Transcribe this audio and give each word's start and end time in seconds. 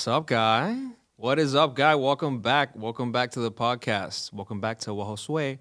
What's 0.00 0.08
up, 0.08 0.26
guy? 0.28 0.78
What 1.16 1.38
is 1.38 1.54
up, 1.54 1.76
guy? 1.76 1.94
Welcome 1.94 2.40
back. 2.40 2.74
Welcome 2.74 3.12
back 3.12 3.32
to 3.32 3.40
the 3.40 3.52
podcast. 3.52 4.32
Welcome 4.32 4.58
back 4.58 4.78
to 4.78 4.94
what 4.94 5.08
Josue 5.08 5.58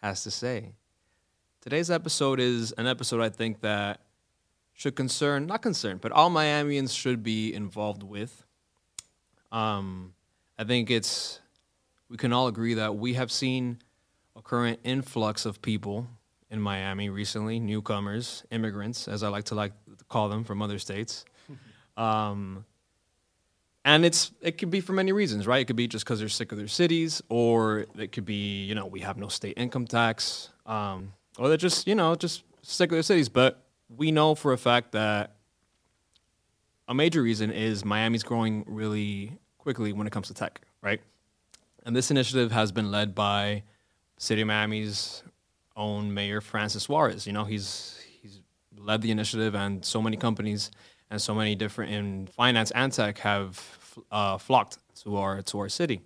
has 0.00 0.22
to 0.22 0.30
say. 0.30 0.74
Today's 1.60 1.90
episode 1.90 2.38
is 2.38 2.70
an 2.70 2.86
episode 2.86 3.20
I 3.20 3.30
think 3.30 3.62
that 3.62 4.02
should 4.74 4.94
concern, 4.94 5.48
not 5.48 5.62
concern, 5.62 5.98
but 6.00 6.12
all 6.12 6.30
Miamians 6.30 6.96
should 6.96 7.24
be 7.24 7.52
involved 7.52 8.04
with. 8.04 8.44
Um, 9.50 10.14
I 10.56 10.62
think 10.62 10.88
it's, 10.88 11.40
we 12.08 12.16
can 12.16 12.32
all 12.32 12.46
agree 12.46 12.74
that 12.74 12.94
we 12.94 13.14
have 13.14 13.32
seen 13.32 13.80
a 14.36 14.40
current 14.40 14.78
influx 14.84 15.44
of 15.44 15.60
people 15.60 16.06
in 16.48 16.60
Miami 16.60 17.10
recently, 17.10 17.58
newcomers, 17.58 18.44
immigrants, 18.52 19.08
as 19.08 19.24
I 19.24 19.30
like 19.30 19.46
to 19.46 19.56
like 19.56 19.72
to 19.98 20.04
call 20.04 20.28
them 20.28 20.44
from 20.44 20.62
other 20.62 20.78
states. 20.78 21.24
Um, 21.96 22.64
and 23.84 24.04
it's 24.04 24.32
it 24.40 24.58
could 24.58 24.70
be 24.70 24.80
for 24.80 24.92
many 24.92 25.12
reasons, 25.12 25.46
right? 25.46 25.60
It 25.60 25.64
could 25.64 25.76
be 25.76 25.88
just 25.88 26.04
because 26.04 26.18
they're 26.18 26.28
sick 26.28 26.52
of 26.52 26.58
their 26.58 26.68
cities, 26.68 27.22
or 27.28 27.86
it 27.98 28.12
could 28.12 28.24
be 28.24 28.64
you 28.64 28.74
know 28.74 28.86
we 28.86 29.00
have 29.00 29.16
no 29.16 29.28
state 29.28 29.54
income 29.56 29.86
tax, 29.86 30.50
um, 30.66 31.12
or 31.38 31.48
they're 31.48 31.56
just 31.56 31.86
you 31.86 31.94
know 31.94 32.14
just 32.14 32.44
sick 32.62 32.90
of 32.90 32.96
their 32.96 33.02
cities. 33.02 33.28
But 33.28 33.62
we 33.88 34.12
know 34.12 34.34
for 34.34 34.52
a 34.52 34.58
fact 34.58 34.92
that 34.92 35.36
a 36.88 36.94
major 36.94 37.22
reason 37.22 37.50
is 37.50 37.84
Miami's 37.84 38.22
growing 38.22 38.64
really 38.66 39.38
quickly 39.58 39.92
when 39.92 40.06
it 40.06 40.10
comes 40.10 40.28
to 40.28 40.34
tech, 40.34 40.60
right? 40.82 41.00
And 41.84 41.96
this 41.96 42.10
initiative 42.10 42.52
has 42.52 42.72
been 42.72 42.90
led 42.90 43.14
by 43.14 43.62
City 44.18 44.42
of 44.42 44.48
Miami's 44.48 45.22
own 45.76 46.12
mayor 46.12 46.40
Francis 46.40 46.82
Suarez. 46.82 47.26
You 47.26 47.32
know, 47.32 47.44
he's 47.44 47.98
he's 48.20 48.40
led 48.76 49.00
the 49.00 49.10
initiative, 49.10 49.54
and 49.54 49.82
so 49.84 50.02
many 50.02 50.18
companies 50.18 50.70
and 51.10 51.20
so 51.20 51.34
many 51.34 51.54
different 51.54 51.92
in 51.92 52.26
finance 52.28 52.70
and 52.72 52.92
tech 52.92 53.18
have 53.18 53.98
uh, 54.10 54.38
flocked 54.38 54.78
to 55.02 55.16
our 55.16 55.42
to 55.42 55.58
our 55.58 55.68
city. 55.68 56.00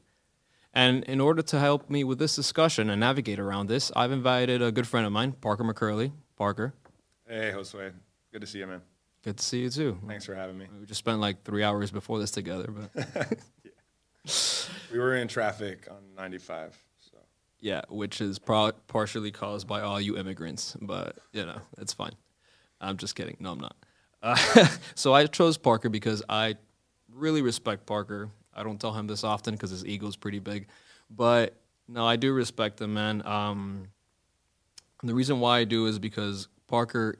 And 0.73 1.05
in 1.05 1.21
order 1.21 1.43
to 1.43 1.61
help 1.61 1.89
me 1.89 2.03
with 2.03 2.19
this 2.19 2.35
discussion 2.35 2.91
and 2.91 2.99
navigate 2.99 3.39
around 3.39 3.69
this, 3.69 3.93
I've 3.95 4.11
invited 4.11 4.61
a 4.61 4.73
good 4.73 4.89
friend 4.89 5.07
of 5.07 5.13
mine, 5.13 5.33
Parker 5.33 5.63
McCurley. 5.65 6.11
Parker, 6.37 6.75
Hey, 7.29 7.53
Josue. 7.55 7.93
Good 8.33 8.41
to 8.41 8.47
see 8.47 8.59
you, 8.59 8.67
man. 8.67 8.83
good 9.23 9.37
to 9.37 9.45
see 9.45 9.61
you 9.63 9.71
too. 9.71 9.99
Thanks 10.09 10.25
for 10.27 10.35
having 10.35 10.59
me. 10.59 10.67
We 10.81 10.85
just 10.87 10.99
spent 10.99 11.21
like 11.21 11.45
three 11.45 11.63
hours 11.63 11.93
before 11.93 12.19
this 12.19 12.33
together, 12.33 12.69
but 12.73 13.39
We 14.93 14.99
were 14.99 15.15
in 15.17 15.29
traffic 15.29 15.87
on 15.91 15.99
95, 16.17 16.77
so 16.99 17.19
yeah, 17.61 17.83
which 17.89 18.21
is 18.21 18.39
pro- 18.39 18.73
partially 18.89 19.31
caused 19.31 19.67
by 19.69 19.81
all 19.83 20.01
you 20.01 20.17
immigrants, 20.17 20.77
but 20.81 21.19
you 21.33 21.45
know, 21.45 21.61
it's 21.79 21.93
fine. 21.93 22.15
I'm 22.81 22.97
just 22.97 23.15
kidding. 23.15 23.37
No, 23.41 23.53
I'm 23.53 23.61
not. 23.61 23.77
Uh, 24.25 24.67
so 24.95 25.13
I 25.13 25.27
chose 25.27 25.57
Parker 25.59 25.89
because 25.89 26.23
I 26.29 26.57
really 27.13 27.43
respect 27.43 27.87
Parker. 27.87 28.31
I 28.55 28.63
don't 28.63 28.81
tell 28.81 28.93
him 28.93 29.07
this 29.07 29.23
often 29.23 29.55
because 29.55 29.71
his 29.71 29.85
ego's 29.85 30.17
pretty 30.17 30.39
big, 30.39 30.67
but 31.11 31.55
no, 31.87 32.07
I 32.07 32.17
do 32.17 32.33
respect 32.33 32.81
him, 32.81 32.95
man. 32.95 33.23
Um, 33.27 33.89
and 35.01 35.09
the 35.09 35.15
reason 35.15 35.41
why 35.41 35.59
I 35.59 35.65
do 35.65 35.87
is 35.87 35.99
because 35.99 36.49
Parker, 36.67 37.17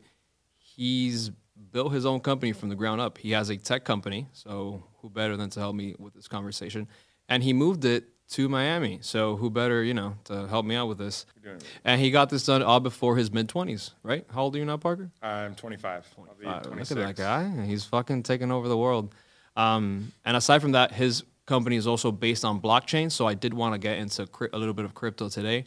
he's 0.57 1.31
built 1.73 1.93
his 1.93 2.07
own 2.07 2.21
company 2.21 2.53
from 2.53 2.71
the 2.71 2.75
ground 2.75 3.01
up. 3.01 3.19
He 3.19 3.33
has 3.33 3.51
a 3.51 3.57
tech 3.57 3.85
company, 3.85 4.27
so 4.33 4.83
who 5.03 5.11
better 5.11 5.37
than 5.37 5.51
to 5.51 5.61
help 5.61 5.77
me 5.77 5.95
with 5.99 6.15
this 6.15 6.29
conversation? 6.29 6.89
And 7.29 7.43
he 7.43 7.53
moved 7.53 7.85
it 7.85 8.09
to 8.31 8.49
Miami, 8.49 8.99
so 9.03 9.37
who 9.37 9.51
better, 9.51 9.83
you 9.85 9.95
know, 9.95 10.15
to 10.25 10.49
help 10.49 10.65
me 10.67 10.75
out 10.75 10.89
with 10.89 10.99
this? 10.99 11.27
you're 11.43 11.53
doing 11.53 11.63
it. 11.63 11.67
And 11.85 12.01
he 12.01 12.11
got 12.11 12.31
this 12.31 12.45
done 12.47 12.63
all 12.63 12.81
before 12.81 13.17
his 13.17 13.31
mid 13.33 13.49
twenties, 13.49 13.91
right? 14.03 14.25
How 14.33 14.43
old 14.43 14.57
are 14.57 14.59
you 14.59 14.65
now, 14.65 14.77
Parker? 14.77 15.11
I'm 15.23 15.55
25. 15.55 16.07
I'll 16.19 16.35
be 16.41 16.47
Uh, 16.47 16.61
look 16.71 16.81
at 16.81 16.89
that 16.89 17.17
guy. 17.17 17.65
He's 17.67 17.85
fucking 17.85 18.23
taking 18.23 18.51
over 18.51 18.67
the 18.69 18.77
world. 18.77 19.15
Um, 19.57 20.13
and 20.25 20.37
aside 20.37 20.61
from 20.63 20.73
that, 20.73 20.93
his 20.93 21.23
company 21.47 21.77
is 21.77 21.87
also 21.87 22.11
based 22.11 22.45
on 22.45 22.61
blockchain. 22.61 23.13
So 23.13 23.27
I 23.27 23.35
did 23.35 23.53
want 23.55 23.75
to 23.75 23.79
get 23.79 23.99
into 23.99 24.27
cri- 24.27 24.49
a 24.53 24.59
little 24.59 24.75
bit 24.75 24.85
of 24.87 24.95
crypto 24.95 25.29
today. 25.29 25.65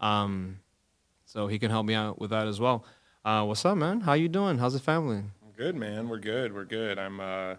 Um, 0.00 0.58
so 1.24 1.46
he 1.46 1.58
can 1.58 1.70
help 1.70 1.86
me 1.86 1.94
out 1.94 2.18
with 2.20 2.30
that 2.30 2.48
as 2.48 2.60
well. 2.60 2.84
Uh, 3.24 3.44
what's 3.44 3.64
up, 3.64 3.76
man? 3.78 4.00
How 4.00 4.14
you 4.14 4.28
doing? 4.28 4.58
How's 4.58 4.72
the 4.72 4.80
family? 4.80 5.18
I'm 5.18 5.52
good, 5.56 5.76
man. 5.76 6.08
We're 6.08 6.18
good. 6.18 6.52
We're 6.52 6.64
good. 6.64 6.98
I'm, 6.98 7.20
uh, 7.20 7.54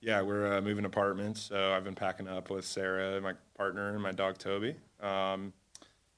yeah, 0.00 0.20
we're 0.22 0.58
uh, 0.58 0.60
moving 0.60 0.84
apartments, 0.84 1.40
so 1.40 1.72
I've 1.72 1.84
been 1.84 1.94
packing 1.94 2.26
up 2.28 2.50
with 2.50 2.64
Sarah, 2.64 3.20
my 3.20 3.34
partner, 3.62 3.94
and 3.94 4.02
my 4.02 4.10
dog 4.10 4.38
Toby. 4.38 4.74
Um, 5.00 5.52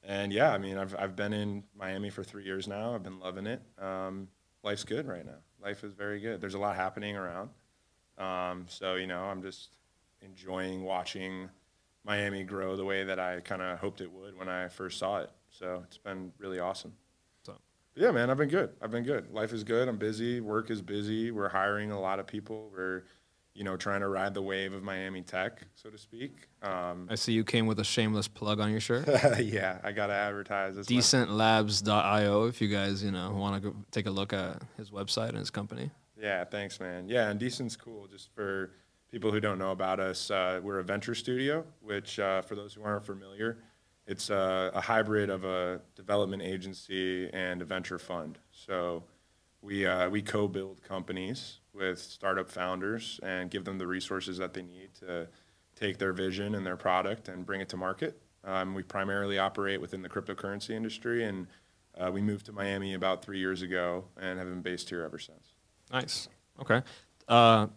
and 0.02 0.32
yeah, 0.32 0.50
I 0.52 0.56
mean, 0.58 0.78
I've 0.78 0.96
I've 0.98 1.14
been 1.14 1.34
in 1.34 1.62
Miami 1.78 2.08
for 2.08 2.24
three 2.24 2.42
years 2.44 2.66
now. 2.66 2.94
I've 2.94 3.02
been 3.02 3.20
loving 3.20 3.46
it. 3.46 3.60
Um, 3.78 4.28
life's 4.62 4.84
good 4.84 5.06
right 5.06 5.26
now. 5.26 5.40
Life 5.62 5.84
is 5.84 5.92
very 5.92 6.20
good. 6.20 6.40
There's 6.40 6.54
a 6.54 6.58
lot 6.58 6.74
happening 6.74 7.16
around. 7.16 7.50
Um, 8.16 8.64
so 8.66 8.94
you 8.94 9.06
know, 9.06 9.24
I'm 9.24 9.42
just 9.42 9.76
enjoying 10.22 10.84
watching 10.84 11.50
Miami 12.02 12.44
grow 12.44 12.76
the 12.76 12.84
way 12.84 13.04
that 13.04 13.18
I 13.18 13.40
kind 13.40 13.60
of 13.60 13.78
hoped 13.78 14.00
it 14.00 14.10
would 14.10 14.38
when 14.38 14.48
I 14.48 14.68
first 14.68 14.98
saw 14.98 15.18
it. 15.18 15.30
So 15.50 15.82
it's 15.86 15.98
been 15.98 16.32
really 16.38 16.60
awesome. 16.60 16.94
So- 17.42 17.58
Yeah, 17.94 18.10
man, 18.10 18.30
I've 18.30 18.38
been 18.38 18.48
good. 18.48 18.70
I've 18.80 18.90
been 18.90 19.04
good. 19.04 19.30
Life 19.32 19.52
is 19.52 19.64
good. 19.64 19.86
I'm 19.86 19.98
busy. 19.98 20.40
Work 20.40 20.70
is 20.70 20.80
busy. 20.80 21.30
We're 21.30 21.50
hiring 21.50 21.90
a 21.92 22.00
lot 22.00 22.18
of 22.18 22.26
people. 22.26 22.70
We're, 22.74 23.04
you 23.54 23.62
know, 23.62 23.76
trying 23.76 24.00
to 24.00 24.08
ride 24.08 24.34
the 24.34 24.42
wave 24.42 24.72
of 24.72 24.82
Miami 24.82 25.22
tech, 25.22 25.62
so 25.74 25.88
to 25.88 25.96
speak. 25.96 26.48
Um, 26.62 27.06
I 27.08 27.14
see 27.14 27.32
you 27.32 27.44
came 27.44 27.66
with 27.66 27.78
a 27.78 27.84
shameless 27.84 28.26
plug 28.26 28.58
on 28.58 28.70
your 28.70 28.80
shirt. 28.80 29.06
yeah, 29.40 29.78
I 29.84 29.92
gotta 29.92 30.12
advertise. 30.12 30.76
It's 30.76 30.88
Decentlabs.io 30.88 32.46
if 32.46 32.60
you 32.60 32.68
guys, 32.68 33.02
you 33.04 33.12
know, 33.12 33.30
want 33.30 33.62
to 33.62 33.74
take 33.92 34.06
a 34.06 34.10
look 34.10 34.32
at 34.32 34.60
his 34.76 34.90
website 34.90 35.30
and 35.30 35.38
his 35.38 35.50
company. 35.50 35.90
Yeah, 36.20 36.44
thanks, 36.44 36.80
man. 36.80 37.08
Yeah, 37.08 37.30
and 37.30 37.38
Decent's 37.38 37.76
cool. 37.76 38.08
Just 38.08 38.34
for 38.34 38.72
people 39.10 39.30
who 39.30 39.40
don't 39.40 39.58
know 39.58 39.70
about 39.70 40.00
us, 40.00 40.30
uh, 40.30 40.60
we're 40.62 40.80
a 40.80 40.84
venture 40.84 41.14
studio, 41.14 41.64
which, 41.80 42.18
uh, 42.18 42.42
for 42.42 42.56
those 42.56 42.74
who 42.74 42.82
aren't 42.82 43.06
familiar, 43.06 43.58
it's 44.06 44.30
a, 44.30 44.72
a 44.74 44.80
hybrid 44.80 45.30
of 45.30 45.44
a 45.44 45.80
development 45.94 46.42
agency 46.42 47.30
and 47.32 47.62
a 47.62 47.64
venture 47.64 47.98
fund. 47.98 48.38
So 48.50 49.04
we, 49.62 49.86
uh, 49.86 50.08
we 50.08 50.22
co-build 50.22 50.82
companies 50.82 51.60
with 51.74 51.98
startup 51.98 52.50
founders 52.50 53.18
and 53.22 53.50
give 53.50 53.64
them 53.64 53.78
the 53.78 53.86
resources 53.86 54.38
that 54.38 54.54
they 54.54 54.62
need 54.62 54.94
to 55.00 55.28
take 55.76 55.98
their 55.98 56.12
vision 56.12 56.54
and 56.54 56.64
their 56.64 56.76
product 56.76 57.28
and 57.28 57.44
bring 57.44 57.60
it 57.60 57.68
to 57.70 57.76
market. 57.76 58.20
Um, 58.44 58.74
we 58.74 58.82
primarily 58.82 59.38
operate 59.38 59.80
within 59.80 60.02
the 60.02 60.08
cryptocurrency 60.08 60.70
industry, 60.70 61.24
and 61.24 61.46
uh, 61.98 62.10
we 62.12 62.20
moved 62.20 62.46
to 62.46 62.52
Miami 62.52 62.94
about 62.94 63.24
three 63.24 63.38
years 63.38 63.62
ago 63.62 64.04
and 64.20 64.38
have 64.38 64.48
been 64.48 64.62
based 64.62 64.90
here 64.90 65.02
ever 65.02 65.18
since. 65.18 65.54
Nice. 65.92 66.28
Okay. 66.60 66.82
Uh, 67.26 67.68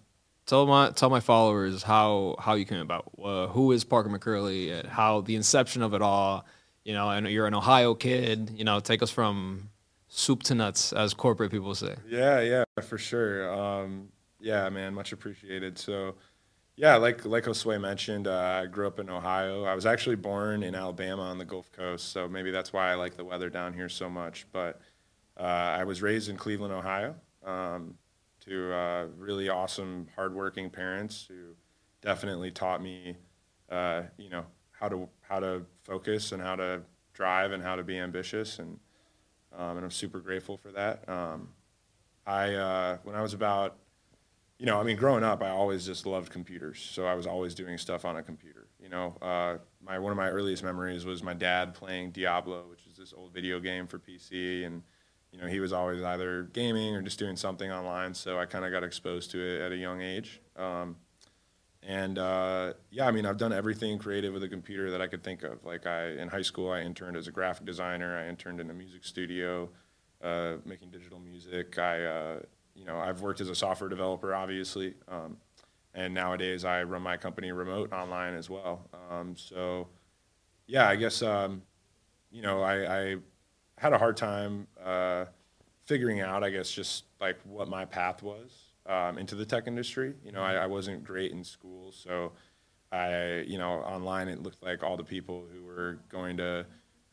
tell 0.46 0.66
my 0.66 0.92
tell 0.92 1.10
my 1.10 1.20
followers 1.20 1.84
how 1.84 2.36
how 2.40 2.56
you 2.56 2.66
came 2.66 2.82
about. 2.82 3.10
Uh, 3.22 3.48
who 3.48 3.72
is 3.72 3.84
Parker 3.84 4.10
McCurley? 4.10 4.78
And 4.78 4.88
how 4.88 5.22
the 5.22 5.36
inception 5.36 5.82
of 5.82 5.94
it 5.94 6.02
all. 6.02 6.46
You 6.84 6.94
know, 6.94 7.10
and 7.10 7.28
you're 7.28 7.48
an 7.48 7.54
Ohio 7.54 7.96
kid. 7.96 8.52
You 8.56 8.64
know, 8.64 8.80
take 8.80 9.02
us 9.04 9.10
from 9.10 9.70
soup 10.08 10.44
to 10.44 10.56
nuts, 10.56 10.94
as 10.94 11.14
corporate 11.14 11.52
people 11.52 11.76
say. 11.76 11.96
Yeah, 12.08 12.42
yeah, 12.42 12.64
for 12.82 12.98
sure. 12.98 13.54
Um, 13.54 14.10
yeah, 14.40 14.70
man, 14.70 14.94
much 14.94 15.12
appreciated. 15.12 15.78
So, 15.78 16.16
yeah, 16.76 16.96
like 16.96 17.26
like 17.26 17.46
Josue 17.46 17.80
mentioned, 17.80 18.28
uh, 18.28 18.62
I 18.64 18.66
grew 18.68 18.88
up 18.88 19.00
in 19.00 19.10
Ohio. 19.10 19.64
I 19.64 19.74
was 19.74 19.86
actually 19.86 20.16
born 20.16 20.64
in 20.64 20.76
Alabama 20.76 21.24
on 21.24 21.38
the 21.38 21.46
Gulf 21.46 21.72
Coast, 21.72 22.12
so 22.12 22.28
maybe 22.28 22.52
that's 22.52 22.72
why 22.72 22.92
I 22.92 22.96
like 22.96 23.18
the 23.18 23.26
weather 23.26 23.50
down 23.50 23.74
here 23.74 23.90
so 23.90 24.10
much. 24.10 24.46
But 24.52 24.80
uh, 25.40 25.44
I 25.44 25.84
was 25.84 26.02
raised 26.02 26.30
in 26.30 26.38
Cleveland, 26.38 26.74
Ohio, 26.74 27.16
um, 27.46 27.96
to 28.42 28.74
uh, 28.74 29.06
really 29.18 29.50
awesome, 29.50 30.08
hardworking 30.16 30.70
parents 30.70 31.26
who 31.28 31.56
definitely 32.02 32.52
taught 32.52 32.82
me, 32.82 33.18
uh, 33.70 34.04
you 34.18 34.30
know, 34.30 34.46
how 34.72 34.88
to 34.88 35.10
how 35.22 35.40
to 35.40 35.66
focus 35.84 36.32
and 36.32 36.42
how 36.42 36.56
to 36.56 36.82
drive 37.14 37.52
and 37.52 37.64
how 37.64 37.76
to 37.76 37.84
be 37.84 37.98
ambitious 37.98 38.60
and 38.60 38.80
um, 39.58 39.78
and 39.78 39.84
I'm 39.84 39.92
super 39.92 40.20
grateful 40.20 40.56
for 40.58 40.72
that. 40.72 41.08
Um, 41.10 41.50
I 42.26 42.54
uh, 42.54 42.98
when 43.04 43.16
I 43.16 43.22
was 43.22 43.34
about, 43.34 43.78
you 44.60 44.66
know, 44.66 44.80
I 44.80 44.84
mean, 44.84 44.98
growing 44.98 45.24
up, 45.24 45.42
I 45.42 45.50
always 45.50 45.86
just 45.86 46.06
loved 46.06 46.32
computers, 46.32 46.80
so 46.80 47.06
I 47.06 47.16
was 47.16 47.26
always 47.26 47.56
doing 47.56 47.78
stuff 47.78 48.06
on 48.06 48.16
a 48.16 48.24
computer. 48.24 48.68
You 48.80 48.90
know, 48.90 49.18
uh, 49.22 49.58
my 49.84 49.98
one 50.00 50.12
of 50.12 50.18
my 50.18 50.30
earliest 50.30 50.64
memories 50.64 51.06
was 51.06 51.24
my 51.24 51.34
dad 51.34 51.74
playing 51.74 52.12
Diablo, 52.12 52.66
which 52.70 52.86
is 52.86 52.96
this 52.96 53.14
old 53.16 53.34
video 53.34 53.60
game 53.60 53.88
for 53.88 53.98
PC, 53.98 54.66
and 54.66 54.84
you 55.32 55.40
know, 55.40 55.48
he 55.48 55.60
was 55.60 55.74
always 55.74 56.02
either 56.04 56.44
gaming 56.54 56.96
or 56.96 57.02
just 57.02 57.20
doing 57.20 57.36
something 57.36 57.72
online. 57.72 58.14
So 58.14 58.40
I 58.40 58.46
kind 58.46 58.64
of 58.64 58.72
got 58.72 58.84
exposed 58.84 59.32
to 59.32 59.40
it 59.40 59.62
at 59.62 59.72
a 59.72 59.76
young 59.76 60.02
age. 60.02 60.42
Um, 60.56 60.96
and 61.88 62.20
uh, 62.20 62.74
yeah, 62.92 63.08
I 63.08 63.12
mean, 63.12 63.26
I've 63.26 63.38
done 63.38 63.54
everything 63.54 63.98
creative 63.98 64.34
with 64.34 64.44
a 64.44 64.50
computer 64.50 64.92
that 64.92 65.02
I 65.02 65.08
could 65.08 65.24
think 65.24 65.44
of. 65.44 65.64
Like 65.64 65.88
I, 65.88 66.10
in 66.10 66.28
high 66.28 66.42
school, 66.42 66.70
I 66.70 66.82
interned 66.82 67.16
as 67.16 67.30
a 67.30 67.32
graphic 67.32 67.66
designer. 67.66 68.18
I 68.18 68.28
interned 68.28 68.60
in 68.60 68.70
a 68.70 68.74
music 68.74 69.06
studio, 69.06 69.70
uh, 70.22 70.56
making 70.66 70.92
digital 70.92 71.18
music. 71.18 71.80
I, 71.80 72.04
uh, 72.04 72.40
you 72.76 72.84
know, 72.84 72.98
I've 73.00 73.22
worked 73.22 73.40
as 73.40 73.50
a 73.50 73.56
software 73.56 73.90
developer, 73.90 74.36
obviously, 74.36 74.96
um, 75.08 75.38
and 75.94 76.14
nowadays 76.14 76.66
I 76.66 76.84
run 76.84 77.02
my 77.04 77.16
company 77.16 77.54
remote 77.54 77.94
online 77.94 78.36
as 78.36 78.50
well. 78.50 78.90
Um, 79.10 79.38
so, 79.38 79.88
yeah, 80.68 80.90
I 80.90 80.98
guess 80.98 81.22
um, 81.22 81.62
you 82.32 82.42
know, 82.42 82.62
I, 82.62 83.00
I 83.00 83.16
had 83.78 83.94
a 83.94 83.98
hard 83.98 84.18
time 84.18 84.68
uh, 84.84 85.26
figuring 85.86 86.20
out, 86.20 86.44
I 86.44 86.50
guess, 86.50 86.70
just 86.70 87.06
like 87.22 87.38
what 87.46 87.70
my 87.70 87.86
path 87.86 88.22
was. 88.22 88.67
Um, 88.88 89.18
into 89.18 89.36
the 89.36 89.46
tech 89.46 89.68
industry. 89.68 90.14
You 90.24 90.32
know, 90.32 90.42
I, 90.42 90.54
I 90.56 90.66
wasn't 90.66 91.04
great 91.04 91.32
in 91.32 91.44
school, 91.44 91.92
so 91.92 92.32
I, 92.92 93.44
you 93.48 93.58
know, 93.58 93.82
online 93.82 94.28
it 94.30 94.42
looked 94.42 94.64
like 94.64 94.84
all 94.84 94.98
the 94.98 95.04
people 95.04 95.46
who 95.54 95.64
were 95.64 96.00
going 96.10 96.38
to 96.38 96.66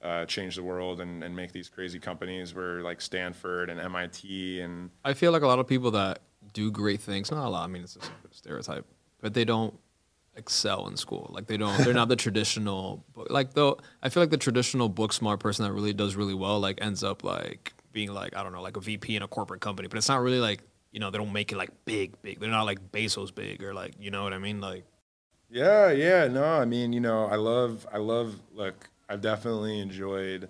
uh, 0.02 0.24
change 0.26 0.56
the 0.56 0.62
world 0.62 1.00
and, 1.00 1.24
and 1.24 1.34
make 1.34 1.52
these 1.52 1.68
crazy 1.68 1.98
companies 1.98 2.54
were 2.54 2.80
like 2.82 3.00
Stanford 3.00 3.70
and 3.70 3.80
MIT 3.80 4.60
and 4.60 4.90
I 5.04 5.14
feel 5.14 5.32
like 5.32 5.42
a 5.42 5.46
lot 5.46 5.58
of 5.58 5.66
people 5.66 5.90
that 5.92 6.20
do 6.52 6.70
great 6.70 7.00
things, 7.00 7.30
not 7.30 7.44
a 7.44 7.48
lot, 7.48 7.64
I 7.64 7.66
mean, 7.68 7.82
it's 7.82 7.96
a 7.96 8.00
stereotype, 8.30 8.86
but 9.20 9.32
they 9.34 9.44
don't 9.44 9.74
excel 10.36 10.86
in 10.88 10.96
school. 10.96 11.30
Like 11.32 11.46
they 11.46 11.56
don't, 11.56 11.76
they're 11.84 11.94
not 11.94 12.08
the 12.08 12.16
traditional, 12.16 13.02
like 13.30 13.54
though, 13.54 13.78
I 14.02 14.10
feel 14.10 14.22
like 14.22 14.30
the 14.30 14.36
traditional 14.36 14.88
book 14.88 15.12
smart 15.12 15.40
person 15.40 15.64
that 15.64 15.72
really 15.72 15.94
does 15.94 16.16
really 16.16 16.34
well, 16.34 16.60
like 16.60 16.78
ends 16.82 17.02
up 17.02 17.24
like 17.24 17.72
being 17.92 18.12
like, 18.12 18.36
I 18.36 18.42
don't 18.42 18.52
know, 18.52 18.62
like 18.62 18.76
a 18.76 18.80
VP 18.80 19.16
in 19.16 19.22
a 19.22 19.28
corporate 19.28 19.62
company, 19.62 19.88
but 19.88 19.96
it's 19.96 20.08
not 20.08 20.20
really 20.20 20.40
like, 20.40 20.60
you 20.94 21.00
know, 21.00 21.10
they 21.10 21.18
don't 21.18 21.34
make 21.34 21.52
it 21.52 21.58
like 21.58 21.72
big, 21.84 22.22
big. 22.22 22.40
They're 22.40 22.50
not 22.50 22.64
like 22.66 22.92
Bezos 22.92 23.34
big 23.34 23.62
or 23.64 23.74
like, 23.74 23.94
you 24.00 24.12
know 24.12 24.24
what 24.24 24.32
I 24.32 24.38
mean? 24.38 24.60
Like, 24.62 24.84
Yeah, 25.50 25.90
yeah, 25.90 26.26
no, 26.28 26.44
I 26.44 26.64
mean, 26.64 26.92
you 26.92 27.00
know, 27.00 27.26
I 27.26 27.36
love, 27.36 27.86
I 27.92 27.98
love, 27.98 28.40
look, 28.52 28.88
I've 29.08 29.20
definitely 29.20 29.80
enjoyed, 29.80 30.48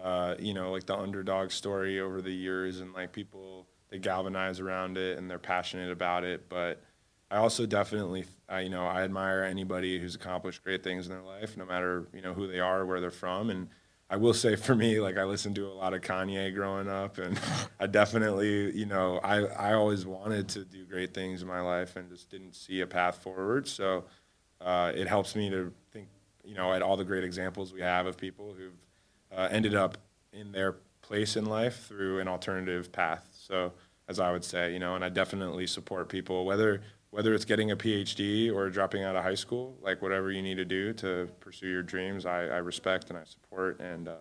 uh, 0.00 0.36
you 0.38 0.54
know, 0.54 0.70
like 0.70 0.86
the 0.86 0.96
underdog 0.96 1.50
story 1.50 2.00
over 2.00 2.22
the 2.22 2.32
years 2.32 2.80
and 2.80 2.92
like 2.94 3.12
people, 3.12 3.66
they 3.90 3.98
galvanize 3.98 4.60
around 4.60 4.98
it 4.98 5.18
and 5.18 5.30
they're 5.30 5.38
passionate 5.38 5.90
about 5.90 6.24
it. 6.24 6.48
But 6.48 6.82
I 7.30 7.36
also 7.38 7.66
definitely, 7.66 8.26
I, 8.48 8.60
you 8.60 8.70
know, 8.70 8.86
I 8.86 9.02
admire 9.02 9.44
anybody 9.44 9.98
who's 9.98 10.14
accomplished 10.14 10.64
great 10.64 10.82
things 10.84 11.06
in 11.06 11.12
their 11.12 11.22
life, 11.22 11.56
no 11.56 11.64
matter, 11.66 12.06
you 12.14 12.22
know, 12.22 12.34
who 12.34 12.46
they 12.46 12.60
are, 12.60 12.86
where 12.86 13.00
they're 13.00 13.10
from. 13.10 13.50
And 13.50 13.68
I 14.12 14.16
will 14.16 14.34
say 14.34 14.56
for 14.56 14.74
me, 14.74 14.98
like 14.98 15.16
I 15.16 15.22
listened 15.22 15.54
to 15.54 15.68
a 15.68 15.72
lot 15.72 15.94
of 15.94 16.00
Kanye 16.00 16.52
growing 16.52 16.88
up 16.88 17.18
and 17.18 17.38
I 17.78 17.86
definitely, 17.86 18.76
you 18.76 18.86
know, 18.86 19.20
I, 19.22 19.44
I 19.44 19.74
always 19.74 20.04
wanted 20.04 20.48
to 20.50 20.64
do 20.64 20.84
great 20.84 21.14
things 21.14 21.42
in 21.42 21.48
my 21.48 21.60
life 21.60 21.94
and 21.94 22.10
just 22.10 22.28
didn't 22.28 22.56
see 22.56 22.80
a 22.80 22.88
path 22.88 23.22
forward. 23.22 23.68
So, 23.68 24.04
uh, 24.60 24.90
it 24.94 25.06
helps 25.06 25.36
me 25.36 25.48
to 25.50 25.72
think, 25.92 26.08
you 26.44 26.56
know, 26.56 26.72
at 26.72 26.82
all 26.82 26.96
the 26.96 27.04
great 27.04 27.22
examples 27.22 27.72
we 27.72 27.82
have 27.82 28.06
of 28.06 28.16
people 28.16 28.52
who've 28.52 28.74
uh, 29.32 29.48
ended 29.50 29.76
up 29.76 29.96
in 30.32 30.50
their 30.50 30.76
place 31.02 31.36
in 31.36 31.46
life 31.46 31.86
through 31.86 32.18
an 32.18 32.26
alternative 32.26 32.90
path. 32.90 33.28
So, 33.32 33.72
as 34.08 34.18
I 34.18 34.32
would 34.32 34.44
say, 34.44 34.72
you 34.72 34.80
know, 34.80 34.96
and 34.96 35.04
I 35.04 35.08
definitely 35.08 35.68
support 35.68 36.08
people 36.08 36.44
whether 36.44 36.82
whether 37.10 37.34
it's 37.34 37.44
getting 37.44 37.70
a 37.70 37.76
PhD 37.76 38.52
or 38.54 38.70
dropping 38.70 39.02
out 39.02 39.16
of 39.16 39.24
high 39.24 39.34
school, 39.34 39.76
like 39.82 40.00
whatever 40.00 40.30
you 40.30 40.42
need 40.42 40.56
to 40.56 40.64
do 40.64 40.92
to 40.94 41.28
pursue 41.40 41.68
your 41.68 41.82
dreams, 41.82 42.24
I, 42.24 42.44
I 42.44 42.58
respect 42.58 43.10
and 43.10 43.18
I 43.18 43.24
support. 43.24 43.80
And 43.80 44.08
uh, 44.08 44.16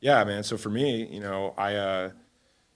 yeah, 0.00 0.22
man. 0.24 0.42
So 0.42 0.56
for 0.56 0.70
me, 0.70 1.06
you 1.06 1.20
know, 1.20 1.54
I 1.58 1.74
uh, 1.74 2.10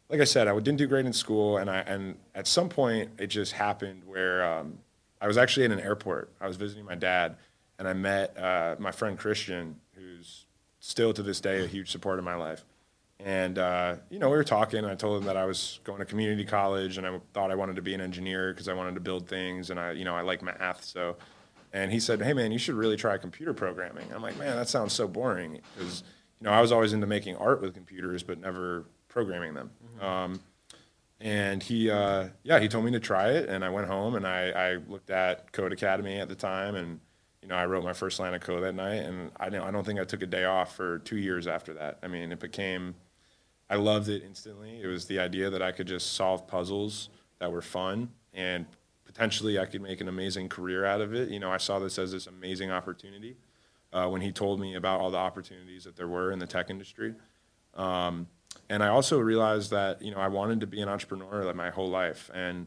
like 0.09 0.21
I 0.21 0.25
said, 0.25 0.49
I 0.49 0.55
didn't 0.55 0.79
do 0.79 0.87
great 0.87 1.07
in 1.07 1.13
school, 1.13 1.59
and 1.59 1.71
I 1.71 1.79
and 1.79 2.17
at 2.35 2.47
some 2.47 2.69
point 2.69 3.11
it 3.19 3.29
just 3.29 3.53
happened 3.53 4.03
where 4.05 4.45
um, 4.45 4.79
I 5.21 5.27
was 5.27 5.39
actually 5.39 5.67
in 5.67 5.73
an 5.73 5.81
airport. 5.81 6.31
I 6.41 6.49
was 6.49 6.57
visiting 6.57 6.85
my 6.85 6.97
dad, 6.97 7.37
and 7.79 7.87
I 7.87 7.93
met 7.93 8.37
uh, 8.37 8.77
my 8.79 8.91
friend 8.91 9.17
Christian, 9.17 9.77
who's 9.95 10.47
still 10.81 11.13
to 11.13 11.23
this 11.23 11.41
day 11.41 11.63
a 11.63 11.67
huge 11.67 11.91
support 11.91 12.19
in 12.19 12.25
my 12.25 12.35
life. 12.35 12.65
And 13.25 13.59
uh, 13.59 13.97
you 14.09 14.19
know, 14.19 14.29
we 14.31 14.37
were 14.37 14.45
talking. 14.45 14.79
And 14.79 14.89
I 14.89 14.95
told 14.95 15.21
him 15.21 15.27
that 15.27 15.37
I 15.37 15.45
was 15.45 15.81
going 15.85 15.99
to 15.99 16.05
community 16.05 16.45
college, 16.45 16.99
and 16.99 17.07
I 17.07 17.21
thought 17.35 17.51
I 17.51 17.55
wanted 17.55 17.77
to 17.77 17.83
be 17.83 17.95
an 17.95 18.01
engineer 18.01 18.53
because 18.53 18.69
I 18.69 18.73
wanted 18.73 18.95
to 18.95 19.01
build 19.01 19.29
things, 19.29 19.71
and 19.71 19.79
I, 19.79 19.93
you 19.93 20.05
know, 20.05 20.15
I 20.15 20.23
like 20.23 20.43
math. 20.43 20.85
So, 20.85 21.17
and 21.73 21.93
he 21.93 22.01
said, 22.01 22.23
"Hey, 22.23 22.33
man, 22.33 22.51
you 22.53 22.59
should 22.59 22.75
really 22.75 22.97
try 22.97 23.17
computer 23.19 23.53
programming." 23.53 24.07
I'm 24.15 24.23
like, 24.23 24.39
"Man, 24.39 24.57
that 24.57 24.69
sounds 24.69 24.93
so 24.93 25.07
boring," 25.07 25.61
because 25.77 26.03
you 26.41 26.47
know, 26.47 26.53
I 26.53 26.61
was 26.61 26.73
always 26.73 26.93
into 26.93 27.07
making 27.07 27.37
art 27.37 27.61
with 27.61 27.75
computers, 27.75 28.23
but 28.23 28.41
never 28.41 28.87
programming 29.09 29.55
them. 29.55 29.71
Um, 30.01 30.41
and 31.21 31.63
he, 31.63 31.91
uh, 31.91 32.29
yeah, 32.43 32.59
he 32.61 32.69
told 32.69 32.87
me 32.87 32.93
to 32.93 33.01
try 33.01 33.31
it, 33.33 33.49
and 33.49 33.63
I 33.65 33.69
went 33.69 33.87
home 33.87 34.15
and 34.15 34.27
I, 34.27 34.51
I 34.51 34.75
looked 34.89 35.11
at 35.11 35.53
Codecademy 35.53 36.19
at 36.19 36.29
the 36.29 36.35
time, 36.35 36.77
and 36.77 36.99
you 37.43 37.49
know, 37.49 37.57
I 37.57 37.67
wrote 37.67 37.85
my 37.85 37.93
first 37.93 38.19
line 38.19 38.33
of 38.33 38.41
code 38.41 38.63
that 38.63 38.75
night, 38.75 39.03
and 39.03 39.31
I 39.39 39.51
don't, 39.51 39.63
I 39.63 39.71
don't 39.71 39.85
think 39.85 40.01
I 40.01 40.05
took 40.05 40.23
a 40.23 40.27
day 40.27 40.45
off 40.45 40.75
for 40.77 40.99
two 41.01 41.19
years 41.19 41.47
after 41.47 41.75
that. 41.75 41.99
I 42.03 42.09
mean, 42.09 42.33
it 42.33 42.41
became, 42.41 42.95
I 43.71 43.77
loved 43.77 44.09
it 44.09 44.25
instantly. 44.25 44.81
It 44.83 44.89
was 44.89 45.07
the 45.07 45.21
idea 45.21 45.49
that 45.49 45.63
I 45.63 45.71
could 45.71 45.87
just 45.87 46.15
solve 46.15 46.49
puzzles 46.49 47.09
that 47.39 47.53
were 47.53 47.63
fun, 47.63 48.11
and 48.35 48.67
potentially 49.05 49.61
I 49.61 49.65
could 49.67 49.81
make 49.81 50.01
an 50.01 50.09
amazing 50.09 50.49
career 50.49 50.85
out 50.85 51.01
of 51.01 51.15
it. 51.15 51.29
You 51.31 51.39
know, 51.39 51.53
I 51.53 51.59
saw 51.59 51.79
this 51.79 51.97
as 51.97 52.11
this 52.11 52.27
amazing 52.27 52.73
opportunity 52.73 53.37
uh, 53.93 54.09
when 54.09 54.23
he 54.23 54.33
told 54.33 54.61
me 54.61 54.75
about 54.75 55.01
all 55.01 55.13
the 55.13 55.19
opportunities 55.19 55.85
that 55.85 55.95
there 55.95 56.09
were 56.09 56.33
in 56.33 56.41
the 56.41 56.49
tech 56.49 56.69
industry. 56.69 57.15
Um, 57.75 58.27
and 58.69 58.83
I 58.83 58.89
also 58.89 59.21
realized 59.21 59.71
that 59.71 60.03
you 60.03 60.11
know 60.11 60.19
I 60.19 60.27
wanted 60.27 60.61
to 60.61 60.67
be 60.67 60.81
an 60.81 60.89
entrepreneur 60.89 61.45
like 61.45 61.55
my 61.55 61.71
whole 61.71 61.89
life, 61.89 62.29
and 62.35 62.67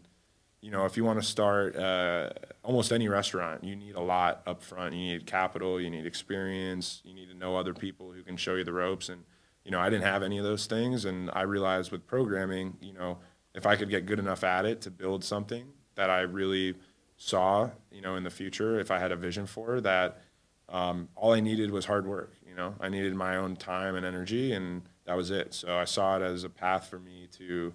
you 0.62 0.72
know 0.72 0.86
if 0.86 0.96
you 0.96 1.04
want 1.04 1.22
to 1.22 1.28
start 1.28 1.76
uh, 1.76 2.30
almost 2.64 2.94
any 2.94 3.10
restaurant, 3.10 3.66
you 3.66 3.76
need 3.76 3.96
a 3.96 4.02
lot 4.02 4.42
up 4.48 4.64
front. 4.64 4.96
You 4.96 5.02
need 5.02 5.26
capital, 5.26 5.82
you 5.82 5.90
need 5.90 6.06
experience, 6.06 7.02
you 7.04 7.14
need 7.14 7.30
to 7.30 7.36
know 7.36 7.58
other 7.58 7.74
people 7.74 8.14
who 8.14 8.24
can 8.24 8.38
show 8.38 8.56
you 8.56 8.64
the 8.64 8.72
ropes. 8.72 9.10
And 9.10 9.24
you 9.66 9.72
know 9.72 9.80
I 9.80 9.90
didn't 9.90 10.06
have 10.06 10.24
any 10.24 10.38
of 10.38 10.44
those 10.44 10.66
things, 10.66 11.06
and 11.06 11.30
I 11.34 11.42
realized 11.42 11.92
with 11.92 12.06
programming, 12.08 12.78
you 12.82 12.94
know 12.94 13.18
if 13.54 13.66
I 13.66 13.76
could 13.76 13.90
get 13.90 14.06
good 14.06 14.20
enough 14.20 14.44
at 14.44 14.66
it 14.66 14.82
to 14.82 14.92
build 14.92 15.24
something 15.24 15.66
that 15.96 16.10
I 16.10 16.22
really 16.22 16.76
saw, 17.18 17.70
you 17.92 18.02
know, 18.02 18.16
in 18.16 18.24
the 18.24 18.30
future, 18.30 18.80
if 18.80 18.90
I 18.90 18.98
had 18.98 19.12
a 19.12 19.16
vision 19.16 19.46
for 19.46 19.80
that, 19.82 20.22
um, 20.70 21.10
all 21.16 21.34
I 21.34 21.40
needed 21.40 21.72
was 21.72 21.86
hard 21.86 22.08
work. 22.08 22.34
You 22.48 22.56
know, 22.56 22.76
I 22.80 22.90
needed 22.90 23.14
my 23.16 23.36
own 23.38 23.56
time 23.56 23.96
and 23.96 24.06
energy, 24.06 24.54
and 24.54 24.82
that 25.06 25.16
was 25.16 25.30
it. 25.30 25.54
So 25.54 25.78
I 25.78 25.86
saw 25.86 26.18
it 26.18 26.24
as 26.24 26.44
a 26.44 26.50
path 26.50 26.88
for 26.88 27.00
me 27.00 27.28
to 27.38 27.74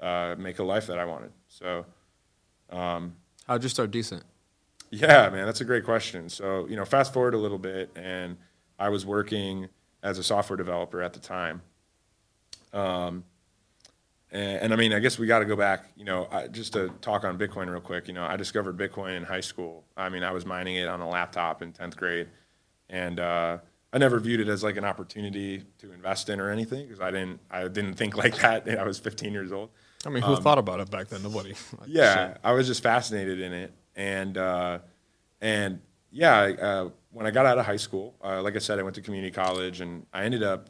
uh, 0.00 0.34
make 0.38 0.58
a 0.58 0.62
life 0.62 0.86
that 0.86 0.98
I 0.98 1.04
wanted. 1.04 1.32
So, 1.48 1.86
um, 2.70 3.16
how'd 3.46 3.62
you 3.62 3.68
start 3.68 3.90
decent? 3.90 4.22
yeah, 4.90 5.28
man, 5.30 5.46
that's 5.46 5.60
a 5.60 5.64
great 5.64 5.84
question. 5.84 6.28
So, 6.28 6.66
you 6.68 6.76
know, 6.76 6.84
fast 6.84 7.12
forward 7.12 7.34
a 7.34 7.38
little 7.38 7.58
bit, 7.58 7.90
and 7.96 8.36
I 8.78 8.90
was 8.90 9.04
working 9.04 9.68
as 10.06 10.18
a 10.18 10.22
software 10.22 10.56
developer 10.56 11.02
at 11.02 11.12
the 11.12 11.18
time. 11.18 11.60
Um, 12.72 13.24
and, 14.30 14.62
and 14.62 14.72
I 14.72 14.76
mean, 14.76 14.92
I 14.92 15.00
guess 15.00 15.18
we 15.18 15.26
got 15.26 15.40
to 15.40 15.44
go 15.44 15.56
back, 15.56 15.86
you 15.96 16.04
know, 16.04 16.28
I, 16.30 16.46
just 16.46 16.74
to 16.74 16.90
talk 17.00 17.24
on 17.24 17.36
Bitcoin 17.36 17.68
real 17.68 17.80
quick. 17.80 18.06
You 18.06 18.14
know, 18.14 18.24
I 18.24 18.36
discovered 18.36 18.76
Bitcoin 18.76 19.16
in 19.16 19.24
high 19.24 19.40
school. 19.40 19.84
I 19.96 20.08
mean, 20.08 20.22
I 20.22 20.30
was 20.30 20.46
mining 20.46 20.76
it 20.76 20.86
on 20.88 21.00
a 21.00 21.08
laptop 21.08 21.60
in 21.60 21.72
10th 21.72 21.96
grade. 21.96 22.28
And 22.88 23.18
uh, 23.18 23.58
I 23.92 23.98
never 23.98 24.20
viewed 24.20 24.38
it 24.38 24.46
as 24.46 24.62
like 24.62 24.76
an 24.76 24.84
opportunity 24.84 25.64
to 25.78 25.92
invest 25.92 26.28
in 26.28 26.38
or 26.38 26.50
anything 26.50 26.86
because 26.86 27.00
I 27.00 27.10
didn't, 27.10 27.40
I 27.50 27.66
didn't 27.66 27.94
think 27.94 28.16
like 28.22 28.36
that. 28.38 28.68
I 28.78 28.84
was 28.84 29.00
15 29.00 29.32
years 29.32 29.50
old. 29.50 29.70
I 30.04 30.08
mean, 30.08 30.22
who 30.22 30.36
thought 30.36 30.58
about 30.58 30.78
it 30.78 30.88
back 30.88 31.08
then? 31.08 31.24
Nobody. 31.24 31.54
Like, 31.80 31.88
Yeah. 31.88 32.36
I 32.44 32.52
was 32.52 32.68
just 32.68 32.80
fascinated 32.80 33.40
in 33.40 33.52
it, 33.52 33.72
and 33.96 34.38
uh, 34.38 34.78
and 35.40 35.80
yeah, 36.12 36.38
uh, 36.38 36.90
when 37.16 37.24
I 37.26 37.30
got 37.30 37.46
out 37.46 37.56
of 37.56 37.64
high 37.64 37.78
school, 37.78 38.14
uh, 38.22 38.42
like 38.42 38.56
I 38.56 38.58
said, 38.58 38.78
I 38.78 38.82
went 38.82 38.94
to 38.96 39.00
community 39.00 39.32
college, 39.32 39.80
and 39.80 40.04
I 40.12 40.24
ended 40.24 40.42
up 40.42 40.68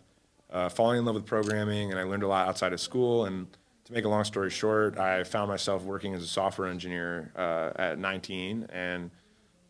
uh, 0.49 0.69
falling 0.69 1.01
in 1.01 1.05
love 1.05 1.17
with 1.17 1.27
programming, 1.27 1.91
and 1.91 1.99
I 1.99 2.05
learned 2.05 2.23
a 2.23 2.29
lot 2.29 2.47
outside 2.47 2.73
of 2.73 2.81
school. 2.81 3.25
And 3.25 3.49
to 3.85 3.93
make 3.93 4.05
a 4.05 4.09
long 4.09 4.23
story 4.23 4.51
short, 4.51 4.97
I 4.97 5.25
found 5.25 5.49
myself 5.49 5.83
working 5.83 6.15
as 6.15 6.23
a 6.23 6.27
software 6.29 6.69
engineer 6.69 7.33
uh, 7.35 7.73
at 7.75 7.99
19, 7.99 8.69
and 8.73 9.11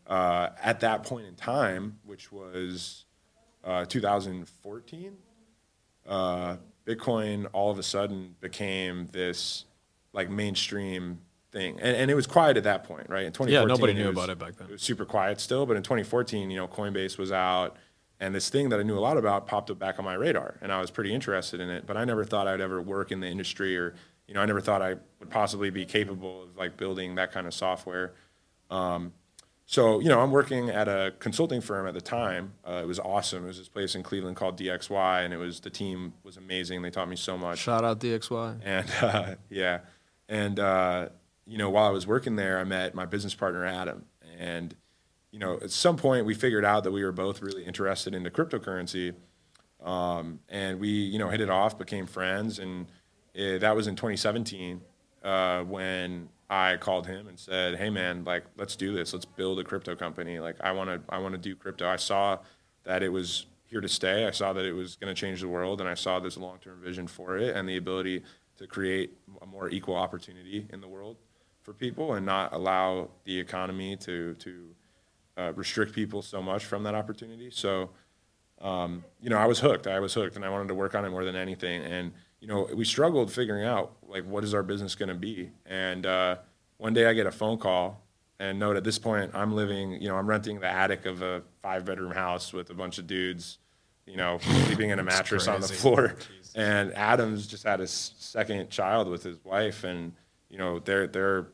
uh, 0.05 0.49
at 0.61 0.81
that 0.81 1.01
point 1.01 1.25
in 1.25 1.33
time, 1.33 1.97
which 2.05 2.31
was 2.31 3.05
uh, 3.63 3.85
2014 3.85 5.17
uh, 6.07 6.57
Bitcoin 6.85 7.47
all 7.53 7.71
of 7.71 7.79
a 7.79 7.83
sudden 7.83 8.35
became 8.39 9.07
this 9.07 9.65
like 10.13 10.29
mainstream 10.29 11.21
thing, 11.57 11.79
and, 11.81 11.95
and 11.95 12.11
it 12.11 12.15
was 12.15 12.27
quiet 12.27 12.57
at 12.57 12.63
that 12.63 12.83
point, 12.83 13.09
right? 13.09 13.25
In 13.25 13.31
2014, 13.33 13.53
Yeah, 13.53 13.65
nobody 13.65 13.93
knew 13.93 14.07
was- 14.07 14.15
about 14.17 14.29
it 14.29 14.37
back 14.39 14.55
then. 14.57 14.67
It 14.67 14.73
was 14.73 14.81
super 14.81 15.05
quiet 15.05 15.39
still, 15.39 15.65
but 15.65 15.75
in 15.77 15.83
2014, 15.83 16.49
you 16.51 16.57
know, 16.57 16.67
Coinbase 16.67 17.17
was 17.17 17.31
out, 17.31 17.75
and 18.19 18.33
this 18.33 18.49
thing 18.49 18.69
that 18.69 18.79
I 18.79 18.83
knew 18.83 18.97
a 18.97 18.99
lot 19.01 19.17
about 19.17 19.47
popped 19.47 19.69
up 19.71 19.79
back 19.79 19.99
on 19.99 20.05
my 20.05 20.13
radar, 20.13 20.57
and 20.61 20.71
I 20.71 20.79
was 20.81 20.91
pretty 20.91 21.13
interested 21.13 21.59
in 21.59 21.69
it. 21.69 21.85
But 21.87 21.97
I 21.97 22.05
never 22.05 22.23
thought 22.25 22.47
I'd 22.47 22.61
ever 22.61 22.81
work 22.81 23.11
in 23.11 23.19
the 23.19 23.27
industry, 23.27 23.77
or 23.77 23.95
you 24.27 24.33
know, 24.33 24.41
I 24.41 24.45
never 24.45 24.61
thought 24.61 24.81
I 24.81 24.95
would 25.19 25.29
possibly 25.29 25.69
be 25.69 25.85
capable 25.85 26.43
of 26.43 26.57
like 26.57 26.77
building 26.77 27.15
that 27.15 27.31
kind 27.31 27.47
of 27.47 27.53
software. 27.53 28.13
Um, 28.69 29.13
so, 29.69 29.99
you 29.99 30.07
know, 30.07 30.21
I'm 30.21 30.31
working 30.31 30.69
at 30.69 30.87
a 30.87 31.13
consulting 31.19 31.59
firm 31.61 31.87
at 31.87 31.93
the 31.93 32.01
time. 32.01 32.53
Uh, 32.65 32.79
it 32.83 32.87
was 32.87 32.99
awesome. 32.99 33.43
It 33.43 33.47
was 33.47 33.57
this 33.57 33.67
place 33.67 33.95
in 33.95 34.03
Cleveland 34.03 34.35
called 34.37 34.57
DXY, 34.57 35.23
and 35.25 35.33
it 35.33 35.37
was 35.37 35.59
the 35.59 35.69
team 35.69 36.13
was 36.23 36.37
amazing. 36.37 36.81
They 36.81 36.89
taught 36.89 37.09
me 37.09 37.17
so 37.17 37.37
much. 37.37 37.59
Shout 37.59 37.83
out 37.83 37.99
DXY. 37.99 38.59
And 38.63 38.87
uh, 39.01 39.35
yeah, 39.49 39.79
and 40.29 40.59
uh, 40.59 41.09
you 41.47 41.57
know, 41.57 41.69
while 41.69 41.85
I 41.85 41.91
was 41.91 42.05
working 42.05 42.35
there, 42.35 42.59
I 42.59 42.65
met 42.65 42.93
my 42.93 43.05
business 43.05 43.33
partner 43.33 43.65
Adam, 43.65 44.05
and 44.37 44.75
you 45.31 45.39
know, 45.39 45.59
at 45.61 45.71
some 45.71 45.95
point 45.97 46.25
we 46.25 46.33
figured 46.33 46.65
out 46.65 46.83
that 46.83 46.91
we 46.91 47.03
were 47.03 47.11
both 47.11 47.41
really 47.41 47.63
interested 47.63 48.13
into 48.13 48.29
cryptocurrency, 48.29 49.13
um, 49.83 50.39
and 50.49 50.79
we 50.79 50.89
you 50.89 51.17
know 51.17 51.29
hit 51.29 51.41
it 51.41 51.49
off, 51.49 51.77
became 51.77 52.05
friends, 52.05 52.59
and 52.59 52.87
eh, 53.35 53.57
that 53.57 53.75
was 53.75 53.87
in 53.87 53.95
2017 53.95 54.81
uh, 55.23 55.63
when 55.63 56.29
I 56.49 56.77
called 56.77 57.07
him 57.07 57.27
and 57.27 57.39
said, 57.39 57.77
"Hey 57.77 57.89
man, 57.89 58.23
like 58.25 58.43
let's 58.57 58.75
do 58.75 58.93
this. 58.93 59.13
Let's 59.13 59.25
build 59.25 59.59
a 59.59 59.63
crypto 59.63 59.95
company. 59.95 60.39
Like 60.39 60.57
I 60.61 60.71
want 60.73 60.89
to 60.89 61.01
I 61.13 61.19
want 61.19 61.33
to 61.33 61.37
do 61.39 61.55
crypto. 61.55 61.87
I 61.87 61.95
saw 61.95 62.39
that 62.83 63.03
it 63.03 63.09
was 63.09 63.45
here 63.65 63.81
to 63.81 63.89
stay. 63.89 64.25
I 64.25 64.31
saw 64.31 64.53
that 64.53 64.65
it 64.65 64.73
was 64.73 64.95
going 64.95 65.13
to 65.13 65.19
change 65.19 65.41
the 65.41 65.47
world, 65.47 65.81
and 65.81 65.89
I 65.89 65.93
saw 65.93 66.19
this 66.19 66.37
long-term 66.37 66.81
vision 66.81 67.07
for 67.07 67.37
it 67.37 67.55
and 67.55 67.67
the 67.67 67.77
ability 67.77 68.23
to 68.57 68.67
create 68.67 69.13
a 69.41 69.45
more 69.45 69.69
equal 69.69 69.95
opportunity 69.95 70.67
in 70.71 70.81
the 70.81 70.87
world. 70.87 71.17
For 71.67 71.73
people 71.73 72.13
and 72.13 72.25
not 72.25 72.53
allow 72.53 73.09
the 73.25 73.37
economy 73.37 73.97
to 73.97 74.33
to 74.35 74.69
uh, 75.37 75.51
restrict 75.53 75.93
people 75.93 76.21
so 76.21 76.41
much 76.41 76.63
from 76.63 76.83
that 76.83 76.95
opportunity. 76.95 77.51
So, 77.51 77.89
um, 78.61 79.03
you 79.21 79.29
know, 79.29 79.37
I 79.37 79.45
was 79.45 79.59
hooked. 79.59 79.85
I 79.85 79.99
was 79.99 80.13
hooked, 80.13 80.37
and 80.37 80.45
I 80.45 80.49
wanted 80.49 80.69
to 80.69 80.75
work 80.75 80.95
on 80.95 81.03
it 81.03 81.09
more 81.09 81.25
than 81.25 81.35
anything. 81.35 81.81
And 81.83 82.13
you 82.39 82.47
know, 82.47 82.69
we 82.73 82.85
struggled 82.85 83.29
figuring 83.33 83.65
out 83.65 83.97
like 84.07 84.23
what 84.23 84.45
is 84.45 84.53
our 84.53 84.63
business 84.63 84.95
going 84.95 85.09
to 85.09 85.15
be. 85.15 85.51
And 85.65 86.05
uh, 86.05 86.37
one 86.77 86.93
day 86.93 87.05
I 87.05 87.11
get 87.11 87.27
a 87.27 87.31
phone 87.31 87.57
call 87.57 88.01
and 88.39 88.57
note 88.59 88.77
at 88.77 88.85
this 88.85 88.97
point 88.97 89.31
I'm 89.33 89.53
living, 89.53 89.91
you 90.01 90.07
know, 90.07 90.15
I'm 90.15 90.27
renting 90.27 90.61
the 90.61 90.71
attic 90.71 91.05
of 91.05 91.21
a 91.21 91.43
five 91.61 91.83
bedroom 91.83 92.13
house 92.13 92.53
with 92.53 92.69
a 92.69 92.73
bunch 92.73 92.97
of 92.97 93.07
dudes, 93.07 93.57
you 94.05 94.15
know, 94.15 94.37
sleeping 94.39 94.91
in 94.91 94.99
a 94.99 95.03
mattress 95.13 95.49
on 95.49 95.59
the 95.59 95.67
floor. 95.67 96.15
And 96.55 96.91
Adam's 96.95 97.45
just 97.45 97.65
had 97.65 97.81
his 97.81 98.13
second 98.17 98.71
child 98.71 99.07
with 99.07 99.21
his 99.21 99.37
wife, 99.43 99.83
and 99.83 100.13
you 100.49 100.57
know, 100.57 100.79
they're 100.79 101.05
they're 101.05 101.45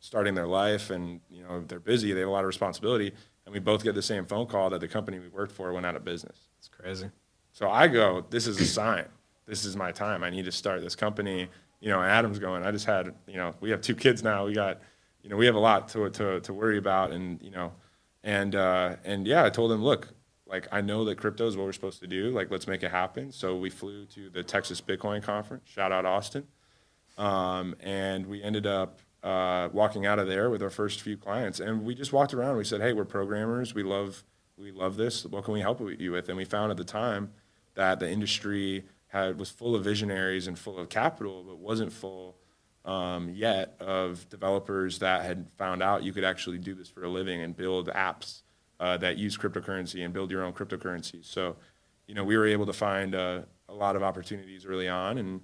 starting 0.00 0.34
their 0.34 0.46
life, 0.46 0.90
and 0.90 1.20
you 1.30 1.42
know, 1.42 1.62
they're 1.66 1.80
busy. 1.80 2.12
They 2.12 2.20
have 2.20 2.28
a 2.28 2.32
lot 2.32 2.44
of 2.44 2.48
responsibility, 2.48 3.12
and 3.44 3.52
we 3.52 3.60
both 3.60 3.82
get 3.82 3.94
the 3.94 4.02
same 4.02 4.26
phone 4.26 4.46
call 4.46 4.70
that 4.70 4.80
the 4.80 4.88
company 4.88 5.18
we 5.18 5.28
worked 5.28 5.52
for 5.52 5.72
went 5.72 5.86
out 5.86 5.96
of 5.96 6.04
business. 6.04 6.48
It's 6.58 6.68
crazy. 6.68 7.10
So 7.52 7.70
I 7.70 7.88
go, 7.88 8.24
this 8.30 8.46
is 8.46 8.60
a 8.60 8.64
sign. 8.64 9.06
This 9.46 9.64
is 9.64 9.76
my 9.76 9.92
time. 9.92 10.22
I 10.22 10.30
need 10.30 10.44
to 10.44 10.52
start 10.52 10.82
this 10.82 10.94
company. 10.94 11.48
You 11.80 11.88
know, 11.88 12.02
Adam's 12.02 12.38
going. 12.38 12.64
I 12.64 12.70
just 12.70 12.86
had, 12.86 13.14
you 13.26 13.36
know, 13.36 13.54
we 13.60 13.70
have 13.70 13.80
two 13.80 13.94
kids 13.94 14.22
now. 14.22 14.44
We 14.44 14.52
got 14.52 14.80
you 15.22 15.30
know, 15.30 15.36
we 15.36 15.46
have 15.46 15.54
a 15.54 15.60
lot 15.60 15.88
to, 15.88 16.08
to, 16.10 16.40
to 16.40 16.52
worry 16.52 16.78
about. 16.78 17.10
And, 17.10 17.42
you 17.42 17.50
know, 17.50 17.72
and, 18.22 18.54
uh, 18.54 18.96
and 19.04 19.26
yeah, 19.26 19.44
I 19.44 19.50
told 19.50 19.72
him, 19.72 19.82
look, 19.82 20.08
like, 20.46 20.66
I 20.72 20.80
know 20.80 21.04
that 21.04 21.18
crypto 21.18 21.46
is 21.46 21.56
what 21.56 21.66
we're 21.66 21.72
supposed 21.72 22.00
to 22.00 22.06
do. 22.06 22.30
Like, 22.30 22.50
let's 22.50 22.66
make 22.66 22.82
it 22.82 22.90
happen. 22.90 23.32
So 23.32 23.56
we 23.56 23.68
flew 23.70 24.06
to 24.06 24.30
the 24.30 24.42
Texas 24.42 24.80
Bitcoin 24.80 25.22
conference. 25.22 25.68
Shout 25.68 25.92
out 25.92 26.06
Austin. 26.06 26.46
Um, 27.18 27.74
and 27.80 28.26
we 28.26 28.42
ended 28.42 28.66
up 28.66 29.00
uh, 29.22 29.68
walking 29.72 30.06
out 30.06 30.18
of 30.18 30.28
there 30.28 30.50
with 30.50 30.62
our 30.62 30.70
first 30.70 31.00
few 31.00 31.16
clients. 31.16 31.60
And 31.60 31.84
we 31.84 31.94
just 31.94 32.12
walked 32.12 32.34
around. 32.34 32.56
We 32.56 32.64
said, 32.64 32.80
hey, 32.80 32.92
we're 32.92 33.04
programmers. 33.04 33.74
We 33.74 33.82
love, 33.82 34.24
we 34.56 34.70
love 34.70 34.96
this. 34.96 35.24
What 35.24 35.44
can 35.44 35.54
we 35.54 35.60
help 35.60 35.80
you 35.98 36.12
with? 36.12 36.28
And 36.28 36.36
we 36.36 36.44
found 36.44 36.70
at 36.70 36.76
the 36.76 36.84
time 36.84 37.32
that 37.74 38.00
the 38.00 38.10
industry 38.10 38.84
had, 39.08 39.38
was 39.38 39.50
full 39.50 39.74
of 39.74 39.84
visionaries 39.84 40.46
and 40.46 40.58
full 40.58 40.78
of 40.78 40.88
capital, 40.88 41.44
but 41.46 41.58
wasn't 41.58 41.92
full 41.92 42.36
um, 42.84 43.30
yet 43.30 43.74
of 43.80 44.28
developers 44.28 44.98
that 45.00 45.22
had 45.22 45.46
found 45.58 45.82
out 45.82 46.02
you 46.02 46.12
could 46.12 46.24
actually 46.24 46.58
do 46.58 46.74
this 46.74 46.88
for 46.88 47.04
a 47.04 47.08
living 47.08 47.42
and 47.42 47.56
build 47.56 47.88
apps 47.88 48.42
uh, 48.80 48.96
that 48.96 49.16
use 49.16 49.36
cryptocurrency 49.36 50.04
and 50.04 50.14
build 50.14 50.30
your 50.30 50.44
own 50.44 50.52
cryptocurrency. 50.52 51.24
So, 51.24 51.56
you 52.06 52.14
know, 52.14 52.24
we 52.24 52.36
were 52.36 52.46
able 52.46 52.66
to 52.66 52.72
find 52.72 53.14
uh, 53.14 53.40
a 53.68 53.74
lot 53.74 53.96
of 53.96 54.02
opportunities 54.02 54.64
early 54.64 54.88
on, 54.88 55.18
and 55.18 55.40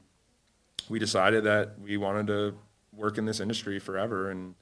we 0.88 0.98
decided 0.98 1.44
that 1.44 1.78
we 1.80 1.96
wanted 1.96 2.26
to 2.28 2.54
work 2.96 3.18
in 3.18 3.24
this 3.24 3.40
industry 3.40 3.78
forever. 3.78 4.30
And 4.30 4.54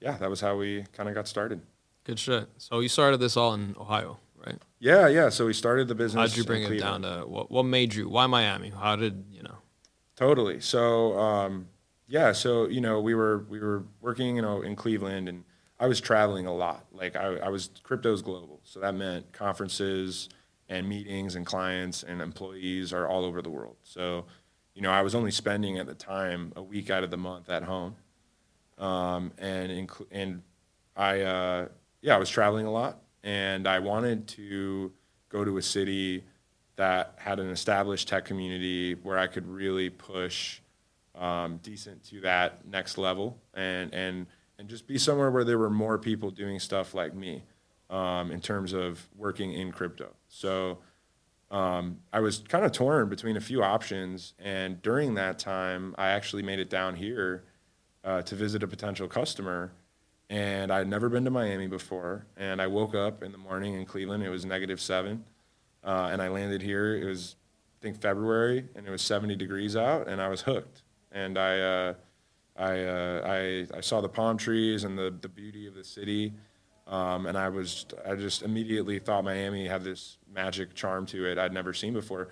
yeah, 0.00 0.16
that 0.18 0.30
was 0.30 0.40
how 0.40 0.56
we 0.56 0.84
kind 0.92 1.08
of 1.08 1.14
got 1.14 1.28
started. 1.28 1.60
Good 2.04 2.18
shit. 2.18 2.48
So 2.58 2.80
you 2.80 2.88
started 2.88 3.18
this 3.18 3.36
all 3.36 3.54
in 3.54 3.74
Ohio, 3.78 4.18
right? 4.44 4.58
Yeah, 4.78 5.08
yeah. 5.08 5.28
So 5.28 5.46
we 5.46 5.52
started 5.52 5.88
the 5.88 5.94
business. 5.94 6.20
How 6.20 6.26
did 6.26 6.36
you 6.36 6.44
bring 6.44 6.62
it 6.62 6.78
down 6.78 7.02
to 7.02 7.24
what? 7.26 7.50
What 7.50 7.64
made 7.64 7.94
you? 7.94 8.08
Why 8.08 8.26
Miami? 8.26 8.70
How 8.70 8.96
did 8.96 9.24
you 9.32 9.42
know? 9.42 9.58
Totally. 10.14 10.60
So 10.60 11.18
um, 11.18 11.68
yeah, 12.08 12.32
so 12.32 12.68
you 12.68 12.80
know, 12.80 13.00
we 13.00 13.14
were 13.14 13.44
we 13.48 13.58
were 13.58 13.84
working, 14.00 14.36
you 14.36 14.42
know, 14.42 14.62
in 14.62 14.76
Cleveland, 14.76 15.28
and 15.28 15.44
I 15.80 15.86
was 15.86 16.00
traveling 16.00 16.46
a 16.46 16.54
lot. 16.54 16.86
Like 16.92 17.16
I, 17.16 17.36
I 17.36 17.48
was 17.48 17.70
crypto's 17.82 18.22
global, 18.22 18.60
so 18.62 18.80
that 18.80 18.94
meant 18.94 19.32
conferences 19.32 20.28
and 20.68 20.88
meetings 20.88 21.34
and 21.34 21.46
clients 21.46 22.02
and 22.02 22.20
employees 22.20 22.92
are 22.92 23.06
all 23.06 23.24
over 23.24 23.42
the 23.42 23.50
world. 23.50 23.76
So, 23.82 24.26
you 24.76 24.82
know, 24.82 24.90
I 24.90 25.00
was 25.00 25.14
only 25.14 25.30
spending 25.30 25.78
at 25.78 25.86
the 25.86 25.94
time 25.94 26.52
a 26.54 26.62
week 26.62 26.90
out 26.90 27.02
of 27.02 27.10
the 27.10 27.16
month 27.16 27.48
at 27.48 27.62
home, 27.62 27.96
um, 28.76 29.32
and 29.38 29.90
and 30.10 30.42
I 30.94 31.22
uh, 31.22 31.68
yeah, 32.02 32.14
I 32.14 32.18
was 32.18 32.28
traveling 32.28 32.66
a 32.66 32.70
lot, 32.70 33.00
and 33.24 33.66
I 33.66 33.78
wanted 33.78 34.28
to 34.28 34.92
go 35.30 35.46
to 35.46 35.56
a 35.56 35.62
city 35.62 36.24
that 36.76 37.14
had 37.16 37.40
an 37.40 37.48
established 37.48 38.06
tech 38.06 38.26
community 38.26 38.94
where 38.94 39.16
I 39.18 39.28
could 39.28 39.48
really 39.48 39.88
push 39.88 40.60
um, 41.14 41.56
decent 41.62 42.04
to 42.10 42.20
that 42.20 42.68
next 42.68 42.98
level 42.98 43.38
and 43.54 43.94
and 43.94 44.26
and 44.58 44.68
just 44.68 44.86
be 44.86 44.98
somewhere 44.98 45.30
where 45.30 45.44
there 45.44 45.58
were 45.58 45.70
more 45.70 45.96
people 45.96 46.30
doing 46.30 46.58
stuff 46.58 46.92
like 46.92 47.14
me 47.14 47.44
um, 47.88 48.30
in 48.30 48.42
terms 48.42 48.74
of 48.74 49.08
working 49.16 49.54
in 49.54 49.72
crypto. 49.72 50.12
So 50.28 50.80
um, 51.50 51.98
I 52.12 52.20
was 52.20 52.38
kind 52.38 52.64
of 52.64 52.72
torn 52.72 53.08
between 53.08 53.36
a 53.36 53.40
few 53.40 53.62
options, 53.62 54.34
and 54.38 54.80
during 54.82 55.14
that 55.14 55.38
time, 55.38 55.94
I 55.98 56.08
actually 56.08 56.42
made 56.42 56.58
it 56.58 56.70
down 56.70 56.96
here 56.96 57.44
uh, 58.04 58.22
to 58.22 58.34
visit 58.34 58.62
a 58.62 58.66
potential 58.66 59.08
customer. 59.08 59.72
And 60.28 60.72
I'd 60.72 60.88
never 60.88 61.08
been 61.08 61.24
to 61.24 61.30
Miami 61.30 61.68
before, 61.68 62.26
and 62.36 62.60
I 62.60 62.66
woke 62.66 62.96
up 62.96 63.22
in 63.22 63.30
the 63.30 63.38
morning 63.38 63.74
in 63.74 63.84
Cleveland. 63.84 64.24
It 64.24 64.28
was 64.28 64.44
negative 64.44 64.80
seven, 64.80 65.24
uh, 65.84 66.08
and 66.10 66.20
I 66.20 66.28
landed 66.28 66.62
here. 66.62 66.96
It 66.96 67.04
was, 67.04 67.36
I 67.80 67.82
think, 67.82 68.00
February, 68.00 68.66
and 68.74 68.88
it 68.88 68.90
was 68.90 69.02
70 69.02 69.36
degrees 69.36 69.76
out, 69.76 70.08
and 70.08 70.20
I 70.20 70.26
was 70.26 70.40
hooked 70.42 70.82
and 71.16 71.38
I, 71.38 71.58
uh, 71.60 71.94
I, 72.56 72.84
uh, 72.84 73.22
I, 73.24 73.76
I, 73.76 73.80
saw 73.80 74.00
the 74.00 74.08
palm 74.08 74.36
trees 74.36 74.84
and 74.84 74.96
the, 74.98 75.14
the 75.20 75.28
beauty 75.28 75.66
of 75.66 75.74
the 75.74 75.84
city. 75.84 76.34
Um, 76.86 77.26
and 77.26 77.36
I 77.36 77.48
was, 77.48 77.86
I 78.06 78.14
just 78.14 78.42
immediately 78.42 78.98
thought 78.98 79.24
Miami 79.24 79.66
had 79.66 79.82
this 79.82 80.18
magic 80.32 80.74
charm 80.74 81.04
to 81.06 81.26
it 81.26 81.38
I'd 81.38 81.52
never 81.52 81.72
seen 81.72 81.92
before. 81.92 82.28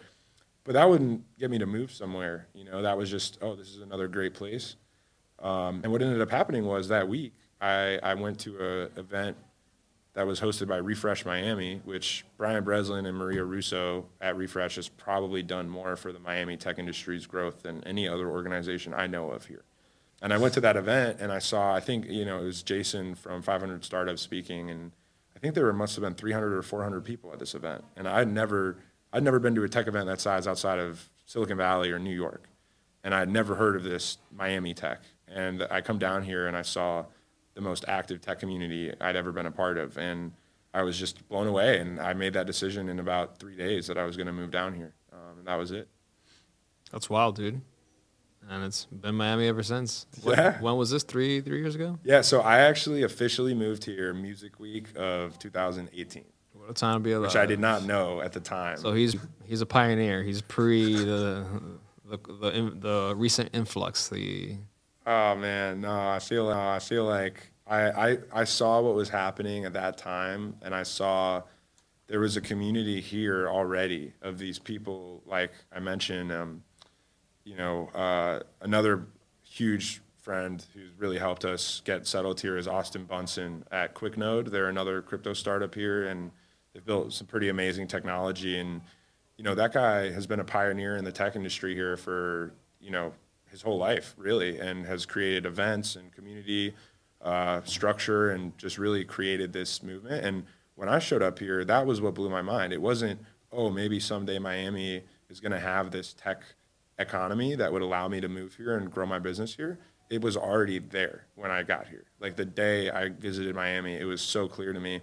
But 0.62 0.74
that 0.74 0.88
wouldn't 0.88 1.24
get 1.38 1.50
me 1.50 1.58
to 1.58 1.66
move 1.66 1.92
somewhere. 1.92 2.48
You 2.54 2.64
know, 2.64 2.82
that 2.82 2.96
was 2.96 3.10
just, 3.10 3.38
oh, 3.42 3.54
this 3.54 3.68
is 3.68 3.80
another 3.80 4.08
great 4.08 4.32
place. 4.34 4.76
Um, 5.40 5.80
and 5.82 5.92
what 5.92 6.00
ended 6.00 6.20
up 6.20 6.30
happening 6.30 6.64
was 6.64 6.88
that 6.88 7.08
week, 7.08 7.34
I, 7.60 7.98
I 8.02 8.14
went 8.14 8.38
to 8.40 8.58
an 8.58 8.90
event 8.96 9.36
that 10.14 10.26
was 10.26 10.40
hosted 10.40 10.68
by 10.68 10.76
Refresh 10.76 11.24
Miami, 11.26 11.80
which 11.84 12.24
Brian 12.36 12.62
Breslin 12.62 13.04
and 13.04 13.16
Maria 13.16 13.44
Russo 13.44 14.06
at 14.20 14.36
Refresh 14.36 14.76
has 14.76 14.88
probably 14.88 15.42
done 15.42 15.68
more 15.68 15.96
for 15.96 16.12
the 16.12 16.20
Miami 16.20 16.56
tech 16.56 16.78
industry's 16.78 17.26
growth 17.26 17.62
than 17.62 17.82
any 17.84 18.08
other 18.08 18.30
organization 18.30 18.94
I 18.94 19.08
know 19.08 19.30
of 19.30 19.46
here. 19.46 19.64
And 20.22 20.32
I 20.32 20.38
went 20.38 20.54
to 20.54 20.60
that 20.62 20.76
event 20.76 21.18
and 21.20 21.30
I 21.30 21.38
saw, 21.38 21.74
I 21.74 21.80
think, 21.80 22.06
you 22.06 22.24
know, 22.24 22.40
it 22.40 22.44
was 22.44 22.62
Jason 22.62 23.14
from 23.14 23.42
500 23.42 23.84
Startups 23.84 24.22
speaking, 24.22 24.70
and 24.70 24.92
I 25.36 25.38
think 25.38 25.54
there 25.54 25.70
must 25.72 25.96
have 25.96 26.02
been 26.02 26.14
300 26.14 26.54
or 26.54 26.62
400 26.62 27.04
people 27.04 27.32
at 27.32 27.38
this 27.38 27.54
event. 27.54 27.84
And 27.96 28.08
I'd 28.08 28.28
never, 28.28 28.78
I'd 29.12 29.22
never 29.22 29.38
been 29.38 29.54
to 29.56 29.64
a 29.64 29.68
tech 29.68 29.86
event 29.86 30.06
that 30.06 30.20
size 30.20 30.46
outside 30.46 30.78
of 30.78 31.10
Silicon 31.26 31.56
Valley 31.56 31.90
or 31.90 31.98
New 31.98 32.14
York. 32.14 32.48
And 33.02 33.14
I'd 33.14 33.28
never 33.28 33.54
heard 33.56 33.76
of 33.76 33.82
this 33.82 34.18
Miami 34.34 34.72
tech. 34.72 35.02
And 35.28 35.66
I 35.70 35.80
come 35.80 35.98
down 35.98 36.22
here 36.22 36.46
and 36.46 36.56
I 36.56 36.62
saw 36.62 37.04
the 37.54 37.60
most 37.60 37.84
active 37.86 38.20
tech 38.20 38.38
community 38.38 38.92
I'd 39.00 39.16
ever 39.16 39.32
been 39.32 39.46
a 39.46 39.50
part 39.50 39.76
of. 39.76 39.98
And 39.98 40.32
I 40.72 40.82
was 40.82 40.98
just 40.98 41.28
blown 41.28 41.46
away. 41.46 41.78
And 41.80 42.00
I 42.00 42.14
made 42.14 42.32
that 42.32 42.46
decision 42.46 42.88
in 42.88 42.98
about 42.98 43.38
three 43.38 43.56
days 43.56 43.86
that 43.88 43.98
I 43.98 44.04
was 44.04 44.16
going 44.16 44.26
to 44.26 44.32
move 44.32 44.50
down 44.50 44.74
here. 44.74 44.94
Um, 45.12 45.38
and 45.38 45.46
that 45.46 45.56
was 45.56 45.70
it. 45.70 45.88
That's 46.90 47.10
wild, 47.10 47.36
dude. 47.36 47.60
And 48.50 48.64
it's 48.64 48.84
been 48.86 49.14
Miami 49.14 49.48
ever 49.48 49.62
since. 49.62 50.06
Yeah. 50.22 50.60
When 50.60 50.76
was 50.76 50.90
this? 50.90 51.02
Three 51.02 51.40
three 51.40 51.60
years 51.60 51.74
ago? 51.74 51.98
Yeah. 52.04 52.20
So 52.20 52.40
I 52.40 52.60
actually 52.60 53.02
officially 53.02 53.54
moved 53.54 53.84
here 53.84 54.12
Music 54.12 54.60
Week 54.60 54.88
of 54.96 55.38
2018. 55.38 56.24
What 56.52 56.70
a 56.70 56.74
time 56.74 56.96
to 56.96 57.00
be 57.00 57.12
alive. 57.12 57.28
Which 57.28 57.36
I 57.36 57.46
did 57.46 57.60
not 57.60 57.84
know 57.84 58.20
at 58.20 58.32
the 58.32 58.40
time. 58.40 58.76
So 58.76 58.92
he's 58.92 59.16
he's 59.44 59.60
a 59.60 59.66
pioneer. 59.66 60.22
He's 60.22 60.42
pre 60.42 60.94
the 60.94 61.46
the 62.04 62.18
the, 62.18 62.72
the 62.76 63.14
recent 63.16 63.50
influx. 63.52 64.08
The 64.08 64.58
Oh 65.06 65.34
man, 65.36 65.82
no, 65.82 66.08
I 66.08 66.18
feel 66.18 66.48
uh, 66.48 66.76
I 66.76 66.78
feel 66.78 67.04
like 67.04 67.50
I, 67.66 68.10
I 68.12 68.18
I 68.32 68.44
saw 68.44 68.80
what 68.80 68.94
was 68.94 69.08
happening 69.08 69.64
at 69.64 69.74
that 69.74 69.98
time, 69.98 70.56
and 70.62 70.74
I 70.74 70.82
saw 70.82 71.42
there 72.06 72.20
was 72.20 72.36
a 72.36 72.40
community 72.40 73.00
here 73.00 73.48
already 73.48 74.14
of 74.22 74.38
these 74.38 74.58
people. 74.58 75.22
Like 75.26 75.52
I 75.72 75.80
mentioned, 75.80 76.32
um, 76.32 76.62
you 77.44 77.56
know, 77.56 77.88
uh, 77.94 78.40
another 78.60 79.06
huge 79.42 80.00
friend 80.20 80.64
who's 80.72 80.90
really 80.98 81.18
helped 81.18 81.44
us 81.44 81.82
get 81.84 82.06
settled 82.06 82.40
here 82.40 82.56
is 82.56 82.66
Auston 82.66 83.06
Bunsen 83.06 83.64
at 83.70 83.94
QuickNode. 83.94 84.50
They're 84.50 84.68
another 84.68 85.02
crypto 85.02 85.34
startup 85.34 85.74
here, 85.74 86.06
and 86.06 86.30
they've 86.72 86.84
built 86.84 87.12
some 87.12 87.26
pretty 87.26 87.50
amazing 87.50 87.88
technology. 87.88 88.58
And 88.58 88.80
you 89.36 89.44
know, 89.44 89.54
that 89.54 89.72
guy 89.72 90.10
has 90.10 90.26
been 90.26 90.40
a 90.40 90.44
pioneer 90.44 90.96
in 90.96 91.04
the 91.04 91.12
tech 91.12 91.36
industry 91.36 91.74
here 91.74 91.96
for 91.96 92.54
you 92.80 92.90
know 92.90 93.12
his 93.50 93.62
whole 93.62 93.78
life, 93.78 94.14
really, 94.16 94.58
and 94.58 94.86
has 94.86 95.06
created 95.06 95.46
events 95.46 95.96
and 95.96 96.10
community 96.12 96.74
uh, 97.20 97.62
structure 97.64 98.30
and 98.30 98.56
just 98.58 98.78
really 98.78 99.04
created 99.04 99.52
this 99.52 99.82
movement. 99.82 100.24
And 100.24 100.44
when 100.74 100.88
I 100.88 100.98
showed 100.98 101.22
up 101.22 101.38
here, 101.38 101.64
that 101.64 101.86
was 101.86 102.00
what 102.00 102.14
blew 102.14 102.28
my 102.28 102.42
mind. 102.42 102.72
It 102.72 102.80
wasn't, 102.82 103.20
oh, 103.52 103.70
maybe 103.70 104.00
someday 104.00 104.38
Miami 104.38 105.02
is 105.28 105.38
going 105.38 105.52
to 105.52 105.60
have 105.60 105.90
this 105.90 106.14
tech 106.14 106.42
economy 106.98 107.54
that 107.54 107.72
would 107.72 107.82
allow 107.82 108.08
me 108.08 108.20
to 108.20 108.28
move 108.28 108.54
here 108.54 108.76
and 108.76 108.90
grow 108.90 109.06
my 109.06 109.18
business 109.18 109.54
here. 109.54 109.78
It 110.10 110.22
was 110.22 110.36
already 110.36 110.78
there 110.78 111.26
when 111.34 111.50
I 111.50 111.62
got 111.62 111.88
here. 111.88 112.04
Like 112.20 112.36
the 112.36 112.44
day 112.44 112.90
I 112.90 113.08
visited 113.08 113.54
Miami, 113.54 113.94
it 113.94 114.04
was 114.04 114.22
so 114.22 114.48
clear 114.48 114.72
to 114.72 114.80
me. 114.80 115.00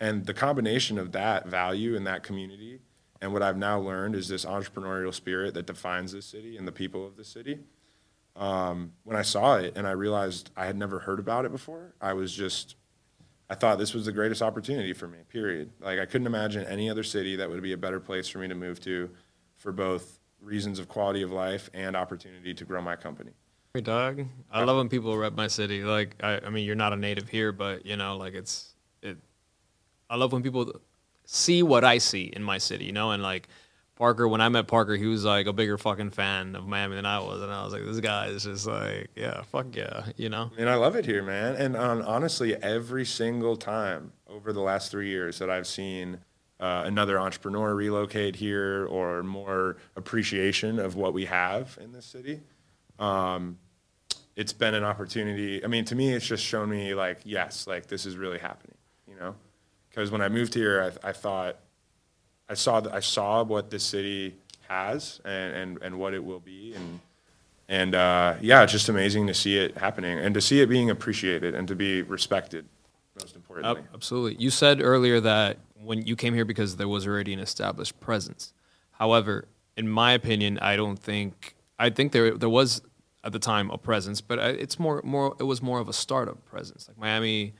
And 0.00 0.26
the 0.26 0.34
combination 0.34 0.98
of 0.98 1.12
that 1.12 1.46
value 1.46 1.96
and 1.96 2.06
that 2.06 2.22
community 2.22 2.80
and 3.20 3.32
what 3.32 3.42
I've 3.42 3.56
now 3.56 3.78
learned 3.78 4.16
is 4.16 4.26
this 4.26 4.44
entrepreneurial 4.44 5.14
spirit 5.14 5.54
that 5.54 5.66
defines 5.66 6.10
this 6.12 6.26
city 6.26 6.56
and 6.56 6.66
the 6.66 6.72
people 6.72 7.06
of 7.06 7.16
the 7.16 7.24
city. 7.24 7.60
um, 8.36 8.92
when 9.04 9.16
I 9.16 9.22
saw 9.22 9.56
it 9.56 9.74
and 9.76 9.86
I 9.86 9.92
realized 9.92 10.50
I 10.56 10.66
had 10.66 10.76
never 10.76 11.00
heard 11.00 11.18
about 11.18 11.44
it 11.44 11.52
before, 11.52 11.94
I 12.00 12.14
was 12.14 12.32
just, 12.32 12.76
I 13.50 13.54
thought 13.54 13.78
this 13.78 13.94
was 13.94 14.06
the 14.06 14.12
greatest 14.12 14.40
opportunity 14.42 14.92
for 14.92 15.06
me, 15.06 15.18
period. 15.28 15.70
Like, 15.80 15.98
I 15.98 16.06
couldn't 16.06 16.26
imagine 16.26 16.64
any 16.64 16.88
other 16.88 17.02
city 17.02 17.36
that 17.36 17.50
would 17.50 17.62
be 17.62 17.72
a 17.72 17.76
better 17.76 18.00
place 18.00 18.28
for 18.28 18.38
me 18.38 18.48
to 18.48 18.54
move 18.54 18.80
to 18.80 19.10
for 19.56 19.72
both 19.72 20.18
reasons 20.42 20.78
of 20.78 20.88
quality 20.88 21.22
of 21.22 21.30
life 21.30 21.70
and 21.72 21.96
opportunity 21.96 22.52
to 22.54 22.64
grow 22.64 22.82
my 22.82 22.96
company. 22.96 23.30
Hey, 23.74 23.80
dog. 23.80 24.26
I 24.50 24.64
love 24.64 24.76
when 24.76 24.88
people 24.88 25.16
rep 25.16 25.34
my 25.34 25.46
city. 25.46 25.82
Like, 25.82 26.16
I, 26.22 26.40
I 26.44 26.50
mean, 26.50 26.66
you're 26.66 26.74
not 26.74 26.92
a 26.92 26.96
native 26.96 27.28
here, 27.28 27.52
but 27.52 27.86
you 27.86 27.96
know, 27.96 28.16
like 28.16 28.34
it's 28.34 28.74
it. 29.02 29.16
I 30.10 30.16
love 30.16 30.32
when 30.32 30.42
people 30.42 30.72
see 31.24 31.62
what 31.62 31.84
I 31.84 31.98
see 31.98 32.24
in 32.24 32.42
my 32.42 32.58
city, 32.58 32.84
you 32.84 32.92
know, 32.92 33.12
and 33.12 33.22
like 33.22 33.48
Parker. 33.96 34.28
When 34.28 34.42
I 34.42 34.48
met 34.50 34.66
Parker, 34.66 34.96
he 34.96 35.06
was 35.06 35.24
like 35.24 35.46
a 35.46 35.54
bigger 35.54 35.78
fucking 35.78 36.10
fan 36.10 36.54
of 36.54 36.66
Miami 36.66 36.96
than 36.96 37.06
I 37.06 37.20
was, 37.20 37.40
and 37.40 37.50
I 37.50 37.64
was 37.64 37.72
like, 37.72 37.84
this 37.84 38.00
guy 38.00 38.26
is 38.26 38.44
just 38.44 38.66
like, 38.66 39.08
yeah, 39.16 39.40
fuck 39.42 39.74
yeah, 39.74 40.06
you 40.16 40.28
know. 40.28 40.50
And 40.58 40.68
I 40.68 40.74
love 40.74 40.96
it 40.96 41.06
here, 41.06 41.22
man. 41.22 41.54
And 41.56 41.76
um, 41.76 42.02
honestly, 42.02 42.56
every 42.56 43.06
single 43.06 43.56
time 43.56 44.12
over 44.28 44.52
the 44.52 44.60
last 44.60 44.90
three 44.90 45.08
years 45.08 45.38
that 45.38 45.48
I've 45.48 45.66
seen 45.66 46.18
uh, 46.62 46.84
another 46.86 47.18
entrepreneur 47.18 47.74
relocate 47.74 48.36
here 48.36 48.86
or 48.86 49.24
more 49.24 49.76
appreciation 49.96 50.78
of 50.78 50.94
what 50.94 51.12
we 51.12 51.24
have 51.24 51.76
in 51.82 51.90
this 51.90 52.06
city, 52.06 52.40
um, 53.00 53.58
it's 54.36 54.52
been 54.52 54.72
an 54.72 54.84
opportunity. 54.84 55.62
I 55.64 55.66
mean, 55.66 55.84
to 55.86 55.96
me, 55.96 56.12
it's 56.12 56.24
just 56.24 56.44
shown 56.44 56.70
me 56.70 56.94
like, 56.94 57.18
yes, 57.24 57.66
like 57.66 57.88
this 57.88 58.06
is 58.06 58.16
really 58.16 58.38
happening, 58.38 58.76
you 59.08 59.16
know? 59.16 59.34
Because 59.90 60.12
when 60.12 60.22
I 60.22 60.28
moved 60.28 60.54
here, 60.54 60.92
I, 61.04 61.08
I 61.08 61.12
thought, 61.12 61.56
I 62.48 62.54
saw, 62.54 62.80
I 62.92 63.00
saw 63.00 63.42
what 63.42 63.70
this 63.70 63.82
city 63.82 64.36
has 64.68 65.20
and, 65.24 65.54
and, 65.54 65.82
and 65.82 65.98
what 65.98 66.14
it 66.14 66.24
will 66.24 66.40
be. 66.40 66.74
And, 66.74 67.00
and 67.68 67.94
uh, 67.96 68.34
yeah, 68.40 68.62
it's 68.62 68.72
just 68.72 68.88
amazing 68.88 69.26
to 69.26 69.34
see 69.34 69.58
it 69.58 69.76
happening 69.76 70.16
and 70.16 70.32
to 70.34 70.40
see 70.40 70.60
it 70.60 70.68
being 70.68 70.90
appreciated 70.90 71.56
and 71.56 71.66
to 71.66 71.74
be 71.74 72.02
respected, 72.02 72.66
most 73.20 73.34
importantly. 73.34 73.82
Absolutely. 73.92 74.40
You 74.40 74.50
said 74.50 74.80
earlier 74.80 75.18
that 75.20 75.58
when 75.82 76.06
you 76.06 76.16
came 76.16 76.34
here 76.34 76.44
because 76.44 76.76
there 76.76 76.88
was 76.88 77.06
already 77.06 77.32
an 77.32 77.40
established 77.40 77.98
presence. 78.00 78.52
However, 78.92 79.48
in 79.76 79.88
my 79.88 80.12
opinion, 80.12 80.58
I 80.60 80.76
don't 80.76 80.98
think 80.98 81.54
I 81.78 81.90
think 81.90 82.12
there 82.12 82.36
there 82.36 82.48
was 82.48 82.82
at 83.24 83.32
the 83.32 83.38
time 83.38 83.70
a 83.70 83.78
presence, 83.78 84.20
but 84.20 84.38
it's 84.38 84.78
more 84.78 85.00
more 85.04 85.36
it 85.38 85.44
was 85.44 85.62
more 85.62 85.80
of 85.80 85.88
a 85.88 85.92
startup 85.92 86.44
presence. 86.44 86.88
Like 86.88 86.98
Miami 86.98 87.54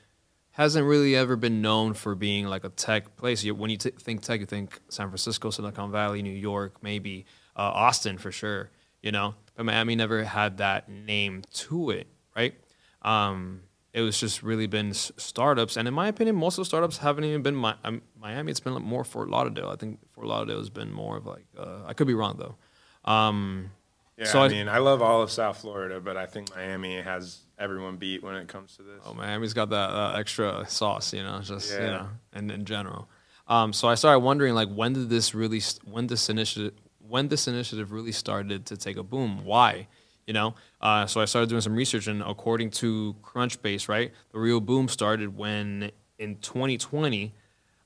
hasn't 0.52 0.86
really 0.86 1.16
ever 1.16 1.34
been 1.34 1.62
known 1.62 1.94
for 1.94 2.14
being 2.14 2.46
like 2.46 2.64
a 2.64 2.68
tech 2.68 3.16
place. 3.16 3.44
When 3.44 3.70
you 3.70 3.78
t- 3.78 3.90
think 3.90 4.20
tech, 4.22 4.40
you 4.40 4.46
think 4.46 4.80
San 4.88 5.08
Francisco, 5.08 5.50
Silicon 5.50 5.90
Valley, 5.90 6.22
New 6.22 6.30
York, 6.30 6.82
maybe 6.82 7.24
uh, 7.56 7.62
Austin 7.62 8.18
for 8.18 8.30
sure. 8.30 8.70
You 9.02 9.10
know, 9.10 9.34
but 9.56 9.66
Miami 9.66 9.96
never 9.96 10.22
had 10.22 10.58
that 10.58 10.88
name 10.88 11.42
to 11.54 11.90
it, 11.90 12.06
right? 12.36 12.54
Um, 13.02 13.62
it 13.92 14.00
was 14.00 14.18
just 14.18 14.42
really 14.42 14.66
been 14.66 14.94
startups, 14.94 15.76
and 15.76 15.86
in 15.86 15.94
my 15.94 16.08
opinion, 16.08 16.36
most 16.36 16.58
of 16.58 16.62
the 16.62 16.66
startups 16.66 16.98
haven't 16.98 17.24
even 17.24 17.42
been 17.42 17.60
Mi- 17.60 17.74
um, 17.84 18.02
Miami. 18.18 18.50
It's 18.50 18.60
been 18.60 18.74
more 18.74 19.04
Fort 19.04 19.28
Lauderdale. 19.28 19.68
I 19.68 19.76
think 19.76 19.98
Fort 20.12 20.26
Lauderdale 20.26 20.58
has 20.58 20.70
been 20.70 20.92
more 20.92 21.18
of 21.18 21.26
like 21.26 21.44
uh, 21.58 21.80
I 21.86 21.92
could 21.92 22.06
be 22.06 22.14
wrong 22.14 22.36
though. 22.38 23.10
Um, 23.10 23.70
yeah, 24.16 24.26
so 24.26 24.40
I, 24.40 24.46
I 24.46 24.48
mean, 24.48 24.68
I 24.68 24.78
love 24.78 25.02
all 25.02 25.22
of 25.22 25.30
South 25.30 25.58
Florida, 25.58 26.00
but 26.00 26.16
I 26.16 26.26
think 26.26 26.54
Miami 26.54 27.00
has 27.00 27.40
everyone 27.58 27.96
beat 27.96 28.22
when 28.22 28.34
it 28.34 28.48
comes 28.48 28.76
to 28.76 28.82
this. 28.82 29.02
Oh, 29.04 29.14
Miami's 29.14 29.54
got 29.54 29.70
that 29.70 29.90
uh, 29.90 30.14
extra 30.16 30.64
sauce, 30.68 31.12
you 31.12 31.22
know, 31.22 31.40
just 31.40 31.72
yeah. 31.72 31.80
you 31.80 31.86
know, 31.86 32.08
and 32.32 32.50
in 32.50 32.64
general. 32.64 33.08
Um, 33.48 33.72
so 33.72 33.88
I 33.88 33.94
started 33.94 34.20
wondering, 34.20 34.54
like, 34.54 34.68
when 34.68 34.92
did 34.92 35.10
this 35.10 35.34
really, 35.34 35.60
when 35.84 36.06
this 36.06 36.28
initiative, 36.30 36.74
when 37.06 37.28
this 37.28 37.48
initiative 37.48 37.92
really 37.92 38.12
started 38.12 38.66
to 38.66 38.76
take 38.76 38.96
a 38.96 39.02
boom? 39.02 39.44
Why? 39.44 39.88
You 40.26 40.34
know, 40.34 40.54
uh, 40.80 41.06
so 41.06 41.20
I 41.20 41.24
started 41.24 41.48
doing 41.48 41.62
some 41.62 41.74
research, 41.74 42.06
and 42.06 42.22
according 42.22 42.70
to 42.70 43.16
Crunchbase, 43.22 43.88
right, 43.88 44.12
the 44.30 44.38
real 44.38 44.60
boom 44.60 44.88
started 44.88 45.36
when 45.36 45.90
in 46.18 46.36
2020, 46.36 47.34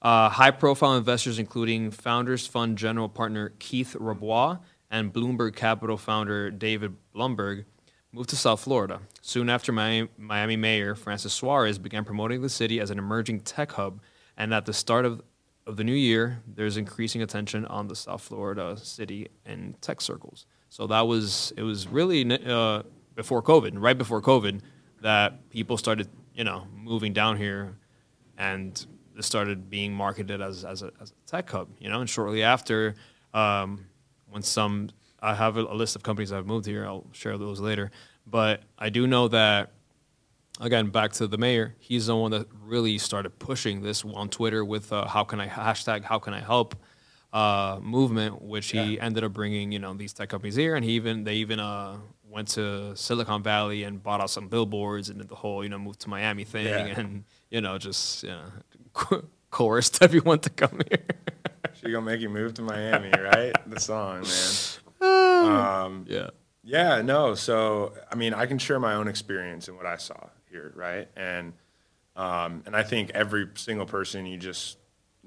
uh, 0.03 0.29
high-profile 0.29 0.97
investors, 0.97 1.39
including 1.39 1.91
Founders 1.91 2.47
Fund 2.47 2.77
general 2.77 3.09
partner 3.09 3.55
Keith 3.59 3.97
Rabois 3.99 4.59
and 4.91 5.13
Blumberg 5.13 5.57
Capital 5.57 5.97
founder 5.97 6.51
David 6.51 6.95
Blumberg, 7.15 7.65
moved 8.13 8.29
to 8.31 8.37
South 8.37 8.61
Florida. 8.61 9.01
Soon 9.21 9.49
after, 9.49 9.73
Miami, 9.73 10.09
Miami 10.17 10.57
Mayor 10.57 10.95
Francis 10.95 11.33
Suarez 11.33 11.79
began 11.79 12.05
promoting 12.05 12.43
the 12.43 12.49
city 12.49 12.81
as 12.81 12.91
an 12.91 12.99
emerging 12.99 13.41
tech 13.41 13.73
hub, 13.73 14.01
and 14.37 14.53
at 14.55 14.67
the 14.67 14.73
start 14.73 15.05
of, 15.05 15.23
of 15.67 15.77
the 15.77 15.85
new 15.85 15.95
year, 15.95 16.43
there's 16.47 16.77
increasing 16.77 17.23
attention 17.23 17.65
on 17.67 17.89
the 17.89 17.97
South 17.97 18.23
Florida 18.23 18.77
city 18.77 19.29
and 19.45 19.81
tech 19.81 20.01
circles. 20.01 20.47
So 20.77 20.87
that 20.89 21.07
was 21.07 21.55
it 21.57 21.63
was 21.63 21.89
really 21.89 22.21
uh, 22.31 22.83
before 23.15 23.43
COVID, 23.43 23.73
right 23.77 23.97
before 23.97 24.21
COVID, 24.21 24.61
that 25.01 25.49
people 25.49 25.79
started 25.79 26.07
you 26.35 26.45
know 26.45 26.69
moving 26.71 27.15
down 27.15 27.39
here, 27.39 27.79
and 28.37 28.87
started 29.21 29.71
being 29.71 29.95
marketed 29.95 30.43
as 30.43 30.67
as 30.67 30.83
a, 30.83 30.93
as 31.01 31.13
a 31.13 31.31
tech 31.31 31.49
hub. 31.49 31.71
You 31.79 31.89
know, 31.89 32.03
and 32.03 32.11
shortly 32.11 32.43
after. 32.43 32.95
Um, 33.33 33.87
when 34.29 34.43
some 34.43 34.91
I 35.23 35.35
have 35.35 35.57
a, 35.57 35.63
a 35.63 35.73
list 35.73 35.97
of 35.97 36.03
companies 36.03 36.29
that 36.29 36.37
have 36.37 36.47
moved 36.47 36.67
here. 36.67 36.85
I'll 36.85 37.07
share 37.13 37.39
those 37.39 37.59
later. 37.59 37.91
But 38.27 38.61
I 38.79 38.91
do 38.91 39.07
know 39.07 39.29
that 39.29 39.73
again 40.61 40.91
back 40.91 41.13
to 41.13 41.27
the 41.27 41.39
mayor. 41.39 41.75
He's 41.79 42.09
the 42.09 42.17
one 42.17 42.33
that 42.33 42.49
really 42.67 42.99
started 42.99 43.39
pushing 43.39 43.81
this 43.81 44.05
on 44.05 44.29
Twitter 44.29 44.63
with 44.63 44.93
uh, 44.93 45.07
how 45.07 45.25
can 45.25 45.41
I 45.41 45.49
hashtag 45.49 46.05
how 46.05 46.19
can 46.19 46.35
I 46.35 46.41
help 46.41 46.77
uh, 47.37 47.79
movement, 47.83 48.41
which 48.41 48.71
he 48.71 48.95
yeah. 48.95 49.05
ended 49.05 49.23
up 49.23 49.35
bringing 49.35 49.71
you 49.71 49.79
know 49.79 49.93
these 49.93 50.15
tech 50.15 50.31
companies 50.31 50.55
here, 50.55 50.75
and 50.75 50.83
he 50.83 50.93
even 50.93 51.25
they 51.25 51.35
even 51.35 51.61
uh, 51.61 51.99
went 52.31 52.49
to 52.49 52.97
Silicon 52.97 53.43
Valley 53.43 53.83
and 53.83 54.03
bought 54.03 54.23
out 54.23 54.31
some 54.31 54.49
billboards 54.49 55.11
and 55.11 55.19
did 55.19 55.29
the 55.29 55.35
whole 55.35 55.63
you 55.63 55.69
know 55.69 55.79
move 55.79 55.99
to 55.99 56.09
Miami 56.09 56.45
thing, 56.45 56.67
yeah. 56.67 56.99
and 56.99 57.25
you 57.51 57.61
know 57.61 57.77
just 57.77 58.23
you 58.23 58.31
know, 58.31 59.23
coerced 59.51 60.03
everyone 60.03 60.39
to 60.39 60.49
come 60.49 60.81
here. 60.89 61.05
She 61.75 61.93
gonna 61.93 62.07
make 62.07 62.23
you 62.23 62.31
move 62.31 62.55
to 62.55 62.63
Miami, 62.63 63.11
right? 63.11 63.53
the 63.67 63.81
song, 63.81 64.23
man. 64.23 64.73
Um, 65.37 66.07
yeah. 66.09 66.31
Yeah, 66.65 67.03
no. 67.03 67.35
So, 67.35 67.93
I 68.11 68.17
mean, 68.17 68.35
I 68.35 68.47
can 68.47 68.59
share 68.59 68.81
my 68.81 68.95
own 68.95 69.07
experience 69.07 69.69
and 69.69 69.77
what 69.77 69.87
I 69.87 69.99
saw 69.99 70.17
here, 70.51 70.73
right? 70.75 71.07
And 71.15 71.53
um, 72.17 72.63
and 72.65 72.75
I 72.75 72.83
think 72.83 73.11
every 73.11 73.49
single 73.55 73.87
person 73.87 74.25
you 74.25 74.39
just 74.39 74.79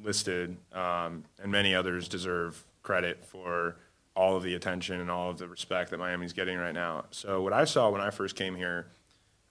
listed 0.04 0.58
um, 0.74 1.24
and 1.42 1.52
many 1.52 1.76
others 1.76 2.08
deserve 2.08 2.64
credit 2.82 3.24
for 3.24 3.76
all 4.16 4.36
of 4.36 4.44
the 4.44 4.56
attention 4.56 5.00
and 5.00 5.10
all 5.10 5.30
of 5.30 5.38
the 5.38 5.48
respect 5.48 5.92
that 5.92 5.98
Miami's 5.98 6.34
getting 6.34 6.58
right 6.58 6.74
now. 6.74 7.06
So, 7.12 7.42
what 7.42 7.54
I 7.54 7.66
saw 7.66 7.90
when 7.90 8.02
I 8.02 8.10
first 8.10 8.36
came 8.36 8.56
here. 8.56 8.88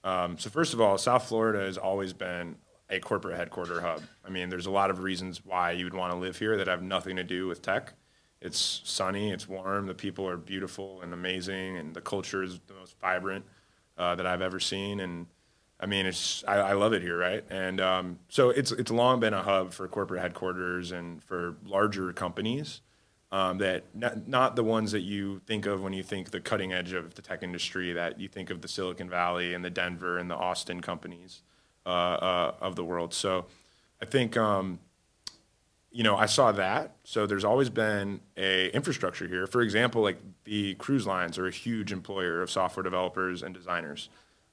Um, 0.03 0.37
so, 0.37 0.49
first 0.49 0.73
of 0.73 0.81
all, 0.81 0.97
South 0.97 1.27
Florida 1.27 1.59
has 1.59 1.77
always 1.77 2.13
been 2.13 2.55
a 2.89 2.99
corporate 2.99 3.37
headquarter 3.37 3.81
hub. 3.81 4.01
I 4.25 4.29
mean, 4.29 4.49
there's 4.49 4.65
a 4.65 4.71
lot 4.71 4.89
of 4.89 4.99
reasons 4.99 5.45
why 5.45 5.71
you 5.71 5.85
would 5.85 5.93
want 5.93 6.11
to 6.13 6.17
live 6.17 6.37
here 6.37 6.57
that 6.57 6.67
have 6.67 6.81
nothing 6.81 7.15
to 7.17 7.23
do 7.23 7.47
with 7.47 7.61
tech. 7.61 7.93
It's 8.41 8.81
sunny, 8.83 9.31
it's 9.31 9.47
warm, 9.47 9.85
the 9.87 9.93
people 9.93 10.27
are 10.27 10.37
beautiful 10.37 11.01
and 11.01 11.13
amazing, 11.13 11.77
and 11.77 11.93
the 11.93 12.01
culture 12.01 12.41
is 12.41 12.59
the 12.67 12.73
most 12.73 12.97
vibrant 12.99 13.45
uh, 13.97 14.15
that 14.15 14.25
I've 14.25 14.41
ever 14.41 14.59
seen. 14.59 15.01
And 15.01 15.27
I 15.79 15.85
mean, 15.85 16.05
it's 16.05 16.43
I, 16.47 16.57
I 16.57 16.73
love 16.73 16.93
it 16.93 17.01
here, 17.01 17.17
right? 17.17 17.43
And 17.49 17.79
um, 17.79 18.19
so 18.27 18.49
it's 18.49 18.71
it's 18.71 18.91
long 18.91 19.19
been 19.19 19.33
a 19.33 19.43
hub 19.43 19.73
for 19.73 19.87
corporate 19.87 20.21
headquarters 20.21 20.91
and 20.91 21.23
for 21.23 21.55
larger 21.65 22.11
companies. 22.13 22.81
Um, 23.31 23.59
that 23.59 23.83
not, 23.93 24.27
not 24.27 24.55
the 24.55 24.63
ones 24.63 24.91
that 24.91 25.01
you 25.01 25.39
think 25.45 25.67
of 25.67 25.83
when 25.83 25.93
you 25.93 26.01
think 26.01 26.31
the 26.31 26.39
cutting 26.39 26.73
edge 26.73 26.93
of 26.93 27.13
the 27.13 27.21
tech 27.21 27.43
industry. 27.43 27.93
That 27.93 28.19
you 28.19 28.27
think 28.27 28.49
of 28.49 28.61
the 28.61 28.67
Silicon 28.67 29.09
Valley 29.09 29.53
and 29.53 29.63
the 29.63 29.69
Denver 29.69 30.17
and 30.17 30.29
the 30.29 30.35
Austin 30.35 30.81
companies. 30.81 31.43
Uh, 31.85 31.89
uh, 31.89 32.55
of 32.61 32.75
the 32.75 32.83
world. 32.83 33.15
So 33.15 33.47
I 33.99 34.05
think 34.05 34.37
um, 34.37 34.79
you 35.91 36.03
know 36.03 36.15
I 36.17 36.27
saw 36.27 36.51
that. 36.51 36.97
So 37.03 37.25
there's 37.25 37.45
always 37.45 37.71
been 37.71 38.19
a 38.37 38.69
infrastructure 38.75 39.27
here. 39.27 39.47
For 39.47 39.61
example, 39.61 40.03
like 40.03 40.19
the 40.43 40.75
cruise 40.75 41.07
lines 41.07 41.39
are 41.39 41.47
a 41.47 41.51
huge 41.51 41.91
employer 41.91 42.43
of 42.43 42.51
software 42.51 42.83
developers 42.83 43.41
and 43.41 43.55
designers. 43.55 44.09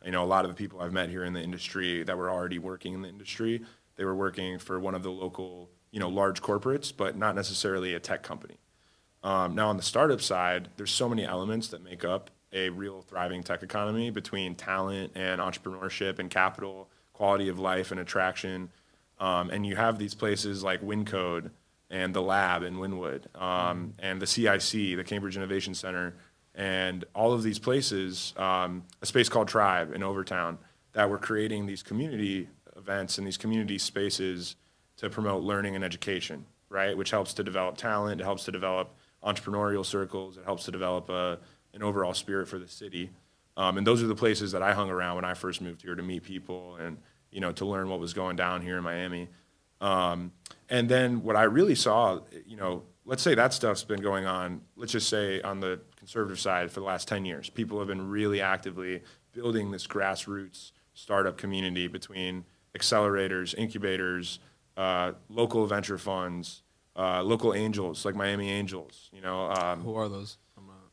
You 0.07 0.13
know, 0.13 0.23
a 0.23 0.25
lot 0.25 0.45
of 0.45 0.51
the 0.51 0.55
people 0.55 0.81
I've 0.81 0.93
met 0.93 1.11
here 1.11 1.25
in 1.25 1.33
the 1.33 1.43
industry 1.43 2.05
that 2.05 2.17
were 2.17 2.31
already 2.31 2.61
working 2.61 2.95
in 2.95 3.03
the 3.03 3.09
industry, 3.09 3.63
they 3.97 4.05
were 4.05 4.15
working 4.15 4.59
for 4.59 4.79
one 4.79 4.95
of 4.95 5.03
the 5.03 5.11
local, 5.11 5.69
you 5.91 5.99
know, 5.99 6.09
large 6.09 6.41
corporates, 6.41 6.93
but 6.97 7.17
not 7.17 7.35
necessarily 7.35 7.93
a 7.93 7.99
tech 7.99 8.23
company. 8.23 8.57
Um, 9.25 9.57
now, 9.57 9.69
on 9.69 9.77
the 9.77 9.83
startup 9.83 10.21
side, 10.21 10.69
there's 10.77 10.93
so 10.93 11.09
many 11.09 11.25
elements 11.25 11.69
that 11.69 11.83
make 11.83 12.05
up 12.05 12.31
a 12.53 12.71
real 12.71 13.03
thriving 13.03 13.43
tech 13.43 13.65
economy 13.65 14.11
between 14.11 14.55
talent 14.55 15.11
and 15.17 15.41
entrepreneurship 15.41 16.21
and 16.21 16.31
capital 16.31 16.89
quality 17.13 17.49
of 17.49 17.59
life 17.59 17.91
and 17.91 17.99
attraction. 17.99 18.71
Um, 19.19 19.51
and 19.51 19.67
you 19.67 19.75
have 19.75 19.99
these 19.99 20.15
places 20.15 20.63
like 20.63 20.83
Wyncode 20.83 21.51
and 21.91 22.15
the 22.15 22.23
lab 22.23 22.63
in 22.63 22.77
Wynwood 22.77 23.35
um, 23.41 23.95
and 23.99 24.23
the 24.23 24.27
CIC, 24.27 24.97
the 24.97 25.05
Cambridge 25.05 25.37
Innovation 25.37 25.75
Center, 25.75 26.15
and 26.57 27.05
all 27.15 27.35
of 27.35 27.43
these 27.43 27.59
places, 27.59 28.33
um, 28.39 28.83
a 29.03 29.07
space 29.07 29.29
called 29.29 29.47
Tribe 29.47 29.95
in 29.95 30.03
Overtown, 30.03 30.59
that 30.93 31.11
were 31.11 31.19
creating 31.19 31.67
these 31.67 31.83
community 31.83 32.49
events 32.77 33.19
and 33.19 33.27
these 33.27 33.37
community 33.37 33.77
spaces 33.77 34.57
to 34.97 35.11
promote 35.11 35.43
learning 35.43 35.77
and 35.77 35.85
education, 35.85 36.47
right? 36.71 36.97
Which 36.97 37.11
helps 37.11 37.35
to 37.35 37.45
develop 37.45 37.77
talent, 37.77 38.21
it 38.23 38.25
helps 38.25 38.45
to 38.47 38.53
develop 38.53 38.95
entrepreneurial 39.23 39.85
circles, 39.85 40.39
it 40.39 40.45
helps 40.45 40.65
to 40.65 40.71
develop 40.71 41.11
a, 41.11 41.39
an 41.75 41.83
overall 41.83 42.15
spirit 42.15 42.49
for 42.49 42.59
the 42.59 42.69
city. 42.69 43.11
Um, 43.59 43.77
and 43.77 43.87
those 43.87 44.03
are 44.03 44.07
the 44.07 44.15
places 44.15 44.53
that 44.53 44.63
I 44.63 44.73
hung 44.73 44.89
around 44.89 45.17
when 45.17 45.25
I 45.27 45.35
first 45.35 45.61
moved 45.61 45.83
here 45.83 45.95
to 45.95 46.03
meet 46.03 46.23
people 46.23 46.77
and 46.77 46.99
you 47.31 47.41
know 47.41 47.53
to 47.53 47.67
learn 47.67 47.89
what 47.89 48.01
was 48.01 48.15
going 48.15 48.37
down 48.37 48.63
here 48.63 48.79
in 48.79 48.85
Miami. 48.85 49.29
Um, 49.81 50.33
and 50.71 50.89
then 50.89 51.23
what 51.23 51.37
I 51.37 51.43
really 51.45 51.75
saw, 51.75 52.21
you 52.47 52.57
know, 52.57 52.85
let's 53.05 53.23
say 53.23 53.35
that 53.35 53.53
stuff's 53.53 53.85
been 53.85 54.01
going 54.01 54.25
on. 54.25 54.63
Let's 54.75 54.93
just 54.93 55.09
say 55.09 55.43
on 55.43 55.61
the 55.61 55.81
conservative 56.07 56.39
side 56.39 56.71
for 56.71 56.79
the 56.79 56.87
last 56.87 57.09
ten 57.09 57.25
years, 57.25 57.51
people 57.51 57.81
have 57.81 57.89
been 57.89 58.09
really 58.09 58.41
actively 58.41 59.03
building 59.33 59.73
this 59.73 59.89
grassroots 59.89 60.71
startup 60.95 61.37
community 61.37 61.89
between 61.89 62.45
accelerators, 62.79 63.57
incubators, 63.59 64.39
uh, 64.77 65.13
local 65.29 65.67
venture 65.67 65.99
funds, 65.99 66.63
uh, 66.95 67.23
local 67.25 67.53
angels 67.53 68.05
like 68.05 68.15
Miami 68.15 68.51
Angels. 68.51 69.11
You 69.13 69.21
know, 69.21 69.51
um, 69.51 69.81
Who 69.81 69.97
are 69.97 70.09
those? 70.09 70.39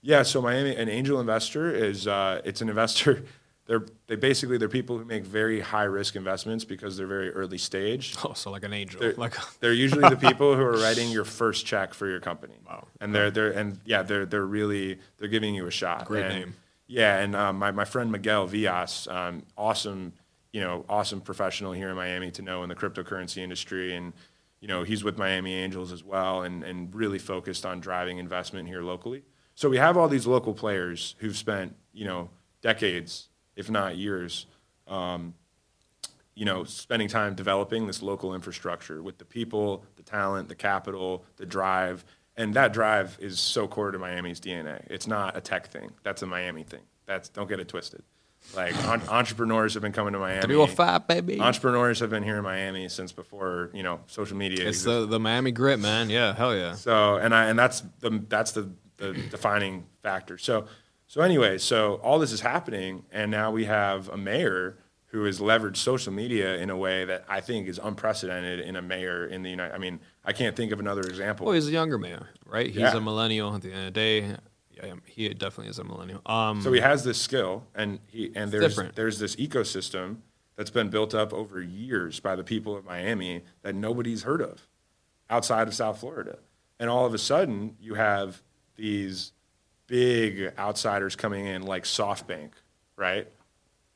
Yeah. 0.01 0.23
So 0.23 0.41
Miami, 0.41 0.75
an 0.75 0.89
angel 0.89 1.19
investor 1.19 1.71
is 1.73 2.07
uh, 2.07 2.41
it's 2.43 2.61
an 2.61 2.69
investor. 2.69 3.23
They're 3.65 3.85
they 4.07 4.15
basically 4.15 4.57
they're 4.57 4.67
people 4.67 4.97
who 4.97 5.05
make 5.05 5.23
very 5.23 5.61
high 5.61 5.85
risk 5.85 6.15
investments 6.15 6.65
because 6.65 6.97
they're 6.97 7.07
very 7.07 7.31
early 7.31 7.57
stage. 7.57 8.15
oh, 8.25 8.33
so 8.33 8.51
like 8.51 8.63
an 8.63 8.73
angel. 8.73 8.99
They're, 8.99 9.13
like 9.13 9.35
they're 9.61 9.73
usually 9.73 10.07
the 10.09 10.17
people 10.29 10.55
who 10.55 10.61
are 10.61 10.77
writing 10.77 11.09
your 11.11 11.25
first 11.25 11.65
check 11.65 11.93
for 11.93 12.07
your 12.07 12.19
company. 12.19 12.55
Wow. 12.67 12.87
And 12.99 13.15
they're 13.15 13.31
they're 13.31 13.51
and 13.51 13.79
yeah 13.85 14.03
they're 14.03 14.25
they're 14.25 14.45
really 14.45 14.99
they're 15.17 15.29
giving 15.29 15.55
you 15.55 15.65
a 15.67 15.71
shot. 15.71 16.05
Great 16.05 16.25
And- 16.25 16.33
name. 16.33 16.55
Yeah, 16.85 17.17
and 17.19 17.35
um, 17.35 17.59
my 17.59 17.71
my 17.71 17.85
friend 17.85 18.11
Miguel 18.11 18.45
Villas, 18.45 19.07
um, 19.07 19.43
awesome, 19.57 20.13
you 20.51 20.59
know, 20.61 20.85
awesome 20.89 21.21
professional 21.21 21.71
here 21.71 21.89
in 21.89 21.95
Miami 21.95 22.29
to 22.31 22.41
know 22.41 22.61
in 22.61 22.69
the 22.69 22.75
cryptocurrency 22.75 23.37
industry, 23.37 23.95
and 23.95 24.13
you 24.59 24.67
know 24.67 24.83
he's 24.83 25.03
with 25.03 25.17
Miami 25.17 25.53
Angels 25.53 25.91
as 25.91 26.03
well, 26.03 26.43
and 26.43 26.61
and 26.63 26.93
really 26.93 27.17
focused 27.19 27.65
on 27.65 27.79
driving 27.79 28.17
investment 28.17 28.67
here 28.67 28.83
locally. 28.83 29.23
So 29.55 29.69
we 29.69 29.77
have 29.77 29.97
all 29.97 30.09
these 30.09 30.27
local 30.27 30.53
players 30.53 31.15
who've 31.19 31.37
spent 31.37 31.75
you 31.93 32.05
know 32.05 32.29
decades, 32.61 33.29
if 33.55 33.69
not 33.69 33.97
years, 33.97 34.45
um, 34.87 35.33
you 36.35 36.45
know, 36.45 36.63
spending 36.63 37.07
time 37.07 37.35
developing 37.35 37.87
this 37.87 38.01
local 38.01 38.33
infrastructure 38.33 39.01
with 39.01 39.17
the 39.17 39.25
people, 39.25 39.85
the 39.95 40.03
talent, 40.03 40.49
the 40.49 40.55
capital, 40.55 41.25
the 41.37 41.45
drive. 41.45 42.03
And 42.35 42.55
that 42.55 42.73
drive 42.73 43.17
is 43.19 43.39
so 43.39 43.67
core 43.67 43.91
to 43.91 43.99
Miami's 43.99 44.39
DNA. 44.39 44.85
It's 44.89 45.05
not 45.05 45.37
a 45.37 45.41
tech 45.41 45.67
thing. 45.67 45.91
That's 46.01 46.23
a 46.23 46.25
Miami 46.25 46.63
thing. 46.63 46.81
That's 47.05 47.29
don't 47.29 47.47
get 47.47 47.59
it 47.59 47.67
twisted. 47.67 48.01
Like 48.55 48.75
on, 48.87 49.01
entrepreneurs 49.09 49.75
have 49.75 49.83
been 49.83 49.91
coming 49.91 50.13
to 50.13 50.19
Miami. 50.19 50.41
305, 50.41 51.07
baby. 51.07 51.39
Entrepreneurs 51.39 51.99
have 51.99 52.09
been 52.09 52.23
here 52.23 52.37
in 52.37 52.43
Miami 52.43 52.89
since 52.89 53.11
before, 53.11 53.69
you 53.73 53.83
know, 53.83 53.99
social 54.07 54.37
media. 54.37 54.59
It's 54.61 54.79
existed. 54.79 55.01
the, 55.01 55.05
the 55.05 55.19
Miami 55.19 55.51
grit, 55.51 55.79
man. 55.79 56.09
Yeah, 56.09 56.33
hell 56.33 56.55
yeah. 56.55 56.73
So 56.73 57.17
and 57.17 57.33
I 57.33 57.45
and 57.45 57.59
that's 57.59 57.83
the 57.99 58.23
that's 58.27 58.53
the, 58.53 58.69
the 58.97 59.13
defining 59.13 59.85
factor. 60.01 60.37
So 60.37 60.65
so 61.13 61.21
anyway, 61.21 61.59
so 61.59 61.99
all 62.01 62.17
this 62.17 62.31
is 62.31 62.41
happening, 62.41 63.05
and 63.11 63.29
now 63.29 63.51
we 63.51 63.65
have 63.65 64.09
a 64.09 64.17
mayor 64.17 64.79
who 65.11 65.25
has 65.25 65.39
leveraged 65.39 65.77
social 65.77 66.11
media 66.11 66.55
in 66.55 66.71
a 66.71 66.75
way 66.75 67.05
that 67.05 67.23
I 67.29 67.39
think 67.39 67.67
is 67.67 67.77
unprecedented 67.77 68.61
in 68.61 68.75
a 68.75 68.81
mayor 68.81 69.27
in 69.27 69.43
the 69.43 69.51
United. 69.51 69.75
I 69.75 69.77
mean, 69.77 69.99
I 70.25 70.33
can't 70.33 70.55
think 70.55 70.71
of 70.71 70.79
another 70.79 71.01
example. 71.01 71.45
Well, 71.45 71.53
he's 71.53 71.67
a 71.67 71.71
younger 71.71 71.99
man, 71.99 72.25
right? 72.47 72.65
He's 72.65 72.77
Yeah. 72.77 72.97
a 72.97 72.99
millennial 72.99 73.53
at 73.53 73.61
the 73.61 73.69
end 73.69 73.77
of 73.77 73.85
the 73.85 73.91
day. 73.91 74.37
Yeah, 74.71 74.95
he 75.05 75.29
definitely 75.35 75.69
is 75.69 75.77
a 75.77 75.83
millennial. 75.83 76.19
Um, 76.25 76.63
So 76.63 76.73
he 76.73 76.79
has 76.79 77.03
this 77.03 77.21
skill, 77.21 77.67
and 77.75 77.99
he 78.07 78.31
and 78.35 78.51
there's 78.51 78.63
different. 78.69 78.95
there's 78.95 79.19
this 79.19 79.35
ecosystem 79.35 80.21
that's 80.55 80.71
been 80.71 80.89
built 80.89 81.13
up 81.13 81.31
over 81.31 81.61
years 81.61 82.19
by 82.19 82.35
the 82.35 82.43
people 82.43 82.75
of 82.75 82.85
Miami 82.85 83.43
that 83.61 83.75
nobody's 83.75 84.23
heard 84.23 84.41
of 84.41 84.67
outside 85.29 85.67
of 85.67 85.75
South 85.75 85.99
Florida, 85.99 86.39
and 86.79 86.89
all 86.89 87.05
of 87.05 87.13
a 87.13 87.19
sudden 87.19 87.77
you 87.79 87.93
have 87.93 88.41
these 88.77 89.31
big 89.87 90.51
outsiders 90.57 91.15
coming 91.15 91.45
in 91.45 91.63
like 91.63 91.83
SoftBank, 91.83 92.51
right? 92.95 93.27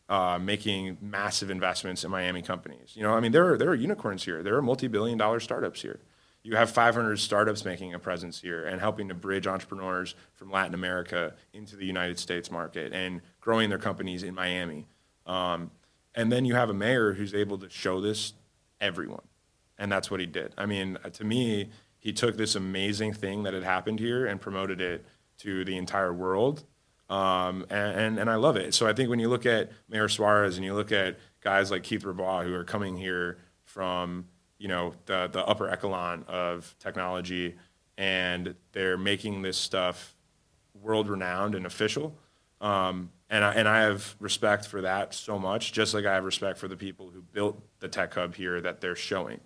Uh, 0.10 0.40
making 0.42 0.98
massive 1.02 1.50
investments 1.50 2.04
in 2.04 2.12
Miami 2.12 2.42
companies. 2.42 2.94
You 2.96 3.04
know, 3.04 3.14
I 3.14 3.20
mean, 3.20 3.32
there 3.32 3.52
are 3.52 3.58
there 3.58 3.70
are 3.70 3.76
unicorns 3.76 4.24
here. 4.24 4.42
There 4.42 4.56
are 4.56 4.62
multi-billion-dollar 4.62 5.42
startups 5.42 5.82
here. 5.82 6.00
You 6.44 6.56
have 6.56 6.72
500 6.72 7.20
startups 7.20 7.66
making 7.66 7.94
a 7.94 8.00
presence 8.00 8.40
here 8.40 8.66
and 8.66 8.80
helping 8.80 9.10
to 9.10 9.14
bridge 9.14 9.48
entrepreneurs 9.48 10.16
from 10.34 10.50
Latin 10.50 10.74
America 10.74 11.34
into 11.52 11.76
the 11.76 11.86
United 11.86 12.20
States 12.20 12.50
market 12.50 12.94
and 12.94 13.20
growing 13.42 13.68
their 13.68 13.78
companies 13.78 14.24
in 14.24 14.34
Miami. 14.34 14.88
Um, 15.26 15.72
and 16.16 16.32
then 16.32 16.46
you 16.46 16.56
have 16.56 16.70
a 16.70 16.74
mayor 16.74 17.14
who's 17.14 17.34
able 17.34 17.58
to 17.58 17.70
show 17.70 18.00
this 18.00 18.34
everyone, 18.80 19.28
and 19.78 19.92
that's 19.92 20.10
what 20.10 20.22
he 20.22 20.26
did. 20.26 20.54
I 20.58 20.66
mean, 20.66 20.98
to 21.12 21.24
me, 21.26 21.70
he 22.00 22.14
took 22.14 22.38
this 22.38 22.56
amazing 22.56 23.14
thing 23.14 23.44
that 23.44 23.54
had 23.54 23.64
happened 23.64 24.00
here 24.00 24.26
and 24.26 24.40
promoted 24.40 24.80
it 24.80 25.06
to 25.40 25.66
the 25.66 25.78
entire 25.78 26.14
world 26.14 26.64
um, 27.10 27.66
and, 27.70 28.00
and, 28.00 28.20
and 28.20 28.30
I 28.30 28.36
love 28.36 28.58
it. 28.58 28.74
So 28.74 28.88
I 28.88 28.94
think 28.94 29.10
when 29.10 29.20
you 29.20 29.30
look 29.30 29.46
at 29.46 29.72
Mayor 29.90 30.10
Suarez 30.10 30.58
and 30.58 30.66
you 30.66 30.74
look 30.74 30.92
at 30.92 31.18
guys 31.42 31.72
like 31.72 31.84
Keith 31.84 32.04
Rabois 32.04 32.44
who 32.44 32.54
are 32.54 32.64
coming 32.64 32.98
here 32.98 33.38
from 33.64 34.26
you 34.58 34.68
know 34.68 34.94
the 35.06 35.30
the 35.32 35.46
upper 35.46 35.70
echelon 35.70 36.26
of 36.28 36.76
technology, 36.80 37.56
and 37.98 38.56
they're 38.74 38.98
making 38.98 39.42
this 39.42 39.58
stuff 39.58 40.16
world 40.74 41.08
renowned 41.08 41.56
and 41.56 41.66
official. 41.66 42.16
Um, 42.60 43.12
and 43.30 43.44
I, 43.44 43.54
and 43.54 43.68
I 43.68 43.82
have 43.82 44.16
respect 44.20 44.68
for 44.68 44.82
that 44.82 45.14
so 45.14 45.38
much, 45.38 45.74
just 45.74 45.94
like 45.94 46.06
I 46.06 46.16
have 46.16 46.24
respect 46.24 46.58
for 46.58 46.68
the 46.68 46.78
people 46.78 47.10
who 47.10 47.22
built 47.22 47.62
the 47.80 47.88
tech 47.88 48.14
hub 48.14 48.36
here 48.36 48.60
that 48.62 48.82
they're 48.82 48.96
showing. 48.96 49.40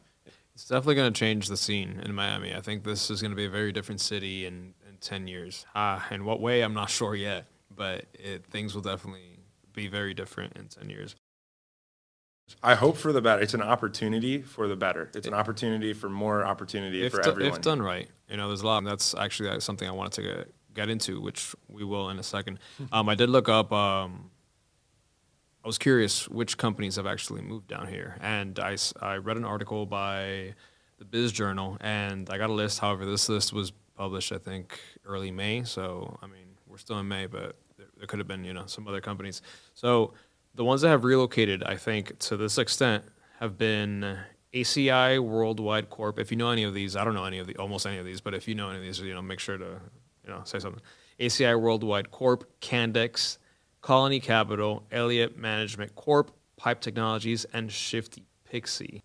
It's 0.54 0.66
definitely 0.66 0.96
going 0.96 1.12
to 1.12 1.20
change 1.20 1.48
the 1.48 1.58
scene 1.58 2.02
in 2.06 2.14
Miami. 2.14 2.54
I 2.54 2.62
think 2.62 2.84
this 2.84 3.10
is 3.10 3.22
going 3.22 3.32
to 3.32 3.36
be 3.36 3.46
a 3.46 3.50
very 3.50 3.72
different 3.72 4.00
city 4.00 4.46
in 4.46 4.74
10 5.02 5.28
years. 5.28 5.66
Uh, 5.76 6.00
in 6.12 6.26
what 6.26 6.40
way, 6.40 6.62
I'm 6.62 6.74
not 6.74 6.90
sure 7.00 7.16
yet, 7.16 7.46
but 7.76 8.06
it, 8.14 8.46
things 8.46 8.74
will 8.74 8.82
definitely 8.82 9.40
be 9.74 9.88
very 9.88 10.14
different 10.14 10.56
in 10.58 10.68
10 10.68 10.90
years. 10.90 11.16
I 12.62 12.76
hope 12.76 12.98
for 12.98 13.14
the 13.14 13.22
better. 13.22 13.42
It's 13.42 13.54
an 13.54 13.62
opportunity 13.62 14.42
for 14.42 14.68
the 14.68 14.76
better. 14.76 15.10
It's 15.16 15.28
an 15.28 15.34
opportunity 15.34 15.94
for 15.94 16.10
more 16.10 16.46
opportunity 16.46 17.06
If, 17.06 17.14
for 17.14 17.22
do- 17.22 17.30
everyone. 17.32 17.54
if 17.56 17.62
done 17.62 17.82
right, 17.82 18.10
you 18.30 18.36
know, 18.38 18.48
there's 18.50 18.62
a 18.62 18.66
lot. 18.66 18.84
That's 18.84 19.16
actually 19.16 19.50
uh, 19.50 19.60
something 19.62 19.88
I 19.88 19.92
wanted 19.92 20.14
to 20.14 20.22
get, 20.24 20.54
get 20.74 20.90
into, 20.90 21.22
which 21.22 21.56
we 21.70 21.86
will 21.86 22.10
in 22.10 22.20
a 22.20 22.24
second. 22.24 22.60
Um, 22.92 23.08
I 23.08 23.16
did 23.16 23.30
look 23.30 23.48
up. 23.48 23.72
Um, 23.72 24.32
I 25.64 25.68
was 25.68 25.78
curious 25.78 26.28
which 26.28 26.58
companies 26.58 26.96
have 26.98 27.06
actually 27.06 27.42
moved 27.42 27.68
down 27.68 27.88
here, 27.88 28.18
and 28.20 28.60
I, 28.60 28.76
I 29.02 29.18
read 29.18 29.38
an 29.38 29.46
article 29.46 29.86
by 29.86 30.56
the 30.98 31.06
Biz 31.06 31.32
Journal, 31.32 31.78
and 31.80 32.30
I 32.30 32.38
got 32.38 32.50
a 32.50 32.54
list. 32.54 32.80
However, 32.80 33.06
this 33.06 33.30
list 33.30 33.54
was 33.54 33.72
published, 33.96 34.32
I 34.34 34.40
think, 34.40 34.78
early 35.06 35.32
May. 35.32 35.64
So 35.64 36.18
I 36.22 36.28
mean, 36.28 36.58
we're 36.68 36.78
still 36.78 37.00
in 37.00 37.08
May, 37.08 37.26
but 37.26 37.56
there, 37.78 37.88
there 37.98 38.08
could 38.08 38.20
have 38.20 38.28
been 38.28 38.44
you 38.44 38.54
know 38.54 38.66
some 38.66 38.88
other 38.88 39.02
companies. 39.02 39.42
So 39.74 40.14
the 40.56 40.64
ones 40.64 40.82
that 40.82 40.90
have 40.90 41.04
relocated, 41.04 41.64
I 41.64 41.78
think, 41.78 42.18
to 42.20 42.38
this 42.38 42.58
extent, 42.58 43.06
have 43.40 43.58
been 43.58 44.18
ACI 44.54 45.20
Worldwide 45.20 45.90
Corp. 45.90 46.20
If 46.20 46.32
you 46.32 46.38
know 46.38 46.50
any 46.50 46.64
of 46.64 46.74
these, 46.74 46.96
I 46.96 47.04
don't 47.04 47.14
know 47.14 47.26
any 47.26 47.40
of 47.40 47.48
the 47.48 47.56
almost 47.58 47.86
any 47.86 47.98
of 47.98 48.06
these, 48.06 48.22
but 48.22 48.34
if 48.34 48.48
you 48.48 48.56
know 48.56 48.70
any 48.70 48.80
of 48.80 48.84
these, 48.84 49.00
you 49.00 49.14
know, 49.14 49.22
make 49.22 49.40
sure 49.40 49.58
to 49.58 49.80
you 50.26 50.30
know 50.30 50.42
say 50.44 50.60
something. 50.60 50.82
ACI 51.20 51.60
Worldwide 51.60 52.12
Corp, 52.12 52.50
Candex, 52.62 53.38
Colony 53.82 54.20
Capital, 54.20 54.84
Elliott 54.92 55.38
Management 55.38 55.96
Corp, 55.96 56.32
Pipe 56.58 56.82
Technologies, 56.82 57.46
and 57.54 57.72
Shifty 57.72 58.26
Pixie. 58.44 59.04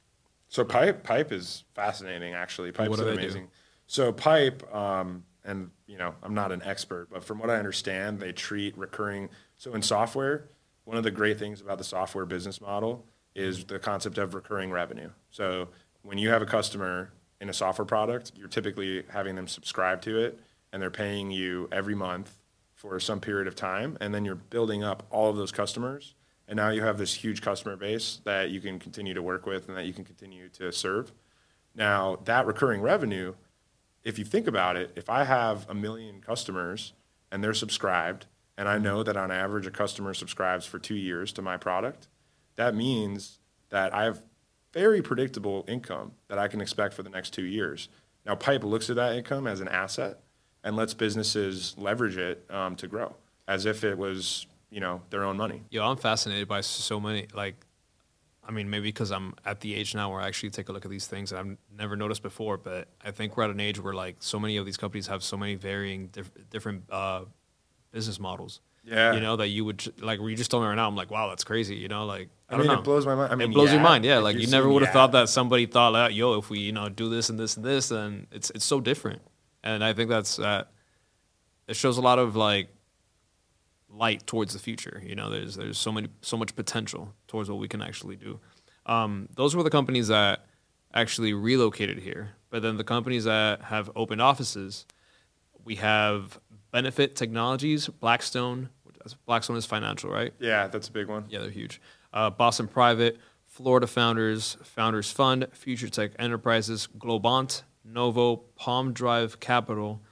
So 0.48 0.64
pipe 0.64 1.02
pipe 1.02 1.32
is 1.32 1.64
fascinating 1.74 2.35
actually. 2.35 2.72
Pipe's 2.72 2.90
What 2.90 2.98
do 2.98 3.04
they 3.04 3.12
do? 3.12 3.18
amazing. 3.18 3.48
So 3.87 4.12
pipe, 4.12 4.62
um, 4.74 5.24
and 5.46 5.70
you 5.87 5.96
know, 5.96 6.14
I'm 6.22 6.35
not 6.35 6.52
an 6.52 6.62
expert, 6.62 7.09
but 7.11 7.24
from 7.24 7.38
what 7.38 7.48
I 7.48 7.56
understand, 7.56 8.20
they 8.20 8.32
treat 8.32 8.76
recurring. 8.76 9.30
So 9.56 9.72
in 9.74 9.80
software, 9.80 10.48
one 10.85 10.96
of 10.96 11.04
the 11.04 11.11
great 11.11 11.38
things 11.38 11.61
about 11.61 11.78
the 11.78 11.85
software 11.85 12.26
business 12.26 12.61
model 12.61 13.06
is 13.35 13.64
the 13.64 13.78
concept 13.78 14.18
of 14.18 14.35
recurring 14.35 14.70
revenue. 14.70 15.11
So 15.30 15.68
when 16.02 16.18
you 16.18 16.30
have 16.30 16.42
a 16.42 16.46
customer 16.46 17.12
in 17.40 17.48
a 17.48 17.52
software 17.52 17.85
product, 17.85 18.32
you're 18.35 18.48
typically 18.48 19.04
having 19.09 19.37
them 19.37 19.46
subscribe 19.46 20.02
to 20.02 20.18
it, 20.18 20.40
and 20.72 20.80
they're 20.80 20.90
paying 20.90 21.30
you 21.30 21.68
every 21.70 21.94
month 21.94 22.38
for 22.74 22.98
some 23.00 23.20
period 23.20 23.46
of 23.46 23.54
time, 23.54 23.96
and 24.00 24.14
then 24.14 24.24
you're 24.24 24.35
building 24.35 24.85
up 24.85 25.06
all 25.11 25.30
of 25.30 25.37
those 25.37 25.52
customers, 25.52 26.14
and 26.48 26.56
now 26.56 26.70
you 26.70 26.82
have 26.82 26.98
this 26.98 27.14
huge 27.14 27.42
customer 27.42 27.76
base 27.76 28.20
that 28.24 28.50
you 28.50 28.61
can 28.61 28.78
continue 28.78 29.14
to 29.14 29.22
work 29.22 29.46
with 29.46 29.68
and 29.68 29.76
that 29.76 29.87
you 29.87 29.92
can 29.92 30.04
continue 30.04 30.48
to 30.50 30.70
serve. 30.72 31.12
Now, 31.74 32.20
that 32.24 32.46
recurring 32.46 32.80
revenue, 32.80 33.35
if 34.07 34.21
you 34.21 34.25
think 34.25 34.47
about 34.47 34.77
it, 34.77 34.92
if 34.95 35.11
I 35.11 35.25
have 35.25 35.69
a 35.69 35.75
million 35.75 36.21
customers 36.21 36.92
and 37.33 37.42
they're 37.42 37.53
subscribed, 37.53 38.27
and 38.57 38.69
I 38.69 38.79
know 38.79 39.03
that 39.03 39.16
on 39.16 39.33
average 39.33 39.66
a 39.66 39.71
customer 39.73 40.14
subscribes 40.14 40.64
for 40.64 40.79
two 40.79 40.95
years 40.95 41.33
to 41.33 41.42
my 41.42 41.57
product, 41.57 42.07
that 42.55 42.77
means 42.77 43.40
that 43.71 43.92
I 43.92 44.05
have 44.05 44.23
very 44.73 45.03
predictable 45.03 45.64
income 45.66 46.12
that 46.29 46.38
I 46.38 46.47
can 46.47 46.61
expect 46.61 46.95
for 46.95 47.03
the 47.03 47.11
next 47.11 47.31
two 47.31 47.45
years. 47.45 47.88
Now, 48.25 48.37
Pipe 48.37 48.62
looks 48.62 48.88
at 48.90 48.97
that 48.97 49.16
income 49.16 49.49
as 49.49 49.61
an 49.61 49.66
asset 49.66 50.21
and 50.62 50.77
lets 50.77 50.95
businesses 50.95 51.75
leverage 51.77 52.16
it 52.16 52.47
um, 52.49 52.77
to 52.77 52.87
grow 52.87 53.16
as 53.49 53.66
if 53.66 53.83
it 53.83 53.99
was, 53.99 54.47
you 54.71 54.79
know, 54.79 55.03
their 55.11 55.25
own 55.25 55.37
money. 55.37 55.64
Yo, 55.71 55.85
I'm 55.85 55.97
fascinated 55.97 56.47
by 56.47 56.61
so 56.61 57.01
many 57.01 57.27
like. 57.35 57.65
I 58.46 58.52
mean, 58.52 58.70
maybe 58.70 58.88
because 58.88 59.11
I'm 59.11 59.35
at 59.44 59.61
the 59.61 59.74
age 59.74 59.94
now 59.94 60.12
where 60.12 60.20
I 60.20 60.28
actually 60.28 60.50
take 60.50 60.68
a 60.68 60.72
look 60.72 60.85
at 60.85 60.90
these 60.90 61.06
things 61.06 61.30
that 61.30 61.40
I've 61.40 61.56
never 61.76 61.96
noticed 61.96 62.22
before. 62.22 62.56
But 62.56 62.88
I 63.04 63.11
think 63.11 63.37
we're 63.37 63.44
at 63.44 63.50
an 63.50 63.61
age 63.61 63.80
where 63.80 63.92
like 63.92 64.16
so 64.20 64.38
many 64.38 64.56
of 64.56 64.64
these 64.64 64.76
companies 64.76 65.09
have 65.09 65.22
so 65.22 65.37
many 65.37 65.56
varying 65.56 66.09
diff- 66.09 66.30
different 66.50 66.85
uh, 66.90 67.24
business 67.90 68.20
models. 68.20 68.61
Yeah. 68.85 69.14
You 69.14 69.20
know 69.20 69.35
that 69.37 69.48
you 69.48 69.64
would 69.64 70.00
like. 70.00 70.20
Where 70.20 70.30
you 70.30 70.37
just 70.37 70.50
told 70.50 70.62
me 70.62 70.68
right 70.68 70.76
now, 70.76 70.87
I'm 70.87 70.94
like, 70.94 71.11
wow, 71.11 71.28
that's 71.28 71.42
crazy. 71.42 71.74
You 71.74 71.88
know, 71.88 72.06
like 72.06 72.28
I, 72.48 72.54
I 72.54 72.56
don't 72.56 72.66
mean, 72.66 72.74
know. 72.74 72.80
it 72.80 72.85
blows 72.85 73.04
my 73.04 73.16
mind. 73.16 73.32
I 73.32 73.35
mean, 73.35 73.50
it 73.50 73.54
blows 73.54 73.72
your 73.72 73.80
mind, 73.80 74.04
yeah. 74.04 74.18
Like 74.18 74.38
you're 74.38 74.48
never 74.48 74.68
would 74.68 74.82
have 74.82 74.90
yeah. 74.90 74.92
thought 74.92 75.12
that 75.12 75.28
somebody 75.28 75.66
thought, 75.66 75.92
like, 75.92 76.14
yo, 76.14 76.38
if 76.38 76.50
we 76.50 76.61
you 76.61 76.72
know 76.72 76.88
do 76.88 77.09
this 77.09 77.28
and 77.28 77.38
this 77.38 77.56
and 77.56 77.66
this, 77.66 77.88
then 77.88 78.28
it's 78.30 78.50
it's 78.50 78.64
so 78.64 78.80
different. 78.80 79.22
And 79.64 79.82
I 79.82 79.92
think 79.92 80.09
that's 80.09 80.38
uh, 80.38 80.64
it 81.66 81.74
shows 81.74 81.98
a 81.98 82.00
lot 82.00 82.20
of 82.20 82.37
like 82.37 82.68
light 83.88 84.27
towards 84.27 84.53
the 84.53 84.59
future. 84.59 85.03
You 85.05 85.14
know, 85.14 85.31
there's 85.31 85.57
there's 85.57 85.79
so 85.79 85.92
many 85.92 86.09
so 86.22 86.37
much 86.37 86.55
potential 86.55 87.14
towards 87.29 87.49
what 87.49 87.59
we 87.59 87.68
can 87.68 87.83
actually 87.83 88.16
do. 88.16 88.40
Um, 88.87 89.29
those 89.35 89.57
were 89.57 89.62
the 89.62 89.70
companies 89.70 90.09
that 90.09 90.46
actually 90.94 91.33
relocated 91.33 91.99
here, 91.99 92.31
but 92.51 92.62
then 92.62 92.77
the 92.77 92.85
companies 92.85 93.25
that 93.25 93.62
have 93.62 93.90
opened 93.96 94.22
offices, 94.22 94.87
we 95.64 95.77
have 95.77 96.38
Benefytt 96.72 97.14
Technologies, 97.14 97.88
Blackstone. 97.88 98.70
Blackstone 99.25 99.57
is 99.57 99.66
financial, 99.66 100.11
right? 100.11 100.33
Yeah, 100.40 100.66
that's 100.66 100.88
a 100.88 100.92
big 100.92 101.07
one. 101.07 101.27
Yeah, 101.29 101.38
they're 101.40 101.51
huge. 101.51 101.81
Uh, 102.12 102.29
Boston 102.31 102.66
Private, 102.66 103.18
Florida 103.46 103.87
Founders, 103.87 104.57
Founders 104.62 105.12
Fund, 105.12 105.46
Future 105.53 105.88
Tech 105.88 106.11
Enterprises, 106.18 106.88
Globant, 106.99 107.62
Novo, 107.85 108.37
Palm 108.57 108.92
Drive 108.92 109.38
Capital, 109.38 110.03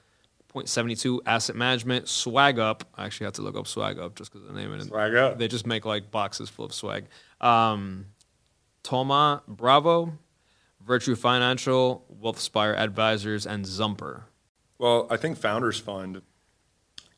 Point 0.54 0.68
Seventy 0.68 0.94
Two 0.94 1.20
Asset 1.26 1.56
Management, 1.56 2.08
Swag 2.08 2.60
Up. 2.60 2.84
I 2.94 3.04
actually 3.04 3.24
had 3.24 3.34
to 3.34 3.42
look 3.42 3.56
up 3.56 3.66
Swag 3.66 3.98
Up 3.98 4.14
just 4.14 4.32
because 4.32 4.46
the 4.46 4.54
name. 4.54 4.72
And 4.72 4.84
Swag 4.84 5.12
Up. 5.16 5.36
They 5.36 5.48
just 5.48 5.66
make 5.66 5.84
like 5.84 6.12
boxes 6.12 6.48
full 6.48 6.64
of 6.64 6.72
swag. 6.72 7.06
Um, 7.40 8.06
Thoma 8.84 9.42
Bravo, 9.48 10.16
Virtue 10.80 11.16
Financial, 11.16 12.06
Wealthspire 12.22 12.76
Advisors, 12.78 13.46
and 13.48 13.66
Zumper. 13.66 14.26
Well, 14.78 15.08
I 15.10 15.16
think 15.16 15.38
Founders 15.38 15.80
Fund 15.80 16.22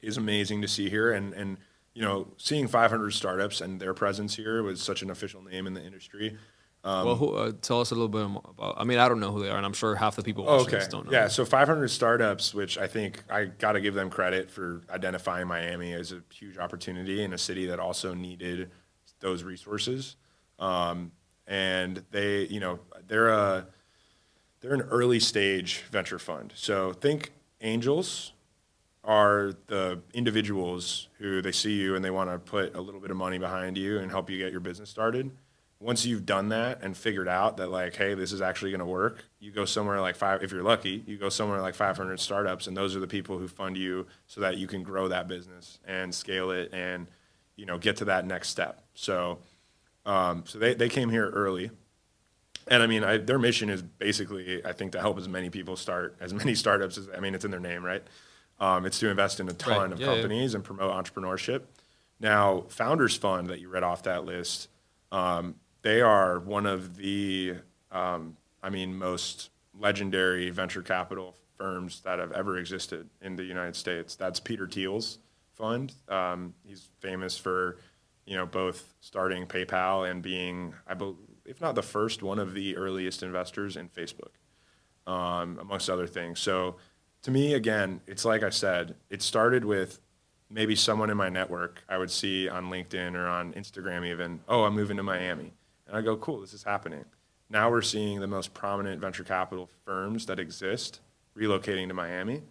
is 0.00 0.16
amazing 0.16 0.62
to 0.62 0.68
see 0.68 0.88
here, 0.88 1.12
and 1.12 1.34
and 1.34 1.58
you 1.92 2.00
know, 2.00 2.28
seeing 2.38 2.68
500 2.68 3.10
startups 3.12 3.60
and 3.60 3.80
their 3.80 3.92
presence 3.92 4.36
here 4.36 4.62
was 4.62 4.80
such 4.80 5.02
an 5.02 5.10
official 5.10 5.42
name 5.42 5.66
in 5.66 5.74
the 5.74 5.84
industry. 5.84 6.38
Um, 6.86 7.04
well, 7.04 7.16
who, 7.16 7.34
uh, 7.34 7.52
tell 7.62 7.80
us 7.80 7.90
a 7.90 7.94
little 7.94 8.08
bit 8.08 8.28
more 8.28 8.42
about. 8.48 8.76
I 8.78 8.84
mean, 8.84 8.98
I 8.98 9.08
don't 9.08 9.18
know 9.18 9.32
who 9.32 9.42
they 9.42 9.50
are, 9.50 9.56
and 9.56 9.66
I'm 9.66 9.72
sure 9.72 9.96
half 9.96 10.14
the 10.14 10.22
people 10.22 10.44
watching 10.44 10.68
okay. 10.68 10.76
this 10.78 10.86
don't 10.86 11.06
know. 11.06 11.10
Yeah, 11.10 11.26
so 11.26 11.44
500 11.44 11.88
startups, 11.88 12.54
which 12.54 12.78
I 12.78 12.86
think 12.86 13.24
I 13.28 13.46
got 13.46 13.72
to 13.72 13.80
give 13.80 13.94
them 13.94 14.08
credit 14.08 14.48
for 14.48 14.82
identifying 14.88 15.48
Miami 15.48 15.92
as 15.94 16.12
a 16.12 16.22
huge 16.32 16.58
opportunity 16.58 17.24
in 17.24 17.32
a 17.32 17.38
city 17.38 17.66
that 17.66 17.80
also 17.80 18.14
needed 18.14 18.70
those 19.18 19.42
resources. 19.42 20.14
Um, 20.60 21.10
and 21.48 22.04
they, 22.12 22.46
you 22.46 22.60
know, 22.60 22.78
they're 23.08 23.30
a 23.30 23.66
they're 24.60 24.74
an 24.74 24.82
early 24.82 25.18
stage 25.18 25.82
venture 25.90 26.20
fund. 26.20 26.52
So 26.54 26.92
think 26.92 27.32
angels 27.62 28.32
are 29.02 29.54
the 29.66 30.00
individuals 30.14 31.08
who 31.18 31.42
they 31.42 31.52
see 31.52 31.72
you 31.72 31.96
and 31.96 32.04
they 32.04 32.10
want 32.10 32.30
to 32.30 32.38
put 32.38 32.76
a 32.76 32.80
little 32.80 33.00
bit 33.00 33.10
of 33.10 33.16
money 33.16 33.38
behind 33.38 33.76
you 33.76 33.98
and 33.98 34.08
help 34.08 34.30
you 34.30 34.38
get 34.38 34.52
your 34.52 34.60
business 34.60 34.88
started. 34.88 35.32
Once 35.86 36.04
you've 36.04 36.26
done 36.26 36.48
that 36.48 36.82
and 36.82 36.96
figured 36.96 37.28
out 37.28 37.58
that 37.58 37.70
like, 37.70 37.94
hey, 37.94 38.12
this 38.14 38.32
is 38.32 38.42
actually 38.42 38.72
going 38.72 38.80
to 38.80 38.84
work, 38.84 39.24
you 39.38 39.52
go 39.52 39.64
somewhere 39.64 40.00
like 40.00 40.16
five. 40.16 40.42
If 40.42 40.50
you're 40.50 40.64
lucky, 40.64 41.04
you 41.06 41.16
go 41.16 41.28
somewhere 41.28 41.60
like 41.62 41.76
500 41.76 42.18
startups, 42.18 42.66
and 42.66 42.76
those 42.76 42.96
are 42.96 43.00
the 43.00 43.06
people 43.06 43.38
who 43.38 43.46
fund 43.46 43.76
you 43.78 44.04
so 44.26 44.40
that 44.40 44.56
you 44.58 44.66
can 44.66 44.82
grow 44.82 45.06
that 45.06 45.28
business 45.28 45.78
and 45.86 46.12
scale 46.12 46.50
it 46.50 46.70
and 46.72 47.06
you 47.54 47.66
know 47.66 47.78
get 47.78 47.96
to 47.98 48.04
that 48.06 48.26
next 48.26 48.48
step. 48.48 48.82
So, 48.94 49.38
um, 50.04 50.42
so 50.44 50.58
they 50.58 50.74
they 50.74 50.88
came 50.88 51.08
here 51.10 51.30
early. 51.30 51.70
And 52.68 52.82
I 52.82 52.88
mean, 52.88 53.04
I, 53.04 53.18
their 53.18 53.38
mission 53.38 53.70
is 53.70 53.80
basically, 53.80 54.60
I 54.66 54.72
think, 54.72 54.90
to 54.92 55.00
help 55.00 55.18
as 55.18 55.28
many 55.28 55.50
people 55.50 55.76
start 55.76 56.16
as 56.20 56.34
many 56.34 56.56
startups 56.56 56.98
as 56.98 57.08
I 57.16 57.20
mean, 57.20 57.36
it's 57.36 57.44
in 57.44 57.52
their 57.52 57.60
name, 57.60 57.84
right? 57.84 58.02
Um, 58.58 58.86
it's 58.86 58.98
to 58.98 59.08
invest 59.08 59.38
in 59.38 59.48
a 59.48 59.52
ton 59.52 59.78
Right. 59.78 59.92
of 59.92 60.00
Yeah, 60.00 60.06
yeah. 60.06 60.12
companies 60.14 60.54
and 60.54 60.64
promote 60.64 60.90
entrepreneurship. 60.92 61.62
Now, 62.18 62.64
Founders 62.70 63.16
Fund 63.16 63.46
that 63.50 63.60
you 63.60 63.68
read 63.68 63.84
off 63.84 64.02
that 64.02 64.24
list, 64.24 64.68
um, 65.12 65.54
they 65.86 66.00
are 66.00 66.40
one 66.40 66.66
of 66.66 66.96
the, 66.96 67.54
um, 67.92 68.36
I 68.60 68.70
mean, 68.70 68.98
most 68.98 69.50
legendary 69.78 70.50
venture 70.50 70.82
capital 70.82 71.36
firms 71.56 72.00
that 72.00 72.18
have 72.18 72.32
ever 72.32 72.58
existed 72.58 73.08
in 73.22 73.36
the 73.36 73.44
United 73.44 73.76
States. 73.76 74.16
That's 74.16 74.40
Peter 74.40 74.66
Thiel's 74.66 75.18
fund. 75.54 75.92
Um, 76.08 76.54
he's 76.64 76.88
famous 76.98 77.38
for, 77.38 77.78
you 78.24 78.36
know, 78.36 78.46
both 78.46 78.94
starting 79.00 79.46
PayPal 79.46 80.10
and 80.10 80.22
being, 80.22 80.74
I 80.88 80.94
believe, 80.94 81.18
if 81.44 81.60
not 81.60 81.76
the 81.76 81.84
first, 81.84 82.20
one 82.20 82.40
of 82.40 82.52
the 82.52 82.76
earliest 82.76 83.22
investors 83.22 83.76
in 83.76 83.88
Facebook 83.88 84.32
um, 85.06 85.56
amongst 85.60 85.88
other 85.88 86.08
things. 86.08 86.40
So 86.40 86.78
to 87.22 87.30
me, 87.30 87.54
again, 87.54 88.00
it's 88.08 88.24
like 88.24 88.42
I 88.42 88.50
said, 88.50 88.96
it 89.08 89.22
started 89.22 89.64
with 89.64 90.00
maybe 90.50 90.74
someone 90.74 91.10
in 91.10 91.16
my 91.16 91.28
network 91.28 91.84
I 91.88 91.96
would 91.96 92.10
see 92.10 92.48
on 92.48 92.70
LinkedIn 92.70 93.14
or 93.14 93.28
on 93.28 93.52
Instagram 93.52 94.04
even, 94.04 94.40
oh, 94.48 94.64
I'm 94.64 94.74
moving 94.74 94.96
to 94.96 95.04
Miami. 95.04 95.52
And 95.86 95.96
I 95.96 96.00
go, 96.02 96.16
cool, 96.16 96.40
this 96.40 96.52
is 96.52 96.64
happening. 96.64 97.04
Now 97.48 97.70
we're 97.70 97.82
seeing 97.82 98.20
the 98.20 98.26
most 98.26 98.54
prominent 98.54 99.00
venture 99.00 99.24
capital 99.24 99.68
firms 99.84 100.26
that 100.26 100.38
exist 100.40 101.00
relocating 101.36 101.88
to 101.88 101.94
Miami. 101.94 102.42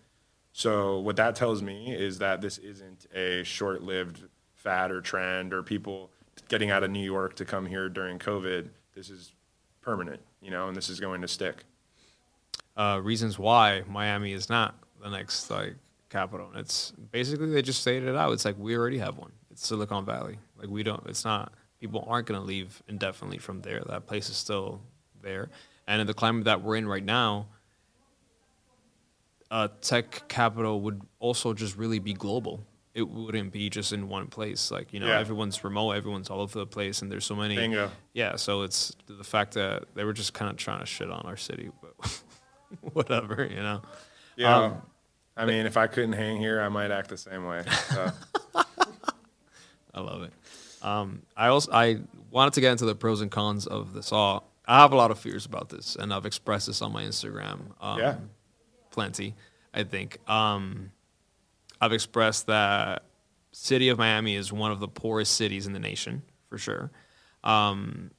So 0.53 0.99
what 0.99 1.17
that 1.17 1.35
tells 1.35 1.61
me 1.61 1.93
is 1.93 2.19
that 2.19 2.39
this 2.41 2.57
isn't 2.59 3.07
a 3.13 3.43
short-lived 3.43 4.23
fad 4.53 4.91
or 4.91 5.01
trend 5.01 5.53
or 5.53 5.63
people 5.63 6.11
getting 6.47 6.71
out 6.71 6.83
of 6.83 6.91
New 6.91 7.03
York 7.03 7.35
to 7.35 7.45
come 7.45 7.65
here 7.65 7.89
during 7.89 8.19
COVID. 8.19 8.69
This 8.95 9.09
is 9.09 9.33
permanent, 9.81 10.21
you 10.41 10.51
know, 10.51 10.67
and 10.69 10.77
this 10.77 10.87
is 10.89 10.99
going 10.99 11.21
to 11.21 11.27
stick. 11.27 11.65
uh, 12.77 12.99
reasons 13.03 13.39
why 13.39 13.83
Miami 13.87 14.33
is 14.33 14.49
not 14.49 14.75
the 15.01 15.09
next 15.09 15.49
like 15.49 15.75
capital. 16.09 16.49
It's 16.55 16.91
basically 17.11 17.49
they 17.51 17.61
just 17.61 17.81
stated 17.81 18.09
it 18.09 18.15
out. 18.15 18.31
It's 18.33 18.45
like 18.45 18.57
we 18.57 18.75
already 18.77 18.97
have 18.99 19.17
one. 19.17 19.31
It's 19.51 19.65
Silicon 19.67 20.05
Valley. 20.05 20.37
Like 20.57 20.69
we 20.69 20.83
don't. 20.83 21.05
It's 21.07 21.25
not. 21.25 21.53
People 21.85 22.03
aren't 22.07 22.25
going 22.25 22.39
to 22.39 22.43
leave 22.47 22.81
indefinitely 22.87 23.37
from 23.37 23.61
there. 23.61 23.79
That 23.85 24.07
place 24.07 24.27
is 24.27 24.35
still 24.35 24.81
there. 25.21 25.51
And 25.87 26.01
in 26.01 26.07
the 26.07 26.15
climate 26.15 26.45
that 26.45 26.63
we're 26.63 26.77
in 26.77 26.87
right 26.87 27.03
now, 27.05 27.45
uh, 29.51 29.67
tech 29.81 30.27
capital 30.27 30.81
would 30.81 31.03
also 31.19 31.53
just 31.53 31.77
really 31.77 31.99
be 31.99 32.13
global. 32.13 32.65
It 32.95 33.07
wouldn't 33.07 33.51
be 33.51 33.69
just 33.69 33.93
in 33.93 34.09
one 34.09 34.25
place. 34.25 34.71
Like 34.71 34.93
you 34.93 34.99
know, 34.99 35.05
Yeah. 35.05 35.19
everyone's 35.19 35.63
remote. 35.63 35.91
Everyone's 35.91 36.31
all 36.31 36.41
over 36.41 36.57
the 36.57 36.65
place, 36.65 37.03
and 37.03 37.11
there's 37.11 37.23
so 37.23 37.35
many. 37.35 37.55
Bingo. 37.55 37.91
Yeah, 38.13 38.35
so 38.35 38.63
it's 38.63 38.95
the 39.05 39.23
fact 39.23 39.53
that 39.53 39.83
they 39.93 40.03
were 40.03 40.13
just 40.13 40.33
kind 40.33 40.49
of 40.49 40.57
trying 40.57 40.79
to 40.79 40.87
shit 40.87 41.11
on 41.11 41.21
our 41.27 41.37
city, 41.37 41.69
but 41.83 42.23
whatever, 42.93 43.45
you 43.45 43.57
know. 43.61 43.83
Yeah. 44.37 44.57
Um, 44.57 44.81
I 45.37 45.45
mean, 45.45 45.67
if 45.67 45.77
I 45.77 45.85
couldn't 45.85 46.13
hang 46.13 46.37
here, 46.37 46.61
I 46.61 46.69
might 46.69 46.89
act 46.89 47.09
the 47.09 47.17
same 47.17 47.45
way. 47.45 47.63
So. 47.89 48.09
I 49.93 49.99
love 50.01 50.23
it. 50.23 50.33
Um, 50.85 51.23
I 51.35 51.47
also 51.47 51.71
I 51.71 51.99
wanted 52.29 52.53
to 52.53 52.61
get 52.61 52.71
into 52.71 52.85
the 52.85 52.95
pros 52.95 53.21
and 53.21 53.31
cons 53.31 53.65
of 53.65 53.93
this 53.93 54.11
all. 54.11 54.51
I 54.67 54.81
have 54.81 54.93
a 54.93 54.95
lot 54.95 55.11
of 55.11 55.19
fears 55.19 55.45
about 55.45 55.69
this, 55.69 55.95
and 55.95 56.13
I've 56.13 56.25
expressed 56.25 56.67
this 56.67 56.81
on 56.81 56.91
my 56.93 57.03
Instagram. 57.03 57.71
Um, 57.81 57.99
Yeah. 57.99 58.15
plenty. 58.91 59.35
I 59.73 59.83
think 59.83 60.19
um, 60.29 60.91
I've 61.81 61.91
expressed 61.91 62.47
that 62.47 63.03
city 63.51 63.89
of 63.89 63.97
Miami 63.97 64.35
is 64.35 64.53
one 64.53 64.71
of 64.71 64.79
the 64.79 64.87
poorest 64.87 65.33
cities 65.33 65.65
in 65.67 65.73
the 65.73 65.79
nation 65.79 66.21
for 66.49 66.57
sure. 66.57 66.91
Um, 67.43 68.11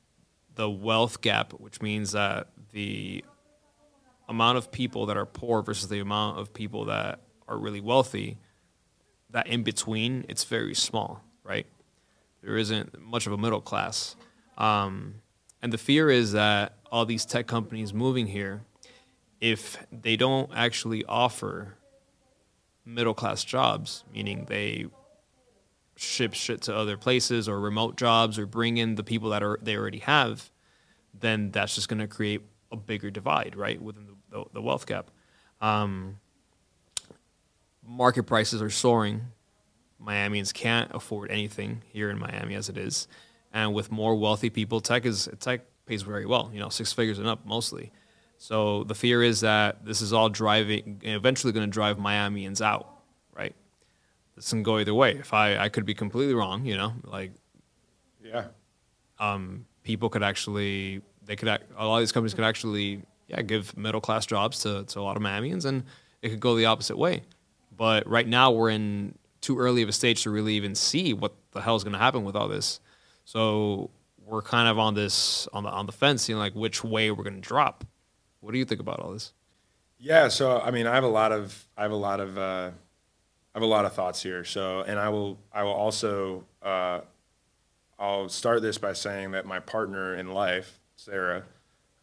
the 0.54 0.68
wealth 0.68 1.20
gap, 1.20 1.52
which 1.52 1.80
means 1.80 2.12
that 2.12 2.48
the 2.72 3.24
amount 4.28 4.58
of 4.58 4.70
people 4.72 5.06
that 5.06 5.16
are 5.16 5.26
poor 5.26 5.62
versus 5.62 5.88
the 5.88 6.00
amount 6.00 6.38
of 6.38 6.52
people 6.52 6.86
that 6.86 7.20
are 7.48 7.58
really 7.58 7.80
wealthy, 7.80 8.38
that 9.30 9.46
in 9.46 9.62
between, 9.62 10.24
it's 10.28 10.44
very 10.44 10.74
small, 10.74 11.22
right? 11.44 11.66
There 12.42 12.56
isn't 12.56 13.00
much 13.00 13.26
of 13.26 13.32
a 13.32 13.38
middle 13.38 13.60
class. 13.60 14.16
Um, 14.56 15.16
and 15.62 15.72
the 15.72 15.78
fear 15.78 16.10
is 16.10 16.32
that 16.32 16.74
all 16.90 17.04
these 17.04 17.24
tech 17.24 17.46
companies 17.46 17.92
moving 17.92 18.26
here, 18.26 18.62
if 19.40 19.78
they 19.90 20.16
don't 20.16 20.50
actually 20.54 21.04
offer 21.04 21.76
middle 22.84 23.14
class 23.14 23.42
jobs, 23.44 24.04
meaning 24.12 24.46
they 24.48 24.86
ship 25.96 26.34
shit 26.34 26.62
to 26.62 26.76
other 26.76 26.96
places 26.96 27.48
or 27.48 27.58
remote 27.58 27.96
jobs 27.96 28.38
or 28.38 28.46
bring 28.46 28.76
in 28.76 28.94
the 28.94 29.02
people 29.02 29.30
that 29.30 29.42
are 29.42 29.58
they 29.62 29.76
already 29.76 29.98
have, 29.98 30.50
then 31.18 31.50
that's 31.50 31.74
just 31.74 31.88
going 31.88 31.98
to 31.98 32.06
create 32.06 32.42
a 32.70 32.76
bigger 32.76 33.10
divide, 33.10 33.56
right, 33.56 33.80
within 33.80 34.06
the, 34.06 34.38
the, 34.38 34.44
the 34.54 34.62
wealth 34.62 34.86
gap. 34.86 35.10
Um, 35.60 36.18
market 37.86 38.24
prices 38.24 38.60
are 38.60 38.70
soaring. 38.70 39.22
Miamians 40.04 40.52
can't 40.52 40.90
afford 40.94 41.30
anything 41.30 41.82
here 41.88 42.10
in 42.10 42.18
Miami 42.18 42.54
as 42.54 42.68
it 42.68 42.76
is, 42.76 43.08
and 43.52 43.74
with 43.74 43.90
more 43.90 44.14
wealthy 44.14 44.50
people, 44.50 44.80
tech 44.80 45.06
is 45.06 45.28
tech 45.40 45.62
pays 45.86 46.02
very 46.02 46.26
well. 46.26 46.50
You 46.52 46.60
know, 46.60 46.68
six 46.68 46.92
figures 46.92 47.18
and 47.18 47.28
up 47.28 47.46
mostly. 47.46 47.92
So 48.38 48.84
the 48.84 48.94
fear 48.94 49.22
is 49.22 49.40
that 49.40 49.84
this 49.84 50.02
is 50.02 50.12
all 50.12 50.28
driving, 50.28 51.00
eventually 51.02 51.52
going 51.52 51.66
to 51.66 51.72
drive 51.72 51.96
Miamians 51.96 52.60
out, 52.60 52.86
right? 53.34 53.54
This 54.34 54.50
can 54.50 54.62
go 54.62 54.78
either 54.78 54.92
way. 54.92 55.12
If 55.12 55.32
I, 55.32 55.56
I 55.56 55.68
could 55.70 55.86
be 55.86 55.94
completely 55.94 56.34
wrong, 56.34 56.66
you 56.66 56.76
know, 56.76 56.92
like 57.04 57.32
Yeah. 58.22 58.48
um, 59.18 59.64
people 59.84 60.10
could 60.10 60.22
actually, 60.22 61.00
they 61.24 61.34
could, 61.34 61.48
act, 61.48 61.64
a 61.78 61.86
lot 61.86 61.96
of 61.96 62.02
these 62.02 62.12
companies 62.12 62.34
could 62.34 62.44
actually, 62.44 63.02
yeah, 63.28 63.40
give 63.40 63.74
middle 63.74 64.02
class 64.02 64.26
jobs 64.26 64.60
to, 64.60 64.84
to 64.84 65.00
a 65.00 65.02
lot 65.02 65.16
of 65.16 65.22
Miamians, 65.22 65.64
and 65.64 65.84
it 66.20 66.28
could 66.28 66.40
go 66.40 66.54
the 66.56 66.66
opposite 66.66 66.98
way. 66.98 67.22
But 67.74 68.06
right 68.06 68.28
now 68.28 68.50
we're 68.50 68.68
in 68.70 69.14
too 69.46 69.58
early 69.58 69.82
of 69.82 69.88
a 69.88 69.92
stage 69.92 70.24
to 70.24 70.30
really 70.30 70.54
even 70.54 70.74
see 70.74 71.14
what 71.14 71.32
the 71.52 71.60
hell 71.60 71.76
is 71.76 71.84
going 71.84 71.92
to 71.92 71.98
happen 71.98 72.24
with 72.24 72.34
all 72.34 72.48
this. 72.48 72.80
So 73.24 73.90
we're 74.24 74.42
kind 74.42 74.68
of 74.68 74.76
on 74.78 74.94
this 74.94 75.46
on 75.52 75.62
the 75.62 75.70
on 75.70 75.86
the 75.86 75.92
fence, 75.92 76.22
seeing 76.22 76.38
like 76.38 76.54
which 76.54 76.82
way 76.82 77.10
we're 77.12 77.22
going 77.22 77.40
to 77.40 77.48
drop. 77.48 77.84
What 78.40 78.52
do 78.52 78.58
you 78.58 78.64
think 78.64 78.80
about 78.80 78.98
all 79.00 79.12
this? 79.12 79.32
Yeah, 79.98 80.28
so 80.28 80.60
I 80.60 80.70
mean, 80.72 80.86
I 80.86 80.94
have 80.94 81.04
a 81.04 81.08
lot 81.08 81.32
of 81.32 81.66
I 81.76 81.82
have 81.82 81.92
a 81.92 81.96
lot 81.96 82.20
of 82.20 82.36
uh, 82.36 82.70
I 83.54 83.58
have 83.58 83.62
a 83.62 83.66
lot 83.66 83.84
of 83.84 83.92
thoughts 83.92 84.22
here. 84.22 84.44
So, 84.44 84.82
and 84.82 84.98
I 84.98 85.08
will 85.08 85.38
I 85.52 85.62
will 85.62 85.72
also 85.72 86.44
uh, 86.60 87.00
I'll 87.98 88.28
start 88.28 88.62
this 88.62 88.78
by 88.78 88.94
saying 88.94 89.30
that 89.30 89.46
my 89.46 89.60
partner 89.60 90.14
in 90.14 90.32
life, 90.32 90.80
Sarah, 90.96 91.44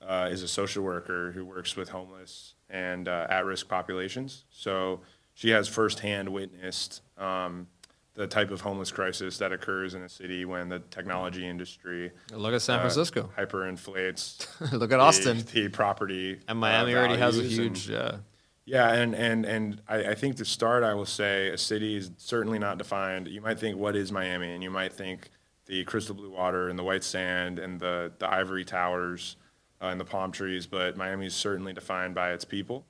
uh, 0.02 0.30
is 0.32 0.44
a 0.44 0.48
social 0.48 0.84
worker 0.84 1.34
who 1.34 1.46
works 1.46 1.76
with 1.76 1.90
homeless 1.90 2.54
and 2.70 3.08
uh, 3.08 3.28
at-risk 3.30 3.68
populations. 3.68 4.46
So 4.50 5.02
she 5.34 5.50
has 5.50 5.68
firsthand 5.68 6.30
witnessed 6.30 7.02
um, 7.18 7.68
the 8.14 8.28
type 8.28 8.52
of 8.52 8.62
homeless 8.62 8.92
crisis 8.92 9.38
that 9.40 9.52
occurs 9.52 9.96
in 9.96 10.04
a 10.04 10.10
city 10.10 10.46
when 10.46 10.70
the 10.70 10.80
technology 10.92 11.48
industry 11.48 12.12
Look 12.32 12.54
at 12.54 12.62
San 12.62 12.78
uh, 12.78 12.82
Francisco. 12.82 13.32
hyperinflates 13.38 14.48
Look 14.72 14.92
at 14.92 14.98
the- 14.98 15.00
Austin. 15.00 15.44
the 15.54 15.68
property 15.70 16.40
And 16.48 16.60
Miami 16.60 16.94
uh, 16.94 17.00
already 17.00 17.18
has 17.18 17.38
a 17.38 17.42
values 17.42 17.58
and- 17.60 17.78
huge. 17.78 17.92
Uh, 17.92 18.18
yeah, 18.66 18.94
and 18.94 19.14
and 19.14 19.46
and 19.46 19.82
I, 19.90 20.12
I 20.12 20.16
think 20.16 20.38
to 20.38 20.46
start, 20.46 20.86
I 20.86 20.94
will 20.94 21.06
say 21.06 21.50
a 21.50 21.58
city 21.58 21.98
is 21.98 22.12
certainly 22.16 22.58
not 22.60 22.78
defined. 22.78 23.28
You 23.28 23.42
might 23.42 23.60
think, 23.60 23.76
what 23.78 23.94
is 23.94 24.10
Miami? 24.10 24.54
And 24.54 24.64
you 24.64 24.70
might 24.72 24.94
think 24.94 25.32
the 25.66 25.84
crystal 25.84 26.16
blue 26.16 26.32
water 26.32 26.70
and 26.70 26.80
the 26.80 26.84
white 26.84 27.04
sand 27.04 27.60
and 27.60 27.78
the 27.78 28.14
the 28.20 28.32
ivory 28.34 28.64
towers 28.64 29.36
uh, 29.82 29.88
and 29.88 30.00
the 30.00 30.06
palm 30.06 30.32
trees. 30.32 30.66
But 30.66 30.96
Miami 30.96 31.26
is 31.26 31.36
certainly 31.36 31.74
defined 31.74 32.16
by 32.16 32.32
its 32.32 32.46
people. 32.46 32.86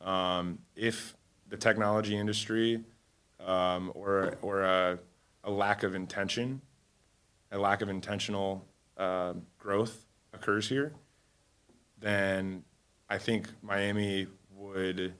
Um, 0.00 0.60
if 0.76 1.16
the 1.48 1.56
technology 1.56 2.16
industry 2.16 2.84
um, 3.44 3.92
or 3.94 4.36
or 4.42 4.62
a, 4.62 4.98
a 5.44 5.50
lack 5.50 5.82
of 5.82 5.94
intention, 5.94 6.60
a 7.52 7.58
lack 7.58 7.82
of 7.82 7.88
intentional 7.88 8.64
uh, 8.96 9.34
growth 9.58 10.04
occurs 10.32 10.68
here, 10.68 10.92
then 11.98 12.64
I 13.08 13.18
think 13.18 13.48
Miami 13.62 14.26
would, 14.54 15.14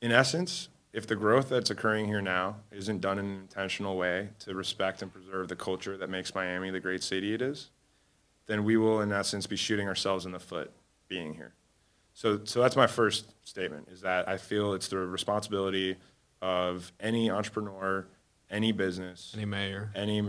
in 0.00 0.12
essence, 0.12 0.68
if 0.92 1.06
the 1.06 1.16
growth 1.16 1.48
that's 1.48 1.70
occurring 1.70 2.06
here 2.06 2.20
now 2.20 2.56
isn't 2.70 3.00
done 3.00 3.18
in 3.18 3.24
an 3.24 3.40
intentional 3.40 3.96
way 3.96 4.28
to 4.40 4.54
respect 4.54 5.00
and 5.00 5.12
preserve 5.12 5.48
the 5.48 5.56
culture 5.56 5.96
that 5.96 6.10
makes 6.10 6.34
Miami 6.34 6.70
the 6.70 6.80
great 6.80 7.02
city 7.02 7.32
it 7.32 7.40
is, 7.40 7.70
then 8.46 8.64
we 8.64 8.76
will, 8.76 9.00
in 9.00 9.12
essence, 9.12 9.46
be 9.46 9.56
shooting 9.56 9.88
ourselves 9.88 10.26
in 10.26 10.32
the 10.32 10.40
foot 10.40 10.70
being 11.08 11.34
here. 11.34 11.54
So, 12.14 12.40
so 12.44 12.60
that's 12.60 12.76
my 12.76 12.86
first 12.86 13.32
statement: 13.46 13.88
is 13.90 14.02
that 14.02 14.28
I 14.28 14.36
feel 14.36 14.74
it's 14.74 14.88
the 14.88 14.98
responsibility 14.98 15.96
of 16.40 16.92
any 17.00 17.30
entrepreneur, 17.30 18.06
any 18.50 18.72
business, 18.72 19.32
any 19.34 19.44
mayor. 19.44 19.90
any 19.94 20.22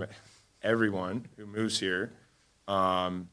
everyone 0.61 1.27
who 1.37 1.45
moves 1.45 1.79
here 1.79 2.13
um, 2.67 3.27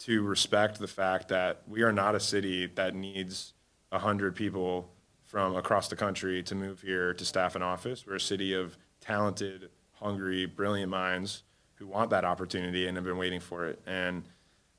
to 0.00 0.22
respect 0.22 0.78
the 0.78 0.88
fact 0.88 1.28
that 1.28 1.62
we 1.68 1.82
are 1.82 1.92
not 1.92 2.14
a 2.14 2.20
city 2.20 2.66
that 2.74 2.94
needs 2.94 3.54
a 3.92 3.98
hundred 3.98 4.34
people 4.34 4.90
from 5.24 5.54
across 5.56 5.88
the 5.88 5.96
country 5.96 6.42
to 6.42 6.54
move 6.54 6.82
here 6.82 7.14
to 7.14 7.24
staff 7.24 7.54
an 7.54 7.62
office. 7.62 8.06
We're 8.06 8.16
a 8.16 8.20
city 8.20 8.52
of 8.52 8.76
talented, 9.00 9.70
hungry, 9.92 10.46
brilliant 10.46 10.90
minds 10.90 11.44
who 11.74 11.86
want 11.86 12.10
that 12.10 12.24
opportunity 12.24 12.86
and 12.86 12.96
have 12.96 13.04
been 13.04 13.16
waiting 13.16 13.40
for 13.40 13.66
it. 13.66 13.80
And 13.86 14.24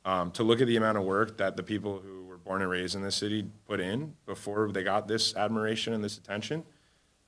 um, 0.05 0.31
to 0.31 0.43
look 0.43 0.61
at 0.61 0.67
the 0.67 0.75
amount 0.75 0.97
of 0.97 1.05
work 1.05 1.37
that 1.37 1.55
the 1.55 1.63
people 1.63 1.99
who 1.99 2.22
born 2.43 2.61
and 2.61 2.69
raised 2.69 2.95
in 2.95 3.01
this 3.03 3.15
city 3.15 3.45
put 3.67 3.79
in 3.79 4.13
before 4.25 4.71
they 4.71 4.83
got 4.83 5.07
this 5.07 5.35
admiration 5.35 5.93
and 5.93 6.03
this 6.03 6.17
attention, 6.17 6.63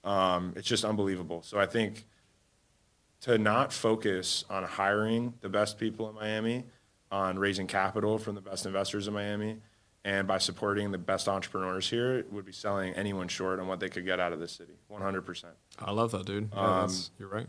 um, 0.04 0.54
it's 0.56 0.68
just 0.68 0.86
unbelievable. 0.86 1.42
So 1.44 1.60
I 1.60 1.66
think 1.66 2.06
to 3.22 3.38
not 3.38 3.74
focus 3.74 4.46
on 4.50 4.64
hiring 4.64 5.34
the 5.42 5.50
best 5.50 5.80
people 5.80 6.08
in 6.10 6.16
Miami, 6.16 6.66
on 7.12 7.40
raising 7.40 7.68
capital 7.68 8.18
from 8.18 8.36
the 8.36 8.42
best 8.42 8.66
investors 8.66 9.08
in 9.08 9.14
Miami, 9.14 9.58
and 10.04 10.28
by 10.28 10.38
supporting 10.38 10.92
the 10.92 10.98
best 11.00 11.28
entrepreneurs 11.28 11.90
here, 11.90 12.24
would 12.30 12.46
be 12.46 12.52
selling 12.52 12.94
anyone 12.94 13.28
short 13.28 13.60
on 13.60 13.68
what 13.68 13.80
they 13.80 13.90
could 13.90 14.06
get 14.06 14.20
out 14.20 14.32
of 14.34 14.40
this 14.40 14.52
city, 14.52 14.74
100%. 14.92 15.46
I 15.80 15.92
love 15.92 16.12
that, 16.12 16.26
dude. 16.26 16.50
Yeah, 16.54 16.82
Um, 16.84 16.92
you're 17.18 17.28
right. 17.30 17.48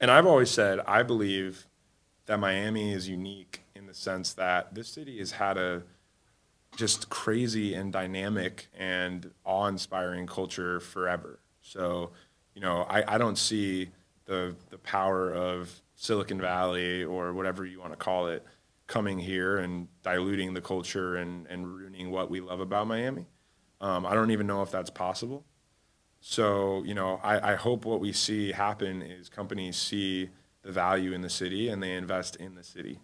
And 0.00 0.10
I've 0.10 0.26
always 0.26 0.50
said, 0.50 0.80
I 0.86 1.02
believe 1.02 1.66
that 2.26 2.38
Miami 2.38 2.92
is 2.92 3.06
unique 3.08 3.64
in 3.74 3.86
the 3.86 3.92
sense 3.94 4.32
that 4.34 4.74
this 4.74 4.88
city 4.88 5.18
has 5.18 5.32
had 5.32 5.58
a 5.58 5.82
just 6.76 7.08
crazy 7.08 7.74
and 7.74 7.92
dynamic 7.92 8.68
and 8.76 9.30
awe-inspiring 9.44 10.26
culture 10.26 10.80
forever. 10.80 11.40
So, 11.60 12.10
you 12.54 12.60
know, 12.60 12.82
I, 12.88 13.14
I 13.14 13.18
don't 13.18 13.38
see 13.38 13.90
the 14.26 14.54
the 14.70 14.78
power 14.78 15.32
of 15.32 15.80
Silicon 15.94 16.40
Valley 16.40 17.04
or 17.04 17.32
whatever 17.32 17.64
you 17.64 17.80
want 17.80 17.92
to 17.92 17.96
call 17.96 18.28
it 18.28 18.44
coming 18.86 19.18
here 19.18 19.58
and 19.58 19.88
diluting 20.02 20.54
the 20.54 20.60
culture 20.60 21.16
and, 21.16 21.46
and 21.46 21.66
ruining 21.66 22.10
what 22.10 22.30
we 22.30 22.40
love 22.40 22.60
about 22.60 22.86
Miami. 22.86 23.26
Um, 23.80 24.04
I 24.04 24.14
don't 24.14 24.30
even 24.30 24.46
know 24.46 24.62
if 24.62 24.70
that's 24.70 24.90
possible. 24.90 25.44
So, 26.20 26.82
you 26.84 26.94
know, 26.94 27.20
I, 27.22 27.52
I 27.52 27.54
hope 27.54 27.84
what 27.84 28.00
we 28.00 28.12
see 28.12 28.52
happen 28.52 29.02
is 29.02 29.28
companies 29.28 29.76
see 29.76 30.30
the 30.62 30.72
value 30.72 31.12
in 31.12 31.20
the 31.20 31.30
city 31.30 31.68
and 31.68 31.82
they 31.82 31.92
invest 31.92 32.36
in 32.36 32.54
the 32.54 32.64
city. 32.64 32.98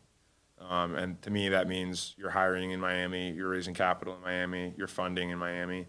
Um, 0.69 0.95
and 0.95 1.21
to 1.23 1.31
me, 1.31 1.49
that 1.49 1.69
means 1.69 2.15
you're 2.19 2.31
hiring 2.31 2.71
in 2.71 2.81
Miami, 2.81 3.31
you're 3.31 3.49
raising 3.49 3.75
capital 3.75 4.15
in 4.15 4.21
Miami, 4.21 4.75
you're 4.77 4.87
funding 4.87 5.31
in 5.31 5.39
Miami, 5.39 5.87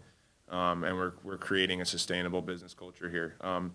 um, 0.48 0.84
and 0.84 0.96
we're, 0.96 1.12
we're 1.22 1.38
creating 1.38 1.80
a 1.80 1.84
sustainable 1.84 2.40
business 2.40 2.74
culture 2.74 3.08
here. 3.08 3.36
Um, 3.42 3.72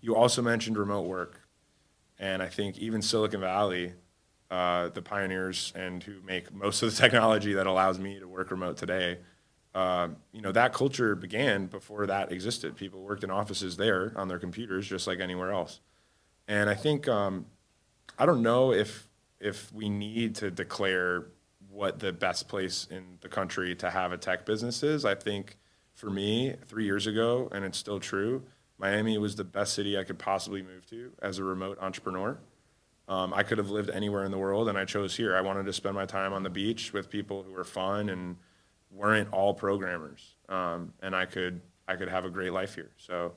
you 0.00 0.16
also 0.16 0.42
mentioned 0.42 0.78
remote 0.78 1.06
work. 1.06 1.40
And 2.18 2.42
I 2.42 2.48
think 2.48 2.78
even 2.78 3.02
Silicon 3.02 3.40
Valley, 3.40 3.94
uh, 4.50 4.88
the 4.90 5.02
pioneers 5.02 5.72
and 5.74 6.02
who 6.02 6.20
make 6.22 6.52
most 6.52 6.82
of 6.82 6.94
the 6.94 6.96
technology 7.00 7.54
that 7.54 7.66
allows 7.66 7.98
me 7.98 8.18
to 8.18 8.28
work 8.28 8.50
remote 8.50 8.76
today, 8.76 9.18
uh, 9.74 10.08
you 10.32 10.42
know, 10.42 10.52
that 10.52 10.72
culture 10.72 11.14
began 11.14 11.66
before 11.66 12.06
that 12.06 12.32
existed. 12.32 12.76
People 12.76 13.00
worked 13.02 13.24
in 13.24 13.30
offices 13.30 13.76
there 13.76 14.12
on 14.16 14.28
their 14.28 14.38
computers 14.38 14.86
just 14.86 15.06
like 15.06 15.20
anywhere 15.20 15.52
else. 15.52 15.80
And 16.48 16.68
I 16.68 16.74
think, 16.74 17.06
um, 17.06 17.46
I 18.18 18.26
don't 18.26 18.42
know 18.42 18.72
if, 18.72 19.08
if 19.40 19.72
we 19.72 19.88
need 19.88 20.34
to 20.36 20.50
declare 20.50 21.26
what 21.70 21.98
the 21.98 22.12
best 22.12 22.48
place 22.48 22.86
in 22.90 23.18
the 23.20 23.28
country 23.28 23.74
to 23.76 23.90
have 23.90 24.12
a 24.12 24.18
tech 24.18 24.44
business 24.44 24.82
is. 24.82 25.04
I 25.04 25.14
think 25.14 25.56
for 25.94 26.10
me, 26.10 26.54
three 26.66 26.84
years 26.84 27.06
ago, 27.06 27.48
and 27.52 27.64
it's 27.64 27.78
still 27.78 28.00
true, 28.00 28.42
Miami 28.78 29.18
was 29.18 29.36
the 29.36 29.44
best 29.44 29.74
city 29.74 29.98
I 29.98 30.04
could 30.04 30.18
possibly 30.18 30.62
move 30.62 30.86
to 30.90 31.12
as 31.22 31.38
a 31.38 31.44
remote 31.44 31.78
entrepreneur. 31.80 32.38
Um, 33.08 33.34
I 33.34 33.42
could 33.42 33.58
have 33.58 33.70
lived 33.70 33.90
anywhere 33.90 34.24
in 34.24 34.30
the 34.30 34.38
world, 34.38 34.68
and 34.68 34.78
I 34.78 34.84
chose 34.84 35.16
here. 35.16 35.36
I 35.36 35.40
wanted 35.40 35.66
to 35.66 35.72
spend 35.72 35.94
my 35.94 36.06
time 36.06 36.32
on 36.32 36.42
the 36.42 36.50
beach 36.50 36.92
with 36.92 37.10
people 37.10 37.42
who 37.42 37.52
were 37.52 37.64
fun 37.64 38.08
and 38.08 38.36
weren't 38.90 39.32
all 39.32 39.52
programmers, 39.52 40.36
um, 40.48 40.92
and 41.02 41.14
I 41.14 41.26
could 41.26 41.60
I 41.88 41.96
could 41.96 42.08
have 42.08 42.24
a 42.24 42.30
great 42.30 42.52
life 42.52 42.74
here. 42.74 42.90
So 42.96 43.32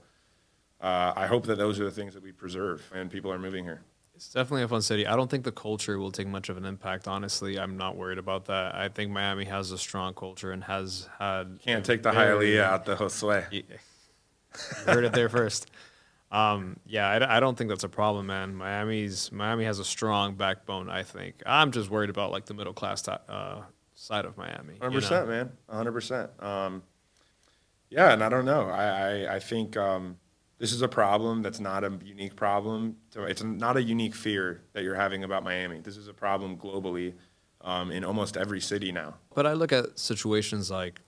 uh, 0.80 1.14
I 1.16 1.26
hope 1.26 1.48
that 1.48 1.58
those 1.58 1.80
are 1.80 1.86
the 1.86 1.92
things 1.92 2.14
that 2.14 2.24
we 2.24 2.32
preserve, 2.32 2.90
and 2.94 3.10
people 3.10 3.32
are 3.32 3.40
moving 3.40 3.64
here. 3.64 3.82
It's 4.26 4.34
definitely 4.34 4.64
a 4.64 4.70
fun 4.70 4.82
city. 4.82 5.06
I 5.06 5.18
don't 5.18 5.30
think 5.30 5.44
the 5.44 5.52
culture 5.52 6.00
will 6.00 6.12
take 6.12 6.28
much 6.28 6.48
of 6.48 6.56
an 6.56 6.64
impact. 6.64 7.10
Honestly, 7.10 7.60
I'm 7.60 7.76
not 7.76 7.98
worried 7.98 8.18
about 8.18 8.46
that. 8.46 8.74
I 8.74 8.88
think 8.88 9.12
Miami 9.12 9.44
has 9.46 9.72
a 9.72 9.78
strong 9.78 10.14
culture 10.14 10.54
and 10.54 10.64
has 10.64 11.10
had. 11.20 11.60
Can't 11.62 11.84
take 11.84 12.04
the 12.04 12.12
Hialeah 12.12 12.62
out 12.64 12.86
the 12.86 12.96
Josue. 12.96 13.46
You 14.88 14.94
heard 14.94 15.04
it 15.04 15.14
there 15.14 15.30
first. 15.30 15.70
Um, 16.32 16.78
yeah, 16.86 17.10
I, 17.10 17.38
I 17.38 17.40
don't 17.42 17.58
think 17.58 17.70
that's 17.70 17.84
a 17.84 17.90
problem, 17.90 18.28
man. 18.28 18.56
Miami's 18.56 19.32
Miami 19.32 19.66
has 19.66 19.80
a 19.80 19.84
strong 19.86 20.36
backbone. 20.36 20.90
I 20.90 21.04
think. 21.04 21.42
I'm 21.46 21.72
just 21.72 21.90
worried 21.90 22.10
about 22.12 22.32
like 22.32 22.46
the 22.46 22.54
middle 22.54 22.74
class 22.74 23.02
ti- 23.02 23.12
uh, 23.28 23.62
side 23.96 24.26
of 24.26 24.38
Miami. 24.38 24.76
you 24.76 24.80
Hundred 24.80 24.94
know? 24.94 25.00
percent, 25.02 25.28
man. 25.28 25.52
hundred 25.70 25.92
percent. 25.92 26.30
Um, 26.40 26.84
yeah, 27.90 28.14
and 28.14 28.24
I 28.24 28.30
don't 28.30 28.46
know. 28.46 28.70
I 28.70 28.86
I, 28.86 29.36
I 29.36 29.40
think 29.40 29.76
um, 29.76 30.18
this 30.64 30.72
is 30.72 30.82
a 30.82 30.88
problem 30.88 31.42
that's 31.42 31.60
not 31.60 31.84
a 31.84 31.92
unique 32.06 32.38
problem. 32.38 32.96
To, 33.12 33.24
it's 33.24 33.44
not 33.44 33.76
a 33.76 33.84
unique 33.84 34.16
fear 34.16 34.62
that 34.72 34.82
you're 34.82 34.96
having 34.96 35.26
about 35.26 35.44
Miami. 35.44 35.82
This 35.82 35.98
is 35.98 36.08
a 36.08 36.14
problem 36.14 36.56
globally 36.56 37.16
um, 37.60 37.92
in 37.92 38.06
almost 38.06 38.38
every 38.38 38.62
city 38.62 38.90
now. 38.94 39.16
But 39.36 39.46
I 39.46 39.52
look 39.52 39.74
at 39.74 40.00
situations 40.00 40.72
like, 40.72 41.02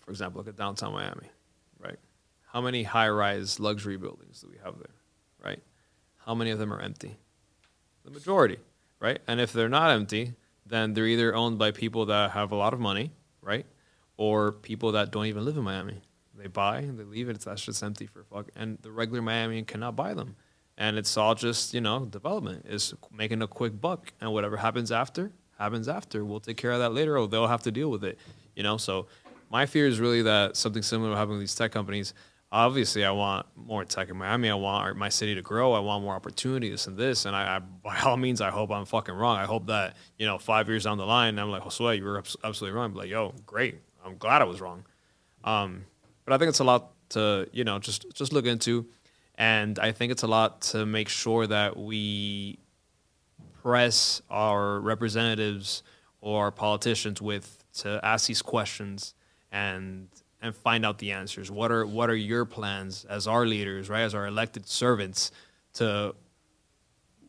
for 0.00 0.10
example, 0.10 0.40
look 0.40 0.48
at 0.48 0.56
downtown 0.56 0.94
Miami, 0.94 1.28
right? 1.78 1.96
How 2.48 2.60
many 2.60 2.82
high-rise 2.82 3.60
luxury 3.60 3.98
buildings 3.98 4.40
do 4.40 4.48
we 4.50 4.56
have 4.64 4.78
there, 4.78 4.96
right? 5.40 5.62
How 6.26 6.34
many 6.34 6.50
of 6.50 6.58
them 6.58 6.72
are 6.72 6.80
empty? 6.80 7.14
The 8.04 8.10
majority, 8.10 8.58
right? 8.98 9.20
And 9.28 9.40
if 9.40 9.52
they're 9.52 9.68
not 9.68 9.92
empty, 9.92 10.34
then 10.66 10.94
they're 10.94 11.06
either 11.06 11.36
owned 11.36 11.56
by 11.56 11.70
people 11.70 12.06
that 12.06 12.32
have 12.32 12.50
a 12.50 12.56
lot 12.56 12.74
of 12.74 12.80
money, 12.80 13.12
right? 13.40 13.64
Or 14.16 14.50
people 14.50 14.90
that 14.90 15.12
don't 15.12 15.26
even 15.26 15.44
live 15.44 15.56
in 15.56 15.62
Miami. 15.62 16.02
They 16.36 16.46
buy, 16.46 16.78
and 16.78 16.98
they 16.98 17.04
leave 17.04 17.28
it, 17.28 17.36
It's 17.36 17.44
that's 17.44 17.64
just 17.64 17.82
empty 17.82 18.06
for 18.06 18.24
fuck. 18.24 18.48
And 18.56 18.78
the 18.82 18.90
regular 18.90 19.22
Miamian 19.22 19.66
cannot 19.66 19.96
buy 19.96 20.14
them. 20.14 20.36
And 20.78 20.96
it's 20.96 21.16
all 21.16 21.34
just, 21.34 21.74
you 21.74 21.80
know, 21.80 22.06
development 22.06 22.66
is 22.66 22.94
making 23.12 23.42
a 23.42 23.46
quick 23.46 23.78
buck. 23.80 24.12
And 24.20 24.32
whatever 24.32 24.56
happens 24.56 24.90
after, 24.90 25.32
happens 25.58 25.88
after. 25.88 26.24
We'll 26.24 26.40
take 26.40 26.56
care 26.56 26.72
of 26.72 26.78
that 26.80 26.94
later, 26.94 27.18
or 27.18 27.28
they'll 27.28 27.46
have 27.46 27.62
to 27.64 27.70
deal 27.70 27.90
with 27.90 28.04
it. 28.04 28.18
You 28.56 28.62
know, 28.62 28.78
so 28.78 29.06
my 29.50 29.66
fear 29.66 29.86
is 29.86 30.00
really 30.00 30.22
that 30.22 30.56
something 30.56 30.82
similar 30.82 31.10
will 31.10 31.16
happen 31.16 31.32
with 31.32 31.40
these 31.40 31.54
tech 31.54 31.72
companies. 31.72 32.14
obviously 32.52 33.04
I 33.04 33.10
want 33.10 33.46
more 33.56 33.84
tech 33.84 34.10
in 34.10 34.16
Miami. 34.16 34.50
I 34.50 34.54
want 34.54 34.96
my 34.96 35.08
city 35.08 35.34
to 35.34 35.42
grow. 35.42 35.72
I 35.72 35.80
want 35.80 36.04
more 36.04 36.14
opportunities 36.14 36.86
and 36.86 36.96
this. 36.96 37.24
And 37.24 37.34
I, 37.34 37.56
I, 37.56 37.58
by 37.58 37.98
all 38.00 38.16
means, 38.16 38.40
I 38.40 38.50
hope 38.50 38.70
I'm 38.70 38.84
fucking 38.84 39.14
wrong. 39.14 39.38
I 39.38 39.44
hope 39.44 39.66
that 39.66 39.96
you 40.18 40.26
know 40.26 40.38
five 40.38 40.68
years 40.68 40.84
down 40.84 40.98
the 40.98 41.06
line, 41.06 41.38
I'm 41.38 41.50
like 41.50 41.62
Josue, 41.62 41.96
you 41.96 42.04
were 42.04 42.18
absolutely 42.18 42.76
wrong. 42.76 42.90
I'm 42.90 42.94
like, 42.94 43.10
yo, 43.10 43.34
great. 43.46 43.76
I'm 44.04 44.16
glad 44.18 44.42
I 44.42 44.44
was 44.44 44.60
wrong. 44.60 44.84
Um, 45.44 45.84
but 46.24 46.34
I 46.34 46.38
think 46.38 46.48
it's 46.48 46.60
a 46.60 46.64
lot 46.64 46.92
to 47.10 47.48
you 47.52 47.64
know 47.64 47.78
just 47.78 48.06
just 48.14 48.32
look 48.32 48.46
into, 48.46 48.86
and 49.36 49.78
I 49.78 49.92
think 49.92 50.12
it's 50.12 50.22
a 50.22 50.28
lot 50.28 50.62
to 50.72 50.86
make 50.86 51.08
sure 51.08 51.46
that 51.46 51.76
we 51.76 52.58
press 53.62 54.22
our 54.28 54.80
representatives 54.80 55.82
or 56.20 56.44
our 56.44 56.50
politicians 56.50 57.22
with 57.22 57.64
to 57.74 58.00
ask 58.02 58.26
these 58.26 58.42
questions 58.42 59.14
and 59.50 60.08
and 60.40 60.54
find 60.54 60.84
out 60.84 60.98
the 60.98 61.12
answers. 61.12 61.50
What 61.50 61.70
are 61.70 61.86
what 61.86 62.10
are 62.10 62.16
your 62.16 62.44
plans 62.44 63.04
as 63.04 63.26
our 63.26 63.46
leaders, 63.46 63.88
right, 63.88 64.02
as 64.02 64.14
our 64.14 64.26
elected 64.26 64.66
servants, 64.66 65.30
to 65.74 66.14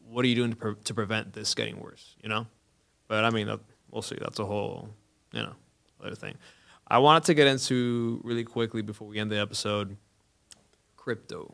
what 0.09 0.25
are 0.25 0.27
you 0.27 0.35
doing 0.35 0.51
to, 0.51 0.55
pre- 0.55 0.75
to 0.75 0.93
prevent 0.93 1.33
this 1.33 1.53
getting 1.53 1.79
worse? 1.79 2.15
You 2.21 2.29
know, 2.29 2.47
but 3.07 3.23
I 3.23 3.29
mean, 3.29 3.55
we'll 3.91 4.01
see. 4.01 4.17
That's 4.19 4.39
a 4.39 4.45
whole 4.45 4.89
you 5.31 5.41
know 5.41 5.53
other 6.03 6.15
thing. 6.15 6.35
I 6.87 6.99
wanted 6.99 7.23
to 7.25 7.33
get 7.33 7.47
into 7.47 8.21
really 8.23 8.43
quickly 8.43 8.81
before 8.81 9.07
we 9.07 9.19
end 9.19 9.31
the 9.31 9.39
episode. 9.39 9.97
Crypto, 10.95 11.53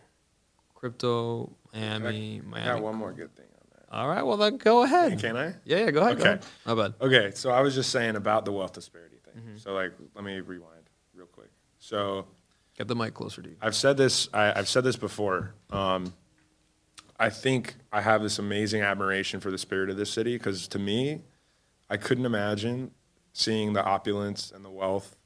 crypto, 0.76 1.56
Miami, 1.74 2.42
I, 2.44 2.48
Miami. 2.48 2.70
I 2.70 2.74
got 2.74 2.84
one 2.84 2.96
more 2.96 3.14
good 3.14 3.36
thing 3.36 3.46
on 3.46 3.68
that. 3.72 3.96
All 3.96 4.08
right, 4.08 4.24
well 4.24 4.38
then 4.38 4.58
go 4.58 4.84
ahead. 4.84 5.20
Can 5.20 5.36
I? 5.38 5.56
Yeah, 5.66 5.80
yeah, 5.80 5.92
go 5.92 6.02
ahead. 6.02 6.14
Okay. 6.14 6.24
Go 6.24 6.30
ahead. 6.30 6.46
My 6.66 6.76
bad. 6.76 6.94
Okay, 7.02 7.32
so 7.34 7.50
I 7.52 7.62
was 7.62 7.74
just 7.74 7.90
saying 7.92 8.16
about 8.16 8.46
the 8.46 8.52
wealth 8.52 8.74
disparity 8.74 9.18
thing. 9.24 9.42
Mm-hmm. 9.42 9.58
So 9.58 9.74
like, 9.74 9.94
let 10.16 10.24
me 10.24 10.40
rewind 10.40 10.90
real 11.16 11.28
quick. 11.28 11.50
So 11.80 12.28
Get 12.80 12.88
the 12.88 12.96
mic 12.96 13.14
closer 13.14 13.42
to 13.42 13.50
you. 13.50 13.58
I've 13.62 13.76
said 13.76 13.98
this. 13.98 14.30
I, 14.34 14.58
I've 14.58 14.70
said 14.70 14.86
this 14.86 14.96
before. 14.96 15.54
Um, 15.70 16.14
I 17.20 17.30
think 17.30 17.76
I 17.92 18.00
have 18.00 18.24
this 18.24 18.40
amazing 18.40 18.82
admiration 18.82 19.42
for 19.42 19.52
the 19.52 19.58
spirit 19.58 19.90
of 19.90 19.98
this 19.98 20.10
city 20.10 20.38
because 20.38 20.66
to 20.70 20.80
me, 20.80 21.24
I 21.90 21.98
couldn't 21.98 22.26
imagine 22.26 22.92
seeing 23.34 23.74
the 23.74 23.84
opulence 23.84 24.54
and 24.56 24.64
the 24.64 24.70
wealth 24.70 25.18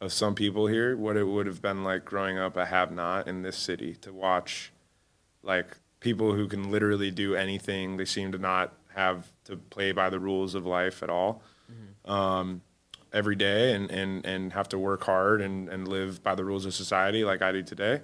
of 0.00 0.12
some 0.12 0.34
people 0.34 0.66
here. 0.66 0.96
What 0.96 1.16
it 1.16 1.24
would 1.24 1.46
have 1.46 1.60
been 1.60 1.84
like 1.84 2.04
growing 2.04 2.38
up 2.38 2.56
a 2.56 2.66
have-not 2.66 3.26
in 3.28 3.42
this 3.42 3.56
city 3.56 3.94
to 4.02 4.12
watch, 4.12 4.72
like 5.42 5.76
people 6.00 6.34
who 6.34 6.46
can 6.46 6.70
literally 6.70 7.10
do 7.10 7.34
anything. 7.34 7.96
They 7.96 8.04
seem 8.04 8.32
to 8.32 8.38
not 8.38 8.74
have 8.94 9.32
to 9.44 9.56
play 9.56 9.92
by 9.92 10.10
the 10.10 10.18
rules 10.18 10.54
of 10.54 10.64
life 10.66 11.02
at 11.02 11.10
all. 11.10 11.42
Um, 12.04 12.62
every 13.12 13.36
day 13.36 13.74
and, 13.74 13.90
and, 13.90 14.24
and 14.26 14.52
have 14.52 14.68
to 14.68 14.78
work 14.78 15.04
hard 15.04 15.40
and, 15.40 15.68
and 15.68 15.88
live 15.88 16.22
by 16.22 16.34
the 16.34 16.44
rules 16.44 16.66
of 16.66 16.74
society 16.74 17.24
like 17.24 17.42
I 17.42 17.52
do 17.52 17.62
today. 17.62 18.00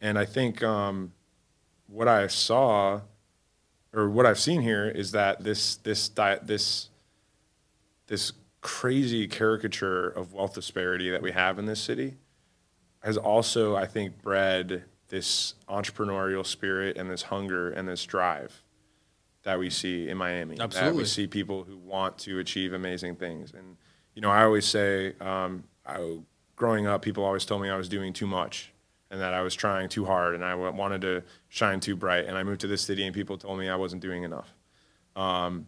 And 0.00 0.18
I 0.18 0.24
think 0.24 0.62
um, 0.62 1.12
what 1.86 2.08
I 2.08 2.26
saw 2.26 3.00
or 3.92 4.08
what 4.08 4.26
I've 4.26 4.38
seen 4.38 4.62
here 4.62 4.88
is 4.88 5.12
that 5.12 5.42
this 5.42 5.76
this 5.76 6.08
di- 6.08 6.38
this 6.42 6.88
this 8.06 8.32
crazy 8.60 9.26
caricature 9.26 10.08
of 10.08 10.32
wealth 10.32 10.54
disparity 10.54 11.10
that 11.10 11.22
we 11.22 11.32
have 11.32 11.58
in 11.58 11.66
this 11.66 11.80
city 11.80 12.16
has 13.02 13.16
also, 13.16 13.76
I 13.76 13.86
think, 13.86 14.20
bred 14.20 14.84
this 15.08 15.54
entrepreneurial 15.68 16.44
spirit 16.44 16.96
and 16.96 17.10
this 17.10 17.22
hunger 17.22 17.70
and 17.70 17.88
this 17.88 18.04
drive 18.04 18.62
that 19.42 19.58
we 19.58 19.70
see 19.70 20.08
in 20.08 20.16
Miami. 20.16 20.56
That 20.56 20.64
Absolutely. 20.64 20.98
we 20.98 21.04
see 21.06 21.26
people 21.26 21.64
who 21.64 21.76
want 21.78 22.18
to 22.18 22.38
achieve 22.38 22.72
amazing 22.72 23.16
things. 23.16 23.52
And, 23.52 23.76
you 24.14 24.22
know, 24.22 24.30
I 24.30 24.44
always 24.44 24.66
say, 24.66 25.14
um, 25.20 25.64
I, 25.86 26.18
growing 26.56 26.86
up, 26.86 27.02
people 27.02 27.24
always 27.24 27.44
told 27.44 27.62
me 27.62 27.70
I 27.70 27.76
was 27.76 27.88
doing 27.88 28.12
too 28.12 28.26
much 28.26 28.72
and 29.10 29.20
that 29.20 29.34
I 29.34 29.40
was 29.40 29.54
trying 29.54 29.88
too 29.88 30.04
hard 30.04 30.34
and 30.34 30.44
I 30.44 30.54
wanted 30.54 31.00
to 31.00 31.22
shine 31.48 31.80
too 31.80 31.96
bright. 31.96 32.26
And 32.26 32.36
I 32.36 32.42
moved 32.42 32.60
to 32.60 32.66
this 32.66 32.82
city 32.82 33.04
and 33.04 33.14
people 33.14 33.38
told 33.38 33.58
me 33.58 33.68
I 33.68 33.76
wasn't 33.76 34.02
doing 34.02 34.22
enough. 34.22 34.54
Um, 35.16 35.66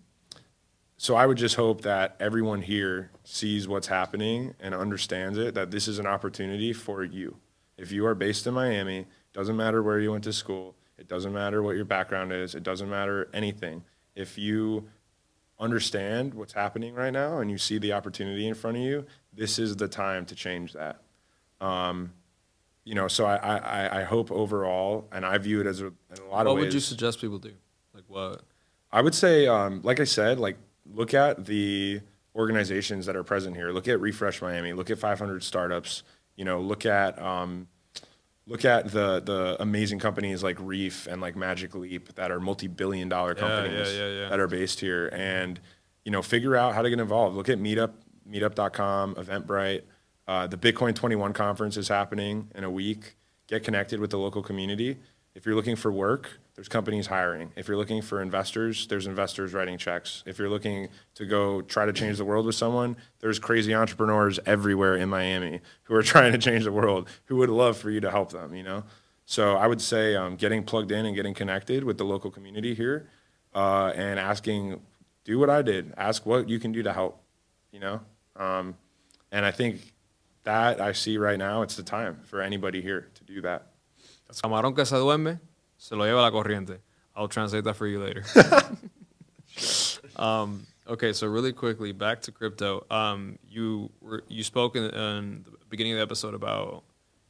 so 1.02 1.16
I 1.16 1.26
would 1.26 1.36
just 1.36 1.56
hope 1.56 1.80
that 1.80 2.14
everyone 2.20 2.62
here 2.62 3.10
sees 3.24 3.66
what's 3.66 3.88
happening 3.88 4.54
and 4.60 4.72
understands 4.72 5.36
it, 5.36 5.52
that 5.54 5.72
this 5.72 5.88
is 5.88 5.98
an 5.98 6.06
opportunity 6.06 6.72
for 6.72 7.02
you. 7.02 7.38
If 7.76 7.90
you 7.90 8.06
are 8.06 8.14
based 8.14 8.46
in 8.46 8.54
Miami, 8.54 9.08
doesn't 9.32 9.56
matter 9.56 9.82
where 9.82 9.98
you 9.98 10.12
went 10.12 10.22
to 10.22 10.32
school, 10.32 10.76
it 10.96 11.08
doesn't 11.08 11.32
matter 11.32 11.60
what 11.60 11.74
your 11.74 11.84
background 11.84 12.32
is, 12.32 12.54
it 12.54 12.62
doesn't 12.62 12.88
matter 12.88 13.28
anything. 13.34 13.82
If 14.14 14.38
you 14.38 14.90
understand 15.58 16.34
what's 16.34 16.52
happening 16.52 16.94
right 16.94 17.12
now 17.12 17.38
and 17.38 17.50
you 17.50 17.58
see 17.58 17.78
the 17.78 17.94
opportunity 17.94 18.46
in 18.46 18.54
front 18.54 18.76
of 18.76 18.84
you, 18.84 19.04
this 19.32 19.58
is 19.58 19.74
the 19.74 19.88
time 19.88 20.24
to 20.26 20.36
change 20.36 20.72
that. 20.74 21.02
Um, 21.60 22.12
you 22.84 22.94
know, 22.94 23.08
so 23.08 23.24
I, 23.26 23.56
I, 23.56 24.02
I- 24.02 24.04
hope 24.04 24.30
overall, 24.30 25.08
and 25.10 25.26
I 25.26 25.36
view 25.38 25.60
it 25.62 25.66
as 25.66 25.80
a, 25.80 25.86
in 25.86 25.94
a 26.24 26.30
lot 26.30 26.46
of 26.46 26.52
What 26.52 26.60
would 26.60 26.72
you 26.72 26.78
suggest 26.78 27.20
people 27.20 27.40
do? 27.40 27.54
Like 27.92 28.04
what? 28.06 28.42
I 28.92 29.02
would 29.02 29.16
say, 29.16 29.48
um, 29.48 29.80
like 29.82 29.98
I 29.98 30.04
said, 30.04 30.38
like 30.38 30.58
look 30.86 31.14
at 31.14 31.46
the 31.46 32.00
organizations 32.34 33.06
that 33.06 33.16
are 33.16 33.24
present 33.24 33.56
here. 33.56 33.72
Look 33.72 33.88
at 33.88 34.00
Refresh 34.00 34.40
Miami. 34.40 34.72
Look 34.72 34.90
at 34.90 34.98
500 34.98 35.42
startups. 35.42 36.02
You 36.36 36.44
know, 36.44 36.60
look 36.60 36.86
at 36.86 37.20
um, 37.20 37.68
look 38.46 38.64
at 38.64 38.90
the 38.90 39.20
the 39.20 39.56
amazing 39.60 39.98
companies 39.98 40.42
like 40.42 40.56
Reef 40.60 41.06
and 41.06 41.20
like 41.20 41.36
Magic 41.36 41.74
Leap 41.74 42.14
that 42.14 42.30
are 42.30 42.40
multi-billion 42.40 43.08
dollar 43.08 43.34
companies 43.34 43.92
yeah, 43.92 44.06
yeah, 44.06 44.20
yeah. 44.20 44.28
that 44.30 44.40
are 44.40 44.48
based 44.48 44.80
here, 44.80 45.08
and 45.12 45.60
you 46.04 46.10
know, 46.10 46.22
figure 46.22 46.56
out 46.56 46.74
how 46.74 46.82
to 46.82 46.90
get 46.90 46.98
involved. 47.00 47.36
Look 47.36 47.48
at 47.48 47.58
Meetup, 47.58 47.92
Meetup.com, 48.28 49.14
Eventbrite. 49.16 49.82
Uh, 50.26 50.46
the 50.46 50.56
Bitcoin 50.56 50.94
21 50.94 51.32
conference 51.32 51.76
is 51.76 51.88
happening 51.88 52.50
in 52.54 52.64
a 52.64 52.70
week. 52.70 53.16
Get 53.48 53.64
connected 53.64 54.00
with 54.00 54.10
the 54.10 54.18
local 54.18 54.42
community. 54.42 54.98
If 55.34 55.46
you're 55.46 55.54
looking 55.54 55.76
for 55.76 55.90
work, 55.90 56.38
there's 56.54 56.68
companies 56.68 57.06
hiring. 57.06 57.52
If 57.56 57.66
you're 57.66 57.76
looking 57.76 58.02
for 58.02 58.20
investors, 58.20 58.86
there's 58.86 59.06
investors 59.06 59.54
writing 59.54 59.78
checks. 59.78 60.22
If 60.26 60.38
you're 60.38 60.50
looking 60.50 60.88
to 61.14 61.24
go 61.24 61.62
try 61.62 61.86
to 61.86 61.92
change 61.92 62.18
the 62.18 62.24
world 62.24 62.44
with 62.44 62.54
someone, 62.54 62.96
there's 63.20 63.38
crazy 63.38 63.74
entrepreneurs 63.74 64.38
everywhere 64.44 64.94
in 64.94 65.08
Miami 65.08 65.60
who 65.84 65.94
are 65.94 66.02
trying 66.14 66.32
to 66.32 66.38
change 66.38 66.64
the 66.64 66.72
world, 66.72 67.08
who 67.26 67.36
would 67.36 67.48
love 67.48 67.78
for 67.78 67.90
you 67.90 68.00
to 68.00 68.10
help 68.10 68.32
them, 68.32 68.54
you 68.54 68.62
know? 68.62 68.84
So 69.24 69.56
I 69.56 69.66
would 69.66 69.80
say 69.80 70.14
um, 70.14 70.36
getting 70.36 70.62
plugged 70.62 70.92
in 70.92 71.06
and 71.06 71.16
getting 71.16 71.32
connected 71.32 71.84
with 71.84 71.96
the 71.96 72.04
local 72.04 72.30
community 72.30 72.74
here 72.74 73.08
uh, 73.54 73.92
and 73.94 74.20
asking, 74.20 74.80
do 75.24 75.38
what 75.38 75.48
I 75.48 75.62
did. 75.62 75.94
Ask 75.96 76.26
what 76.26 76.48
you 76.48 76.58
can 76.58 76.72
do 76.72 76.82
to 76.82 76.92
help, 76.92 77.22
you 77.70 77.80
know? 77.80 78.00
Um, 78.36 78.76
and 79.30 79.46
I 79.46 79.50
think 79.50 79.94
that 80.44 80.80
I 80.80 80.92
see 80.92 81.16
right 81.16 81.38
now, 81.38 81.62
it's 81.62 81.76
the 81.76 81.82
time 81.82 82.20
for 82.24 82.42
anybody 82.42 82.82
here 82.82 83.08
to 83.14 83.24
do 83.24 83.40
that. 83.42 83.71
Camarón 84.40 84.74
que 84.74 84.84
se 84.84 84.96
duerme, 84.96 85.40
se 85.76 85.94
lo 85.94 86.04
lleva 86.04 86.22
la 86.22 86.30
corriente. 86.30 86.78
I'll 87.14 87.28
translate 87.28 87.64
that 87.64 87.74
for 87.74 87.86
you 87.86 88.00
later. 88.00 88.24
um, 90.16 90.66
okay, 90.86 91.12
so 91.12 91.26
really 91.26 91.52
quickly, 91.52 91.92
back 91.92 92.22
to 92.22 92.32
crypto. 92.32 92.86
Um, 92.90 93.38
you 93.48 93.90
were, 94.00 94.24
you 94.28 94.42
spoke 94.42 94.76
in, 94.76 94.84
in 94.84 95.44
the 95.44 95.66
beginning 95.68 95.92
of 95.92 95.98
the 95.98 96.02
episode 96.02 96.34
about 96.34 96.84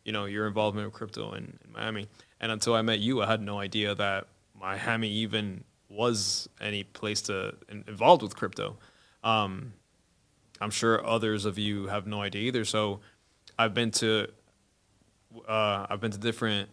you 0.05 0.13
know 0.13 0.27
your 0.27 0.47
involvement 0.47 0.87
with 0.87 0.95
crypto 0.95 1.33
in, 1.33 1.59
in 1.65 1.73
Miami, 1.73 2.09
and 2.41 2.53
until 2.53 2.75
I 2.75 2.83
met 2.83 3.01
you, 3.01 3.23
I 3.23 3.27
had 3.27 3.41
no 3.41 3.59
idea 3.59 3.95
that 3.95 4.29
Miami 4.59 5.09
even 5.09 5.65
was 5.89 6.49
any 6.61 6.85
place 6.85 7.23
to 7.23 7.55
in, 7.69 7.85
involved 7.89 8.23
with 8.23 8.37
crypto. 8.37 8.77
Um, 9.25 9.73
I'm 10.61 10.71
sure 10.71 11.05
others 11.05 11.45
of 11.45 11.59
you 11.59 11.89
have 11.89 12.07
no 12.07 12.23
idea 12.23 12.43
either. 12.43 12.65
So 12.65 13.01
I've 13.59 13.75
been 13.75 13.91
to 13.93 14.29
uh, 15.49 15.87
I've 15.91 16.01
been 16.01 16.13
to 16.13 16.19
different 16.19 16.69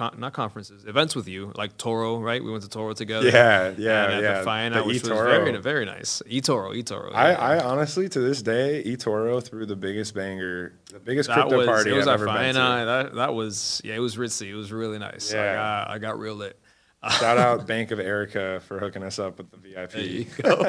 con- 0.00 0.18
not 0.18 0.32
conferences 0.32 0.84
events 0.84 1.14
with 1.14 1.28
you, 1.28 1.52
like 1.56 1.76
Toro, 1.76 2.18
right? 2.18 2.42
We 2.42 2.50
went 2.50 2.62
to 2.64 2.68
Toro 2.68 2.92
together. 2.94 3.28
Yeah, 3.28 3.72
yeah, 3.76 4.04
and 4.04 4.14
at 4.14 4.22
yeah. 4.22 4.70
The 4.70 4.82
which 4.84 5.02
was 5.02 5.08
very 5.08 5.56
very 5.58 5.84
nice. 5.84 6.22
eToro, 6.26 6.74
eToro. 6.80 7.14
I, 7.14 7.30
yeah. 7.30 7.38
I 7.38 7.64
honestly, 7.64 8.08
to 8.08 8.20
this 8.20 8.42
day, 8.42 8.82
eToro 8.84 9.42
threw 9.42 9.66
the 9.66 9.76
biggest 9.76 10.14
banger, 10.14 10.78
the 10.92 10.98
biggest 10.98 11.28
that 11.28 11.34
crypto 11.34 11.58
was 11.58 11.66
party 11.66 11.90
it 11.90 11.94
was 11.94 12.06
I've 12.06 12.14
ever 12.14 12.26
been 12.26 12.54
to. 12.54 12.60
That 12.60 13.14
that 13.16 13.34
was 13.34 13.80
yeah, 13.84 13.94
it 13.94 14.00
was 14.00 14.16
ritzy. 14.16 14.48
It 14.48 14.54
was 14.54 14.72
really 14.72 14.98
nice. 14.98 15.32
I 15.32 15.36
Yeah. 15.36 15.54
got 15.54 15.90
I 15.90 15.98
got 15.98 16.18
real 16.18 16.34
lit. 16.34 16.58
Shout 17.18 17.38
out 17.46 17.66
Bank 17.66 17.90
of 17.90 18.00
Erica 18.00 18.60
for 18.66 18.78
hooking 18.78 19.02
us 19.02 19.18
up 19.18 19.38
with 19.38 19.50
the 19.50 19.56
VIP. 19.56 19.90
There 19.92 20.00
you 20.02 20.24
go. 20.42 20.66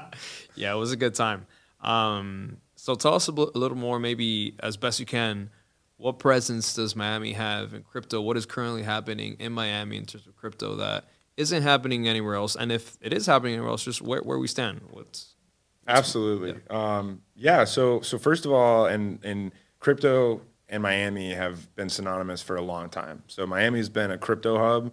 yeah, 0.54 0.72
it 0.72 0.76
was 0.76 0.92
a 0.92 0.96
good 0.96 1.14
time. 1.14 1.46
Um, 1.82 2.58
so 2.76 2.94
tell 2.94 3.14
us 3.14 3.28
a, 3.28 3.32
bl- 3.32 3.50
a 3.54 3.58
little 3.58 3.76
more, 3.76 3.98
maybe 3.98 4.54
as 4.60 4.76
best 4.76 5.00
you 5.00 5.06
can. 5.06 5.50
What 6.00 6.18
presence 6.18 6.74
does 6.74 6.96
Miami 6.96 7.34
have 7.34 7.74
in 7.74 7.82
crypto? 7.82 8.20
What 8.20 8.36
is 8.36 8.46
currently 8.46 8.82
happening 8.82 9.36
in 9.38 9.52
Miami 9.52 9.98
in 9.98 10.06
terms 10.06 10.26
of 10.26 10.34
crypto 10.34 10.76
that 10.76 11.04
isn't 11.36 11.62
happening 11.62 12.08
anywhere 12.08 12.34
else? 12.34 12.56
And 12.56 12.72
if 12.72 12.96
it 13.02 13.12
is 13.12 13.26
happening 13.26 13.54
anywhere 13.54 13.70
else, 13.70 13.84
just 13.84 14.00
where, 14.00 14.20
where 14.20 14.38
we 14.38 14.48
stand. 14.48 14.80
What's 14.90 15.34
Absolutely. 15.86 16.56
Yeah. 16.70 16.98
Um, 16.98 17.22
yeah. 17.34 17.64
So, 17.64 18.00
so 18.00 18.18
first 18.18 18.46
of 18.46 18.52
all, 18.52 18.86
and 18.86 19.22
and 19.24 19.52
crypto 19.78 20.40
and 20.68 20.82
Miami 20.82 21.34
have 21.34 21.74
been 21.74 21.90
synonymous 21.90 22.40
for 22.40 22.56
a 22.56 22.62
long 22.62 22.88
time. 22.88 23.22
So 23.26 23.46
Miami's 23.46 23.88
been 23.88 24.10
a 24.10 24.18
crypto 24.18 24.56
hub 24.56 24.92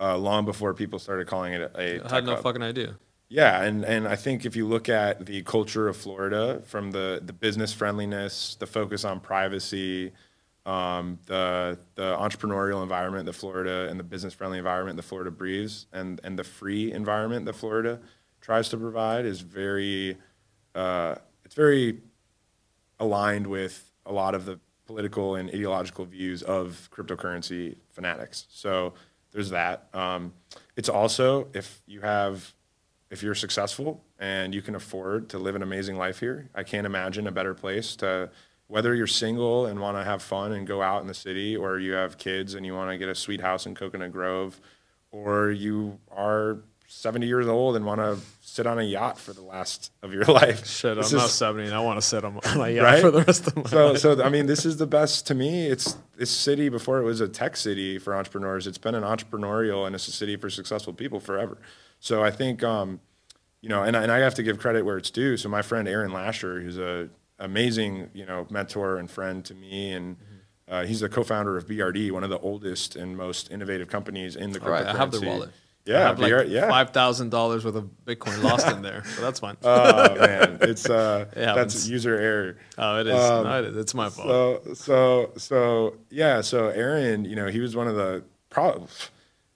uh, 0.00 0.16
long 0.16 0.44
before 0.44 0.74
people 0.74 0.98
started 0.98 1.26
calling 1.26 1.52
it 1.52 1.70
a. 1.76 2.04
I 2.04 2.14
had 2.14 2.24
no 2.24 2.34
hub. 2.34 2.42
fucking 2.42 2.62
idea. 2.62 2.96
Yeah, 3.30 3.62
and, 3.62 3.84
and 3.84 4.08
I 4.08 4.16
think 4.16 4.46
if 4.46 4.56
you 4.56 4.66
look 4.66 4.88
at 4.88 5.26
the 5.26 5.42
culture 5.42 5.86
of 5.86 5.98
Florida, 5.98 6.62
from 6.64 6.92
the, 6.92 7.20
the 7.22 7.34
business 7.34 7.74
friendliness, 7.74 8.56
the 8.58 8.66
focus 8.66 9.04
on 9.04 9.20
privacy, 9.20 10.12
um, 10.68 11.18
the 11.24 11.78
the 11.94 12.14
entrepreneurial 12.16 12.82
environment 12.82 13.24
that 13.24 13.32
Florida 13.32 13.88
and 13.88 13.98
the 13.98 14.04
business 14.04 14.34
friendly 14.34 14.58
environment 14.58 14.96
that 14.96 15.04
Florida 15.04 15.30
breathes, 15.30 15.86
and 15.94 16.20
and 16.22 16.38
the 16.38 16.44
free 16.44 16.92
environment 16.92 17.46
that 17.46 17.54
Florida 17.54 17.98
tries 18.42 18.68
to 18.68 18.76
provide 18.76 19.24
is 19.24 19.40
very 19.40 20.18
uh, 20.74 21.14
it's 21.42 21.54
very 21.54 22.02
aligned 23.00 23.46
with 23.46 23.90
a 24.04 24.12
lot 24.12 24.34
of 24.34 24.44
the 24.44 24.60
political 24.86 25.36
and 25.36 25.48
ideological 25.48 26.04
views 26.04 26.42
of 26.42 26.90
cryptocurrency 26.92 27.76
fanatics. 27.88 28.46
So 28.50 28.92
there's 29.32 29.50
that. 29.50 29.88
Um, 29.94 30.34
it's 30.76 30.90
also 30.90 31.48
if 31.54 31.80
you 31.86 32.02
have 32.02 32.52
if 33.10 33.22
you're 33.22 33.34
successful 33.34 34.04
and 34.18 34.54
you 34.54 34.60
can 34.60 34.74
afford 34.74 35.30
to 35.30 35.38
live 35.38 35.56
an 35.56 35.62
amazing 35.62 35.96
life 35.96 36.20
here, 36.20 36.50
I 36.54 36.62
can't 36.62 36.86
imagine 36.86 37.26
a 37.26 37.32
better 37.32 37.54
place 37.54 37.96
to 37.96 38.28
whether 38.68 38.94
you're 38.94 39.06
single 39.06 39.66
and 39.66 39.80
want 39.80 39.96
to 39.96 40.04
have 40.04 40.22
fun 40.22 40.52
and 40.52 40.66
go 40.66 40.80
out 40.82 41.00
in 41.00 41.06
the 41.08 41.14
city 41.14 41.56
or 41.56 41.78
you 41.78 41.92
have 41.92 42.16
kids 42.18 42.54
and 42.54 42.64
you 42.64 42.74
want 42.74 42.90
to 42.90 42.98
get 42.98 43.08
a 43.08 43.14
sweet 43.14 43.40
house 43.40 43.66
in 43.66 43.74
Coconut 43.74 44.12
Grove 44.12 44.60
or 45.10 45.50
you 45.50 45.98
are 46.10 46.58
70 46.86 47.26
years 47.26 47.46
old 47.48 47.76
and 47.76 47.84
want 47.86 48.00
to 48.00 48.18
sit 48.40 48.66
on 48.66 48.78
a 48.78 48.82
yacht 48.82 49.18
for 49.18 49.32
the 49.32 49.40
last 49.42 49.90
of 50.02 50.12
your 50.12 50.24
life. 50.40 50.66
Shit, 50.66 50.96
This 50.96 51.12
I'm 51.12 51.18
not 51.18 51.30
70 51.30 51.64
and 51.66 51.74
I 51.74 51.80
want 51.80 51.98
to 51.98 52.06
sit 52.06 52.24
on 52.24 52.40
my, 52.56 52.68
yacht 52.68 52.84
Right? 52.84 53.00
for 53.00 53.10
the 53.10 53.22
rest 53.22 53.46
of 53.46 53.56
my 53.56 53.62
so 53.64 53.88
life. 53.92 53.98
so 54.00 54.22
I 54.22 54.28
mean 54.28 54.46
this 54.46 54.64
is 54.66 54.76
the 54.76 54.86
best 54.86 55.26
to 55.28 55.34
me. 55.34 55.66
It's 55.66 55.96
this 56.16 56.30
city 56.30 56.68
before 56.68 56.98
it 56.98 57.04
was 57.04 57.20
a 57.22 57.28
tech 57.28 57.56
city 57.56 57.98
for 57.98 58.14
entrepreneurs. 58.14 58.66
It's 58.66 58.78
been 58.78 58.94
an 58.94 59.02
entrepreneurial 59.02 59.86
and 59.86 59.94
it's 59.94 60.08
a 60.08 60.12
city 60.12 60.36
for 60.36 60.50
successful 60.50 60.92
people 60.92 61.20
forever. 61.20 61.56
So 62.00 62.22
I 62.22 62.30
think 62.30 62.62
um, 62.62 63.00
you 63.60 63.68
know, 63.68 63.82
and 63.82 63.96
I, 63.96 64.02
and 64.02 64.12
I 64.12 64.18
have 64.18 64.34
to 64.34 64.42
give 64.42 64.58
credit 64.58 64.84
where 64.84 64.96
it's 64.98 65.10
due. 65.10 65.36
So 65.38 65.48
my 65.48 65.62
friend 65.62 65.88
Aaron 65.88 66.12
Lasher, 66.12 66.60
who's 66.60 66.78
a 66.78 67.08
amazing 67.38 68.10
you 68.14 68.26
know 68.26 68.46
mentor 68.50 68.96
and 68.98 69.10
friend 69.10 69.44
to 69.46 69.54
me, 69.54 69.92
and 69.92 70.16
Mm-hmm. 70.16 70.74
uh, 70.74 70.84
he's 70.84 71.00
the 71.00 71.08
co-founder 71.08 71.56
of 71.56 71.66
BRD, 71.66 72.10
one 72.12 72.24
of 72.24 72.30
the 72.30 72.38
oldest 72.38 72.94
and 72.96 73.16
most 73.16 73.50
innovative 73.50 73.88
companies 73.88 74.36
in 74.36 74.52
the 74.52 74.60
cryptocurrency. 74.60 74.70
Right, 74.70 74.86
I 74.86 74.96
have 74.98 75.10
their 75.12 75.20
wallet. 75.22 75.48
I 75.50 75.90
Yeah, 75.90 76.00
have 76.08 76.18
like 76.20 76.48
yeah. 76.48 76.68
five 76.68 76.90
thousand 76.90 77.30
dollars 77.30 77.64
worth 77.64 77.76
of 77.76 77.88
Bitcoin 78.04 78.42
lost 78.42 78.68
in 78.68 78.82
there, 78.82 79.02
so 79.16 79.22
that's 79.22 79.40
fine. 79.40 79.56
Oh 79.62 80.14
man, 80.16 80.58
it's 80.70 80.86
uh, 80.90 81.24
It 81.32 81.36
that's 81.54 81.88
user 81.88 82.14
error. 82.18 82.56
oh, 82.76 83.00
it 83.00 83.06
is. 83.06 83.14
um, 83.14 83.44
no, 83.44 83.58
it 83.60 83.64
is. 83.70 83.76
It's 83.78 83.94
my 83.94 84.10
fault. 84.10 84.28
So 84.28 84.74
so 84.74 85.32
so 85.38 85.94
yeah. 86.10 86.42
So 86.42 86.68
Aaron, 86.68 87.24
you 87.24 87.36
know, 87.36 87.46
he 87.46 87.60
was 87.60 87.74
one 87.74 87.88
of 87.88 87.94
the 87.96 88.22
pro. 88.50 88.86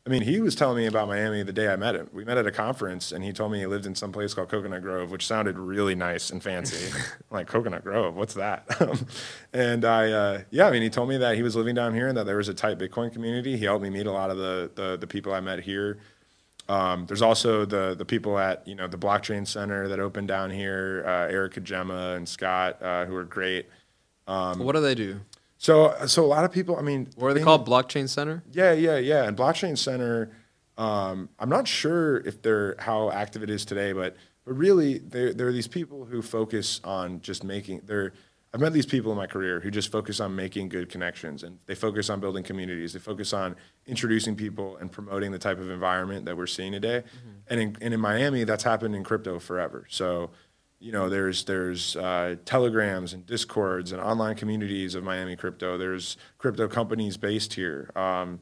I 0.04 0.10
mean, 0.10 0.22
he 0.22 0.40
was 0.40 0.56
telling 0.56 0.78
me 0.78 0.86
about 0.86 1.06
Miami 1.06 1.44
the 1.44 1.52
day 1.52 1.68
I 1.68 1.76
met 1.76 1.94
him. 1.94 2.10
We 2.12 2.24
met 2.24 2.36
at 2.36 2.44
a 2.44 2.50
conference, 2.50 3.12
and 3.12 3.22
he 3.22 3.32
told 3.32 3.52
me 3.52 3.60
he 3.60 3.66
lived 3.66 3.86
in 3.86 3.94
some 3.94 4.10
place 4.10 4.34
called 4.34 4.48
Coconut 4.48 4.82
Grove, 4.82 5.12
which 5.12 5.24
sounded 5.24 5.56
really 5.58 5.94
nice 5.94 6.30
and 6.30 6.42
fancy. 6.42 6.92
Like 7.30 7.46
Coconut 7.46 7.82
Grove, 7.82 8.14
what's 8.14 8.34
that? 8.34 8.66
and 9.54 9.86
I, 9.86 10.12
uh, 10.12 10.42
yeah, 10.50 10.66
I 10.66 10.70
mean, 10.70 10.82
he 10.82 10.90
told 10.90 11.08
me 11.08 11.16
that 11.16 11.34
he 11.34 11.42
was 11.42 11.56
living 11.56 11.74
down 11.74 11.94
here 11.94 12.08
and 12.08 12.16
that 12.18 12.26
there 12.26 12.36
was 12.36 12.48
a 12.48 12.52
tight 12.54 12.78
Bitcoin 12.78 13.10
community. 13.10 13.56
He 13.56 13.64
helped 13.64 13.82
me 13.82 13.88
meet 13.88 14.06
a 14.06 14.12
lot 14.12 14.28
of 14.30 14.36
the 14.36 14.70
the, 14.74 14.98
the 14.98 15.06
people 15.06 15.32
I 15.32 15.40
met 15.40 15.60
here. 15.60 15.98
Um, 16.68 17.06
there's 17.06 17.22
also 17.22 17.64
the 17.64 17.94
the 17.96 18.04
people 18.04 18.38
at 18.38 18.68
you 18.68 18.74
know 18.74 18.86
the 18.86 18.98
blockchain 18.98 19.46
center 19.46 19.88
that 19.88 19.98
opened 19.98 20.28
down 20.28 20.50
here, 20.50 21.04
uh, 21.06 21.32
Erica 21.32 21.60
Gemma 21.60 22.12
and 22.16 22.28
Scott, 22.28 22.82
uh, 22.82 23.06
who 23.06 23.16
are 23.16 23.24
great. 23.24 23.66
what 24.58 24.74
do 24.74 24.82
they 24.82 24.94
do? 24.94 25.20
So, 25.62 25.94
so 26.06 26.24
a 26.24 26.26
lot 26.26 26.44
of 26.44 26.50
people. 26.50 26.76
I 26.76 26.82
mean, 26.82 27.08
What 27.14 27.28
are 27.28 27.34
they 27.34 27.42
called? 27.42 27.66
Blockchain 27.66 28.08
Center. 28.08 28.42
Yeah, 28.50 28.72
yeah, 28.72 28.98
yeah. 28.98 29.24
And 29.24 29.36
blockchain 29.36 29.78
center. 29.78 30.32
Um, 30.76 31.28
I'm 31.38 31.48
not 31.48 31.68
sure 31.68 32.16
if 32.18 32.42
they're 32.42 32.74
how 32.80 33.12
active 33.12 33.44
it 33.44 33.50
is 33.50 33.64
today, 33.64 33.92
but 33.92 34.16
but 34.44 34.54
really, 34.54 34.98
there 34.98 35.32
there 35.32 35.46
are 35.46 35.52
these 35.52 35.68
people 35.68 36.04
who 36.04 36.20
focus 36.20 36.80
on 36.82 37.20
just 37.20 37.44
making. 37.44 37.82
They're 37.84 38.12
I've 38.52 38.60
met 38.60 38.72
these 38.72 38.86
people 38.86 39.12
in 39.12 39.16
my 39.16 39.28
career 39.28 39.60
who 39.60 39.70
just 39.70 39.92
focus 39.92 40.18
on 40.18 40.34
making 40.34 40.68
good 40.68 40.88
connections, 40.88 41.44
and 41.44 41.60
they 41.66 41.76
focus 41.76 42.10
on 42.10 42.18
building 42.18 42.42
communities. 42.42 42.92
They 42.92 42.98
focus 42.98 43.32
on 43.32 43.54
introducing 43.86 44.34
people 44.34 44.76
and 44.78 44.90
promoting 44.90 45.30
the 45.30 45.38
type 45.38 45.58
of 45.58 45.70
environment 45.70 46.24
that 46.26 46.36
we're 46.36 46.48
seeing 46.48 46.72
today. 46.72 47.04
And 47.46 47.60
in, 47.60 47.76
and 47.80 47.94
in 47.94 48.00
Miami, 48.00 48.42
that's 48.44 48.64
happened 48.64 48.94
in 48.96 49.04
crypto 49.04 49.38
forever. 49.38 49.86
So 49.88 50.30
you 50.82 50.90
know, 50.90 51.08
there's 51.08 51.44
there's 51.44 51.94
uh, 51.96 52.34
telegrams 52.44 53.12
and 53.12 53.24
discords 53.24 53.92
and 53.92 54.00
online 54.00 54.34
communities 54.34 54.96
of 54.96 55.04
Miami 55.04 55.36
crypto. 55.36 55.78
There's 55.78 56.16
crypto 56.38 56.66
companies 56.66 57.16
based 57.16 57.54
here. 57.54 57.90
Um, 57.94 58.40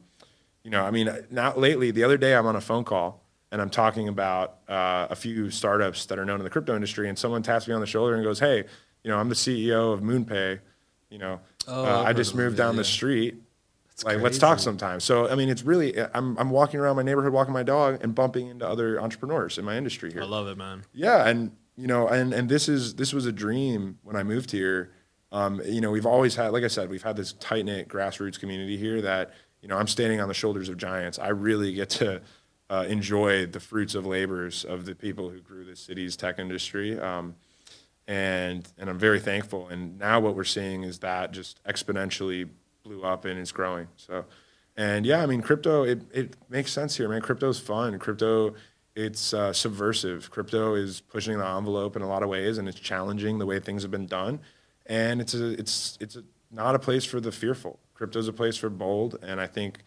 you 0.63 0.71
know, 0.71 0.83
I 0.83 0.89
mean, 0.89 1.09
not 1.29 1.59
lately. 1.59 1.91
The 1.91 2.03
other 2.03 2.17
day, 2.17 2.35
I'm 2.35 2.47
on 2.47 2.55
a 2.55 2.61
phone 2.61 2.83
call 2.83 3.23
and 3.51 3.61
I'm 3.61 3.69
talking 3.69 4.07
about 4.07 4.57
uh, 4.67 5.07
a 5.09 5.15
few 5.15 5.51
startups 5.51 6.05
that 6.07 6.17
are 6.17 6.25
known 6.25 6.39
in 6.39 6.43
the 6.43 6.49
crypto 6.49 6.73
industry, 6.73 7.09
and 7.09 7.17
someone 7.17 7.43
taps 7.43 7.67
me 7.67 7.73
on 7.73 7.81
the 7.81 7.87
shoulder 7.87 8.15
and 8.15 8.23
goes, 8.23 8.39
"Hey, 8.39 8.63
you 9.03 9.11
know, 9.11 9.17
I'm 9.17 9.29
the 9.29 9.35
CEO 9.35 9.93
of 9.93 10.01
MoonPay. 10.01 10.59
You 11.09 11.17
know, 11.17 11.41
Oh, 11.67 11.85
uh, 11.85 12.03
I 12.03 12.13
just 12.13 12.33
moved 12.33 12.57
down 12.57 12.73
yeah. 12.73 12.77
the 12.79 12.85
street. 12.85 13.35
That's 13.89 14.03
like, 14.03 14.19
let's 14.19 14.37
talk 14.37 14.59
sometime." 14.59 14.99
So, 14.99 15.29
I 15.29 15.35
mean, 15.35 15.49
it's 15.49 15.63
really 15.63 15.99
I'm 15.99 16.37
I'm 16.37 16.49
walking 16.49 16.79
around 16.79 16.95
my 16.95 17.03
neighborhood, 17.03 17.33
walking 17.33 17.53
my 17.53 17.63
dog, 17.63 17.99
and 18.01 18.15
bumping 18.15 18.47
into 18.47 18.67
other 18.67 18.99
entrepreneurs 18.99 19.57
in 19.57 19.65
my 19.65 19.77
industry 19.77 20.11
here. 20.11 20.23
I 20.23 20.25
love 20.25 20.47
it, 20.47 20.57
man. 20.57 20.85
Yeah, 20.93 21.27
and 21.27 21.51
you 21.75 21.87
know, 21.87 22.07
and 22.07 22.33
and 22.33 22.49
this 22.49 22.67
is 22.69 22.95
this 22.95 23.13
was 23.13 23.25
a 23.25 23.31
dream 23.31 23.99
when 24.03 24.15
I 24.15 24.23
moved 24.23 24.51
here. 24.51 24.91
Um, 25.31 25.61
you 25.65 25.79
know, 25.79 25.91
we've 25.91 26.05
always 26.05 26.35
had, 26.35 26.51
like 26.51 26.63
I 26.63 26.67
said, 26.67 26.89
we've 26.89 27.03
had 27.03 27.15
this 27.15 27.33
tight 27.33 27.65
knit 27.65 27.87
grassroots 27.87 28.39
community 28.39 28.77
here 28.77 29.01
that 29.01 29.31
you 29.61 29.67
know 29.67 29.77
I'm 29.77 29.87
standing 29.87 30.19
on 30.19 30.27
the 30.27 30.33
shoulders 30.33 30.69
of 30.69 30.77
giants. 30.77 31.19
I 31.19 31.29
really 31.29 31.73
get 31.73 31.89
to 31.91 32.21
uh, 32.69 32.85
enjoy 32.87 33.45
the 33.45 33.59
fruits 33.59 33.95
of 33.95 34.05
labors 34.05 34.63
of 34.63 34.85
the 34.85 34.95
people 34.95 35.29
who 35.29 35.39
grew 35.39 35.65
this 35.65 35.79
city's 35.79 36.15
tech 36.15 36.39
industry. 36.39 36.99
Um, 36.99 37.35
and 38.07 38.67
and 38.77 38.89
I'm 38.89 38.97
very 38.97 39.19
thankful. 39.19 39.67
And 39.67 39.99
now 39.99 40.19
what 40.19 40.35
we're 40.35 40.43
seeing 40.43 40.83
is 40.83 40.99
that 40.99 41.31
just 41.31 41.63
exponentially 41.63 42.49
blew 42.83 43.03
up 43.03 43.25
and 43.25 43.39
it's 43.39 43.51
growing. 43.51 43.87
So, 43.95 44.25
and 44.75 45.05
yeah, 45.05 45.21
I 45.21 45.25
mean, 45.25 45.41
crypto 45.41 45.83
it 45.83 46.01
it 46.13 46.35
makes 46.49 46.71
sense 46.71 46.97
here, 46.97 47.07
man. 47.09 47.21
Crypto's 47.21 47.59
fun. 47.59 47.97
Crypto 47.99 48.55
it's 48.95 49.33
uh, 49.33 49.53
subversive. 49.53 50.29
Crypto 50.31 50.75
is 50.75 51.01
pushing 51.01 51.37
the 51.37 51.45
envelope 51.45 51.95
in 51.95 52.01
a 52.01 52.07
lot 52.07 52.23
of 52.23 52.29
ways, 52.29 52.57
and 52.57 52.67
it's 52.67 52.79
challenging 52.79 53.39
the 53.39 53.45
way 53.45 53.59
things 53.59 53.81
have 53.83 53.91
been 53.91 54.07
done. 54.07 54.39
And 54.85 55.21
it's 55.21 55.33
a 55.33 55.49
it's 55.59 55.97
it's 56.01 56.15
a, 56.15 56.23
not 56.51 56.75
a 56.75 56.79
place 56.79 57.05
for 57.05 57.19
the 57.19 57.31
fearful. 57.31 57.79
Crypto's 57.93 58.27
a 58.27 58.33
place 58.33 58.57
for 58.57 58.69
bold, 58.69 59.17
and 59.21 59.39
I 59.41 59.47
think. 59.47 59.79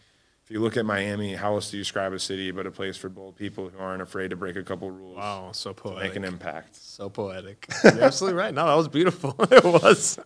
If 0.43 0.51
you 0.51 0.59
look 0.59 0.77
at 0.77 0.85
Miami, 0.85 1.33
how 1.33 1.55
else 1.55 1.71
do 1.71 1.77
you 1.77 1.81
describe 1.81 2.13
a 2.13 2.19
city 2.19 2.51
but 2.51 2.67
a 2.67 2.71
place 2.71 2.97
for 2.97 3.09
bold 3.09 3.35
people 3.35 3.67
who 3.69 3.79
aren't 3.79 4.03
afraid 4.03 4.29
to 4.29 4.35
break 4.35 4.55
a 4.55 4.61
couple 4.61 4.91
rules 4.91 5.17
Wow, 5.17 5.49
so 5.53 5.73
poetic. 5.73 6.03
make 6.03 6.15
an 6.17 6.23
impact? 6.23 6.75
So 6.75 7.09
poetic. 7.09 7.65
You're 7.83 8.03
absolutely 8.03 8.37
right. 8.37 8.53
No, 8.53 8.67
that 8.67 8.75
was 8.75 8.87
beautiful. 8.87 9.35
it 9.51 9.63
was. 9.63 10.19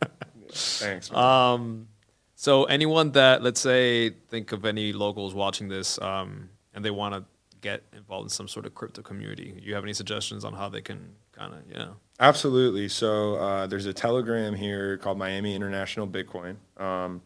Thanks. 0.52 1.10
man. 1.10 1.24
Um, 1.24 1.88
so 2.36 2.66
anyone 2.66 3.12
that 3.14 3.42
let's 3.44 3.62
say 3.62 4.10
think 4.10 4.52
of 4.52 4.66
any 4.66 4.92
locals 4.92 5.34
watching 5.34 5.70
this, 5.70 5.98
um, 6.02 6.50
and 6.74 6.84
they 6.84 6.92
want 6.92 7.16
to 7.16 7.24
get 7.62 7.84
involved 7.94 8.26
in 8.26 8.30
some 8.30 8.48
sort 8.48 8.66
of 8.66 8.74
crypto 8.76 9.02
community, 9.02 9.52
Do 9.52 9.62
you 9.66 9.74
have 9.76 9.84
any 9.84 9.94
suggestions 9.94 10.44
on 10.46 10.54
how 10.54 10.70
they 10.70 10.82
can 10.82 11.14
kind 11.32 11.54
of, 11.54 11.60
you 11.68 11.76
know? 11.76 11.96
Absolutely. 12.20 12.88
So 12.90 13.36
uh, 13.36 13.68
there's 13.68 13.86
a 13.86 13.94
Telegram 13.94 14.54
here 14.56 14.98
called 14.98 15.18
Miami 15.18 15.56
International 15.56 16.08
Bitcoin. 16.08 16.56
Um, 16.78 17.22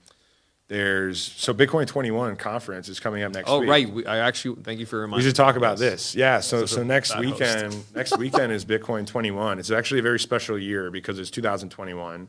there's 0.70 1.20
so 1.22 1.54
Bitcoin 1.54 1.86
21 1.86 2.36
conference 2.38 2.88
is 2.90 3.00
coming 3.00 3.22
up 3.22 3.34
next 3.34 3.50
Oh, 3.50 3.60
week. 3.60 3.70
right. 3.70 3.90
We, 3.90 4.06
I 4.06 4.20
actually 4.20 4.62
thank 4.64 4.80
you 4.80 4.86
for 4.86 5.02
reminding. 5.02 5.24
We 5.24 5.30
should 5.30 5.36
talk 5.36 5.56
about 5.56 5.78
this. 5.78 6.16
Yeah. 6.16 6.40
So 6.40 6.66
so 6.66 6.84
next 6.84 7.18
weekend, 7.20 7.76
next 7.94 8.18
weekend 8.18 8.52
is 8.52 8.66
Bitcoin 8.66 9.06
21. 9.06 9.60
It's 9.60 9.72
actually 9.72 10.00
a 10.00 10.04
very 10.04 10.20
special 10.20 10.58
year 10.58 10.90
because 10.90 11.20
it's 11.20 11.30
2021. 11.30 12.28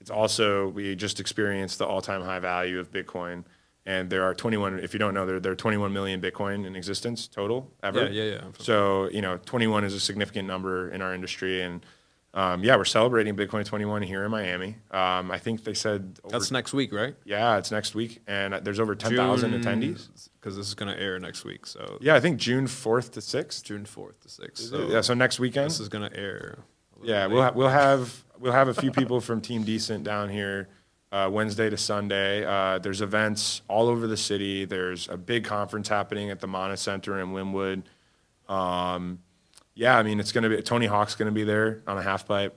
It's 0.00 0.10
also 0.10 0.68
we 0.68 0.94
just 0.96 1.20
experienced 1.20 1.78
the 1.78 1.86
all-time 1.86 2.22
high 2.22 2.38
value 2.40 2.78
of 2.80 2.90
Bitcoin, 2.90 3.44
and 3.86 4.10
there 4.10 4.24
are 4.24 4.34
21. 4.34 4.80
If 4.80 4.92
you 4.92 4.98
don't 4.98 5.14
know, 5.14 5.24
there 5.24 5.40
there 5.40 5.52
are 5.52 5.56
21 5.56 5.92
million 5.92 6.20
Bitcoin 6.20 6.66
in 6.66 6.76
existence 6.76 7.28
total 7.28 7.72
ever. 7.82 8.10
Yeah, 8.10 8.22
yeah, 8.24 8.32
yeah. 8.34 8.40
So 8.58 9.08
you 9.10 9.22
know, 9.22 9.38
21 9.46 9.84
is 9.84 9.94
a 9.94 10.00
significant 10.00 10.46
number 10.46 10.90
in 10.90 11.00
our 11.00 11.14
industry, 11.14 11.62
and 11.62 11.86
um, 12.34 12.62
yeah, 12.62 12.76
we're 12.76 12.84
celebrating 12.84 13.34
Bitcoin 13.34 13.64
21 13.64 14.02
here 14.02 14.24
in 14.24 14.30
Miami. 14.30 14.76
Um, 14.90 15.30
I 15.30 15.38
think 15.38 15.64
they 15.64 15.72
said 15.72 16.18
over, 16.22 16.32
That's 16.32 16.50
next 16.50 16.74
week, 16.74 16.92
right? 16.92 17.14
yeah, 17.24 17.56
it's 17.56 17.70
next 17.70 17.94
week, 17.94 18.20
and 18.26 18.52
there's 18.62 18.78
over 18.78 18.94
10,000 18.94 19.52
attendees. 19.52 20.28
Because 20.38 20.54
this 20.56 20.68
is 20.68 20.74
going 20.74 20.94
to 20.94 21.00
air 21.00 21.18
next 21.18 21.44
week. 21.44 21.66
So 21.66 21.96
Yeah, 22.00 22.14
I 22.14 22.20
think 22.20 22.38
June 22.38 22.66
4th 22.66 23.12
to 23.12 23.20
6th. 23.20 23.62
June 23.64 23.84
4th 23.84 24.20
to 24.20 24.28
6th. 24.28 24.58
So 24.58 24.88
yeah, 24.88 25.00
so 25.00 25.14
next 25.14 25.40
weekend. 25.40 25.70
this 25.70 25.80
is 25.80 25.88
going 25.88 26.08
to 26.10 26.14
air. 26.16 26.58
Yeah, 27.02 27.26
we'll 27.26 27.42
ha- 27.42 27.52
we'll 27.54 27.68
have 27.68 28.24
we'll 28.38 28.52
have 28.52 28.68
a 28.68 28.74
few 28.74 28.90
people 28.90 29.20
from 29.20 29.40
Team 29.40 29.64
Decent 29.64 30.04
down 30.04 30.28
here 30.28 30.68
uh, 31.12 31.28
Wednesday 31.32 31.70
to 31.70 31.76
Sunday. 31.76 32.44
Uh, 32.44 32.78
there's 32.78 33.00
events 33.00 33.62
all 33.68 33.88
over 33.88 34.06
the 34.06 34.16
city. 34.16 34.64
There's 34.64 35.08
a 35.08 35.16
big 35.16 35.44
conference 35.44 35.88
happening 35.88 36.30
at 36.30 36.40
the 36.40 36.46
Mana 36.46 36.76
Center 36.76 37.20
in 37.20 37.28
Wynwood. 37.28 37.82
Um, 38.52 39.20
yeah, 39.74 39.98
I 39.98 40.02
mean 40.02 40.20
it's 40.20 40.32
gonna 40.32 40.48
be 40.48 40.62
Tony 40.62 40.86
Hawk's 40.86 41.14
gonna 41.14 41.32
be 41.32 41.44
there 41.44 41.82
on 41.86 41.98
a 41.98 42.02
half 42.02 42.26
pipe. 42.26 42.56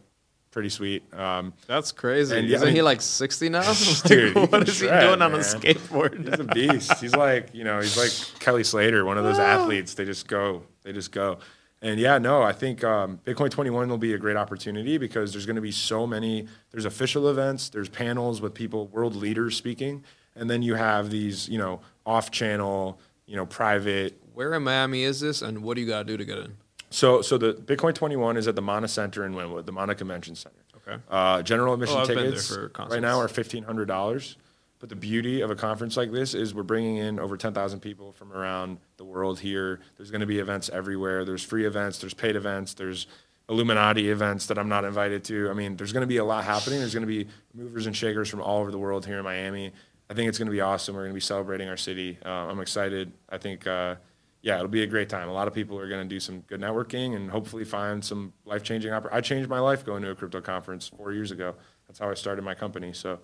Pretty 0.52 0.70
sweet. 0.70 1.04
Um, 1.14 1.54
That's 1.68 1.92
crazy. 1.92 2.36
And 2.36 2.50
Isn't 2.50 2.70
I 2.70 2.72
he 2.72 2.82
like 2.82 3.02
60 3.02 3.50
now? 3.50 3.72
Dude, 4.06 4.34
he 4.36 4.46
what 4.46 4.68
is 4.68 4.80
he 4.80 4.88
shred, 4.88 5.02
doing 5.02 5.22
on 5.22 5.36
a 5.36 5.38
skateboard? 5.40 6.28
he's 6.28 6.40
a 6.40 6.44
beast. 6.44 7.00
He's 7.00 7.16
like 7.16 7.54
you 7.54 7.64
know 7.64 7.80
he's 7.80 7.98
like 7.98 8.40
Kelly 8.40 8.64
Slater, 8.64 9.06
one 9.06 9.18
of 9.18 9.24
those 9.24 9.38
athletes. 9.40 9.94
They 9.94 10.06
just 10.06 10.28
go, 10.28 10.64
they 10.84 10.92
just 10.92 11.12
go. 11.12 11.38
And 11.82 12.00
yeah, 12.00 12.18
no, 12.18 12.42
I 12.44 12.52
think 12.52 12.84
um, 12.84 13.20
Bitcoin 13.26 13.50
21 13.50 13.88
will 13.88 13.98
be 13.98 14.14
a 14.14 14.18
great 14.18 14.36
opportunity 14.36 14.98
because 14.98 15.32
there's 15.32 15.46
going 15.46 15.56
to 15.56 15.62
be 15.62 15.72
so 15.72 16.06
many. 16.06 16.48
There's 16.72 16.86
official 16.86 17.30
events, 17.30 17.70
there's 17.70 17.88
panels 17.90 18.42
with 18.42 18.54
people, 18.54 18.88
world 18.88 19.16
leaders 19.16 19.56
speaking, 19.56 20.04
and 20.36 20.50
then 20.50 20.62
you 20.62 20.76
have 20.76 21.10
these, 21.10 21.48
you 21.48 21.58
know, 21.58 21.80
off-channel, 22.06 23.00
you 23.26 23.38
know, 23.38 23.46
private. 23.46 24.20
Where 24.34 24.54
in 24.54 24.64
Miami 24.64 25.04
is 25.04 25.22
this, 25.22 25.42
and 25.42 25.64
what 25.64 25.76
do 25.76 25.82
you 25.82 25.88
got 25.88 26.00
to 26.00 26.06
do 26.06 26.18
to 26.18 26.26
get 26.26 26.38
in? 26.40 26.58
So, 26.90 27.22
so 27.22 27.38
the 27.38 27.54
Bitcoin 27.54 27.94
21 27.94 28.36
is 28.36 28.48
at 28.48 28.56
the 28.56 28.62
Mana 28.62 28.88
Center 28.88 29.26
in 29.26 29.34
Wynwood, 29.34 29.66
the 29.66 29.72
Mana 29.72 29.96
Convention 29.96 30.36
Center. 30.36 30.56
Okay. 30.88 31.02
Uh, 31.10 31.42
general 31.44 31.74
admission 31.76 31.98
Oh, 31.98 32.02
I've 32.02 32.08
been 32.08 32.18
there 32.18 32.32
tickets 32.32 32.52
right 32.90 33.02
now 33.02 33.20
are 33.20 33.28
fifteen 33.28 33.64
hundred 33.64 33.88
dollars. 33.88 34.38
But 34.80 34.90
the 34.90 34.96
beauty 34.96 35.42
of 35.42 35.52
a 35.52 35.56
conference 35.56 35.98
like 35.98 36.12
this 36.12 36.34
is 36.34 36.54
we're 36.54 36.64
bringing 36.64 36.98
in 36.98 37.20
over 37.20 37.36
ten 37.36 37.54
thousand 37.54 37.82
people 37.82 38.14
from 38.14 38.32
around 38.32 38.80
the 38.98 39.04
world 39.04 39.40
here. 39.40 39.82
There's 39.98 40.10
going 40.10 40.22
to 40.22 40.28
be 40.28 40.40
events 40.40 40.70
everywhere. 40.70 41.26
There's 41.26 41.44
free 41.44 41.66
events. 41.66 42.00
There's 42.00 42.14
paid 42.14 42.36
events. 42.36 42.74
There's 42.74 43.06
Illuminati 43.50 44.10
events 44.10 44.46
that 44.46 44.58
I'm 44.58 44.70
not 44.70 44.86
invited 44.86 45.24
to. 45.26 45.50
I 45.50 45.54
mean, 45.54 45.76
there's 45.76 45.92
going 45.92 46.02
to 46.02 46.08
be 46.08 46.18
a 46.18 46.24
lot 46.24 46.44
happening. 46.44 46.80
There's 46.80 46.94
going 46.94 47.08
to 47.08 47.08
be 47.08 47.28
movers 47.54 47.88
and 47.88 47.96
shakers 47.96 48.30
from 48.30 48.42
all 48.42 48.62
over 48.62 48.72
the 48.72 48.78
world 48.78 49.06
here 49.06 49.18
in 49.18 49.24
Miami. 49.24 49.74
I 50.10 50.14
think 50.14 50.30
it's 50.30 50.38
going 50.38 50.48
to 50.48 50.52
be 50.52 50.62
awesome. 50.62 50.96
We're 50.96 51.02
going 51.02 51.12
to 51.12 51.16
be 51.16 51.20
celebrating 51.20 51.68
our 51.68 51.78
city. 51.78 52.18
Uh, 52.26 52.30
I'm 52.30 52.60
excited. 52.60 53.12
I 53.28 53.38
think, 53.38 53.68
uh, 53.68 53.96
yeah, 54.42 54.56
it'll 54.56 54.68
be 54.68 54.84
a 54.84 54.88
great 54.88 55.10
time. 55.10 55.28
A 55.28 55.34
lot 55.34 55.48
of 55.48 55.54
people 55.54 55.78
are 55.80 55.90
going 55.90 56.02
to 56.02 56.08
do 56.08 56.20
some 56.20 56.42
good 56.42 56.62
networking 56.62 57.16
and 57.16 57.30
hopefully 57.30 57.66
find 57.66 58.06
some 58.06 58.34
life 58.46 58.64
changing. 58.64 58.92
Oppor- 58.92 59.10
I 59.12 59.20
changed 59.20 59.50
my 59.50 59.60
life 59.60 59.84
going 59.84 60.04
to 60.04 60.12
a 60.12 60.16
crypto 60.16 60.42
conference 60.42 60.88
four 60.88 61.12
years 61.12 61.32
ago. 61.32 61.56
That's 61.88 62.00
how 62.00 62.10
I 62.10 62.14
started 62.14 62.44
my 62.44 62.56
company. 62.56 62.94
So 62.94 63.20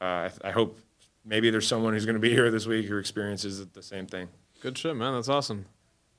uh, 0.00 0.04
I, 0.04 0.30
I 0.44 0.50
hope 0.50 0.78
maybe 1.24 1.50
there's 1.50 1.66
someone 1.66 1.92
who's 1.92 2.06
going 2.06 2.14
to 2.14 2.20
be 2.20 2.30
here 2.30 2.50
this 2.50 2.66
week 2.66 2.86
who 2.86 2.96
experiences 2.98 3.64
the 3.66 3.82
same 3.82 4.06
thing. 4.06 4.28
Good 4.60 4.76
shit, 4.78 4.96
man. 4.96 5.14
That's 5.14 5.28
awesome. 5.28 5.66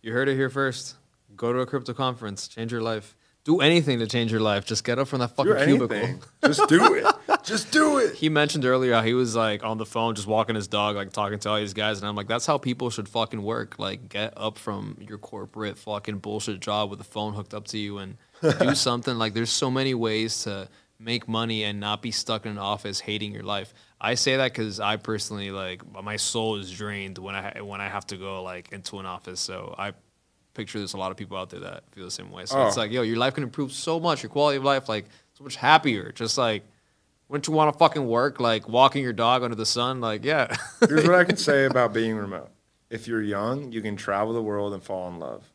You 0.01 0.13
heard 0.13 0.29
it 0.29 0.35
here 0.35 0.49
first. 0.49 0.95
Go 1.35 1.53
to 1.53 1.59
a 1.59 1.65
crypto 1.65 1.93
conference, 1.93 2.47
change 2.47 2.71
your 2.71 2.81
life. 2.81 3.15
Do 3.43 3.59
anything 3.59 3.97
to 3.99 4.05
change 4.07 4.31
your 4.31 4.41
life. 4.41 4.65
Just 4.65 4.83
get 4.83 4.99
up 4.99 5.07
from 5.07 5.19
that 5.19 5.29
fucking 5.29 5.53
Do 5.55 5.65
cubicle. 5.65 5.95
anything. 5.97 6.21
Just 6.45 6.67
do 6.69 6.93
it. 6.93 7.05
Just 7.43 7.71
do 7.71 7.97
it. 7.97 8.13
He 8.15 8.29
mentioned 8.29 8.65
earlier 8.65 8.93
how 8.93 9.01
he 9.01 9.15
was 9.15 9.35
like 9.35 9.63
on 9.63 9.79
the 9.79 9.85
phone, 9.85 10.13
just 10.13 10.27
walking 10.27 10.53
his 10.53 10.67
dog, 10.67 10.95
like 10.95 11.11
talking 11.11 11.39
to 11.39 11.49
all 11.49 11.57
these 11.57 11.73
guys, 11.73 11.97
and 11.99 12.07
I'm 12.07 12.15
like, 12.15 12.27
that's 12.27 12.45
how 12.45 12.59
people 12.59 12.91
should 12.91 13.09
fucking 13.09 13.41
work. 13.41 13.79
Like, 13.79 14.09
get 14.09 14.33
up 14.37 14.59
from 14.59 14.95
your 15.01 15.17
corporate 15.17 15.79
fucking 15.79 16.19
bullshit 16.19 16.59
job 16.59 16.91
with 16.91 16.99
the 16.99 17.05
phone 17.05 17.33
hooked 17.33 17.55
up 17.55 17.65
to 17.69 17.79
you 17.79 17.97
and 17.97 18.17
do 18.59 18.75
something. 18.75 19.17
Like, 19.17 19.33
there's 19.33 19.49
so 19.49 19.71
many 19.71 19.95
ways 19.95 20.43
to 20.43 20.69
make 21.03 21.27
money 21.27 21.63
and 21.63 21.79
not 21.79 22.01
be 22.01 22.11
stuck 22.11 22.45
in 22.45 22.51
an 22.51 22.57
office 22.57 22.99
hating 22.99 23.31
your 23.33 23.43
life. 23.43 23.73
I 23.99 24.15
say 24.15 24.37
that 24.37 24.51
because 24.51 24.79
I 24.79 24.97
personally 24.97 25.51
like 25.51 25.81
my 26.03 26.15
soul 26.17 26.57
is 26.57 26.71
drained 26.71 27.17
when 27.17 27.35
I 27.35 27.61
when 27.61 27.81
I 27.81 27.89
have 27.89 28.05
to 28.07 28.17
go 28.17 28.43
like 28.43 28.71
into 28.71 28.99
an 28.99 29.05
office. 29.05 29.39
So 29.39 29.73
I 29.77 29.93
picture 30.53 30.77
there's 30.79 30.93
a 30.93 30.97
lot 30.97 31.11
of 31.11 31.17
people 31.17 31.37
out 31.37 31.49
there 31.49 31.61
that 31.61 31.83
feel 31.91 32.05
the 32.05 32.11
same 32.11 32.31
way. 32.31 32.45
So 32.45 32.67
it's 32.67 32.77
Oh. 32.77 32.81
like, 32.81 32.91
yo, 32.91 33.01
your 33.03 33.17
life 33.17 33.33
can 33.35 33.43
improve 33.43 33.71
so 33.71 33.99
much, 33.99 34.21
your 34.21 34.29
quality 34.29 34.57
of 34.57 34.63
life, 34.63 34.89
like 34.89 35.05
so 35.33 35.43
much 35.43 35.55
happier. 35.55 36.11
Just 36.11 36.37
like, 36.37 36.63
wouldn't 37.29 37.47
you 37.47 37.53
want 37.53 37.73
to 37.73 37.79
fucking 37.79 38.05
work, 38.05 38.39
like 38.39 38.67
walking 38.67 39.01
your 39.01 39.13
dog 39.13 39.43
under 39.43 39.55
the 39.55 39.65
sun? 39.65 40.01
Like, 40.01 40.25
yeah. 40.25 40.53
Here's 40.87 41.05
what 41.07 41.15
I 41.15 41.23
can 41.23 41.37
say 41.49 41.65
about 41.65 41.93
being 41.93 42.15
remote. 42.15 42.49
If 42.89 43.07
you're 43.07 43.21
young, 43.21 43.71
you 43.71 43.81
can 43.81 43.95
travel 43.95 44.33
the 44.33 44.41
world 44.41 44.73
and 44.73 44.83
fall 44.83 45.07
in 45.07 45.19
love. 45.19 45.49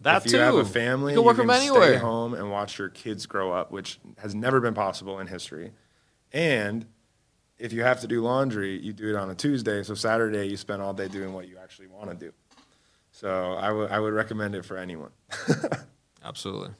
That 0.00 0.18
if 0.18 0.30
too. 0.30 0.36
you 0.36 0.42
have 0.42 0.54
a 0.54 0.64
family, 0.64 1.12
you 1.12 1.18
can 1.18 1.26
work 1.26 1.36
from 1.36 1.48
stay 1.48 1.66
anywhere. 1.66 1.98
home 1.98 2.34
and 2.34 2.50
watch 2.50 2.78
your 2.78 2.88
kids 2.88 3.26
grow 3.26 3.52
up, 3.52 3.70
which 3.70 3.98
has 4.18 4.34
never 4.34 4.60
been 4.60 4.74
possible 4.74 5.18
in 5.18 5.26
history. 5.26 5.72
And 6.32 6.86
if 7.58 7.72
you 7.72 7.82
have 7.82 8.00
to 8.00 8.06
do 8.06 8.22
laundry, 8.22 8.78
you 8.80 8.92
do 8.92 9.08
it 9.08 9.16
on 9.16 9.30
a 9.30 9.34
Tuesday. 9.34 9.82
So 9.82 9.94
Saturday, 9.94 10.46
you 10.46 10.56
spend 10.56 10.82
all 10.82 10.92
day 10.92 11.08
doing 11.08 11.32
what 11.32 11.48
you 11.48 11.58
actually 11.58 11.88
want 11.88 12.10
to 12.10 12.16
do. 12.16 12.32
So 13.10 13.54
I 13.54 13.72
would 13.72 13.90
I 13.90 13.98
would 13.98 14.12
recommend 14.12 14.54
it 14.54 14.64
for 14.64 14.76
anyone. 14.76 15.10
Absolutely. 16.24 16.70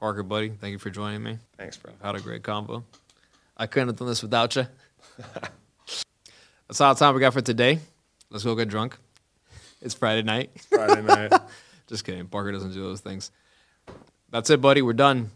Parker, 0.00 0.22
buddy, 0.22 0.50
thank 0.50 0.72
you 0.72 0.78
for 0.78 0.90
joining 0.90 1.22
me. 1.22 1.38
Thanks, 1.56 1.76
bro. 1.76 1.92
Had 2.02 2.14
a 2.14 2.20
great 2.20 2.42
convo. 2.42 2.84
I 3.56 3.66
couldn't 3.66 3.88
have 3.88 3.96
done 3.96 4.08
this 4.08 4.22
without 4.22 4.56
you. 4.56 4.66
That's 6.68 6.80
all 6.80 6.94
the 6.94 6.98
time 6.98 7.14
we 7.14 7.20
got 7.20 7.32
for 7.32 7.40
today. 7.40 7.78
Let's 8.30 8.44
go 8.44 8.54
get 8.54 8.68
drunk. 8.68 8.96
It's 9.80 9.94
Friday 9.94 10.22
night. 10.22 10.50
It's 10.54 10.66
Friday 10.66 11.02
night. 11.02 11.32
Just 11.86 12.04
kidding. 12.04 12.26
Parker 12.26 12.52
doesn't 12.52 12.72
do 12.72 12.82
those 12.82 13.00
things. 13.00 13.30
That's 14.30 14.50
it, 14.50 14.60
buddy. 14.60 14.82
We're 14.82 14.92
done. 14.94 15.30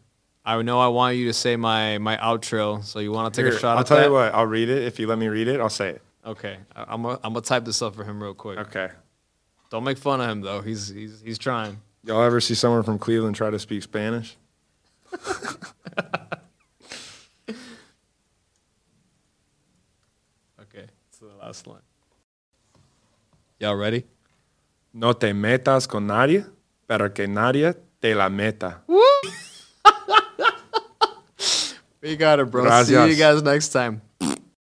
I 0.45 0.61
know 0.63 0.81
I 0.81 0.89
want 0.89 1.17
you 1.17 1.27
to 1.27 1.33
say 1.33 1.57
my 1.57 1.99
my 1.99 2.17
outro, 2.17 2.83
so 2.83 3.01
you 3.01 3.13
want 3.13 3.33
to 3.35 3.41
take 3.43 3.47
Here, 3.49 3.57
a 3.57 3.61
shot 3.61 3.77
I'll 3.77 3.85
tell 3.85 3.99
that? 3.99 4.07
you 4.07 4.13
what. 4.13 4.35
I'll 4.35 4.47
read 4.47 4.69
it. 4.69 4.83
If 4.85 4.99
you 4.99 5.07
let 5.07 5.19
me 5.19 5.29
read 5.29 5.47
it, 5.49 5.61
I'll 5.61 5.69
say 5.69 5.91
it. 5.91 6.03
Okay, 6.25 6.57
I- 6.75 6.85
I'm 6.89 7.03
gonna 7.03 7.19
I'm 7.23 7.33
gonna 7.35 7.43
type 7.43 7.65
this 7.65 7.83
up 7.83 7.95
for 7.95 8.05
him 8.05 8.23
real 8.23 8.35
quick. 8.35 8.59
Okay. 8.59 8.89
Don't 9.71 9.85
make 9.85 9.99
fun 9.99 10.21
of 10.23 10.29
him 10.31 10.41
though. 10.41 10.63
He's 10.63 10.89
he's 10.89 11.21
he's 11.21 11.39
trying. 11.39 11.81
Y'all 12.05 12.23
ever 12.23 12.41
see 12.41 12.55
someone 12.55 12.83
from 12.83 12.99
Cleveland 12.99 13.37
try 13.37 13.51
to 13.51 13.59
speak 13.59 13.83
Spanish? 13.83 14.37
Okay, 20.61 20.87
it's 21.09 21.19
the 21.19 21.27
last 21.41 21.67
line. 21.67 21.81
Y'all 23.61 23.75
ready? 23.77 24.05
No 24.99 25.15
te 25.15 25.33
metas 25.33 25.87
con 25.87 26.09
nadie, 26.09 26.45
pero 26.89 27.15
que 27.15 27.29
nadie 27.29 27.73
te 28.01 28.17
la 28.17 28.29
meta. 28.29 28.83
We 32.03 32.17
got 32.17 32.41
it, 32.41 32.51
bro. 32.51 32.65
See 32.65 32.95
Gracias. 32.95 33.09
you 33.11 33.15
guys 33.17 33.41
next 33.45 33.69
time. 33.69 34.01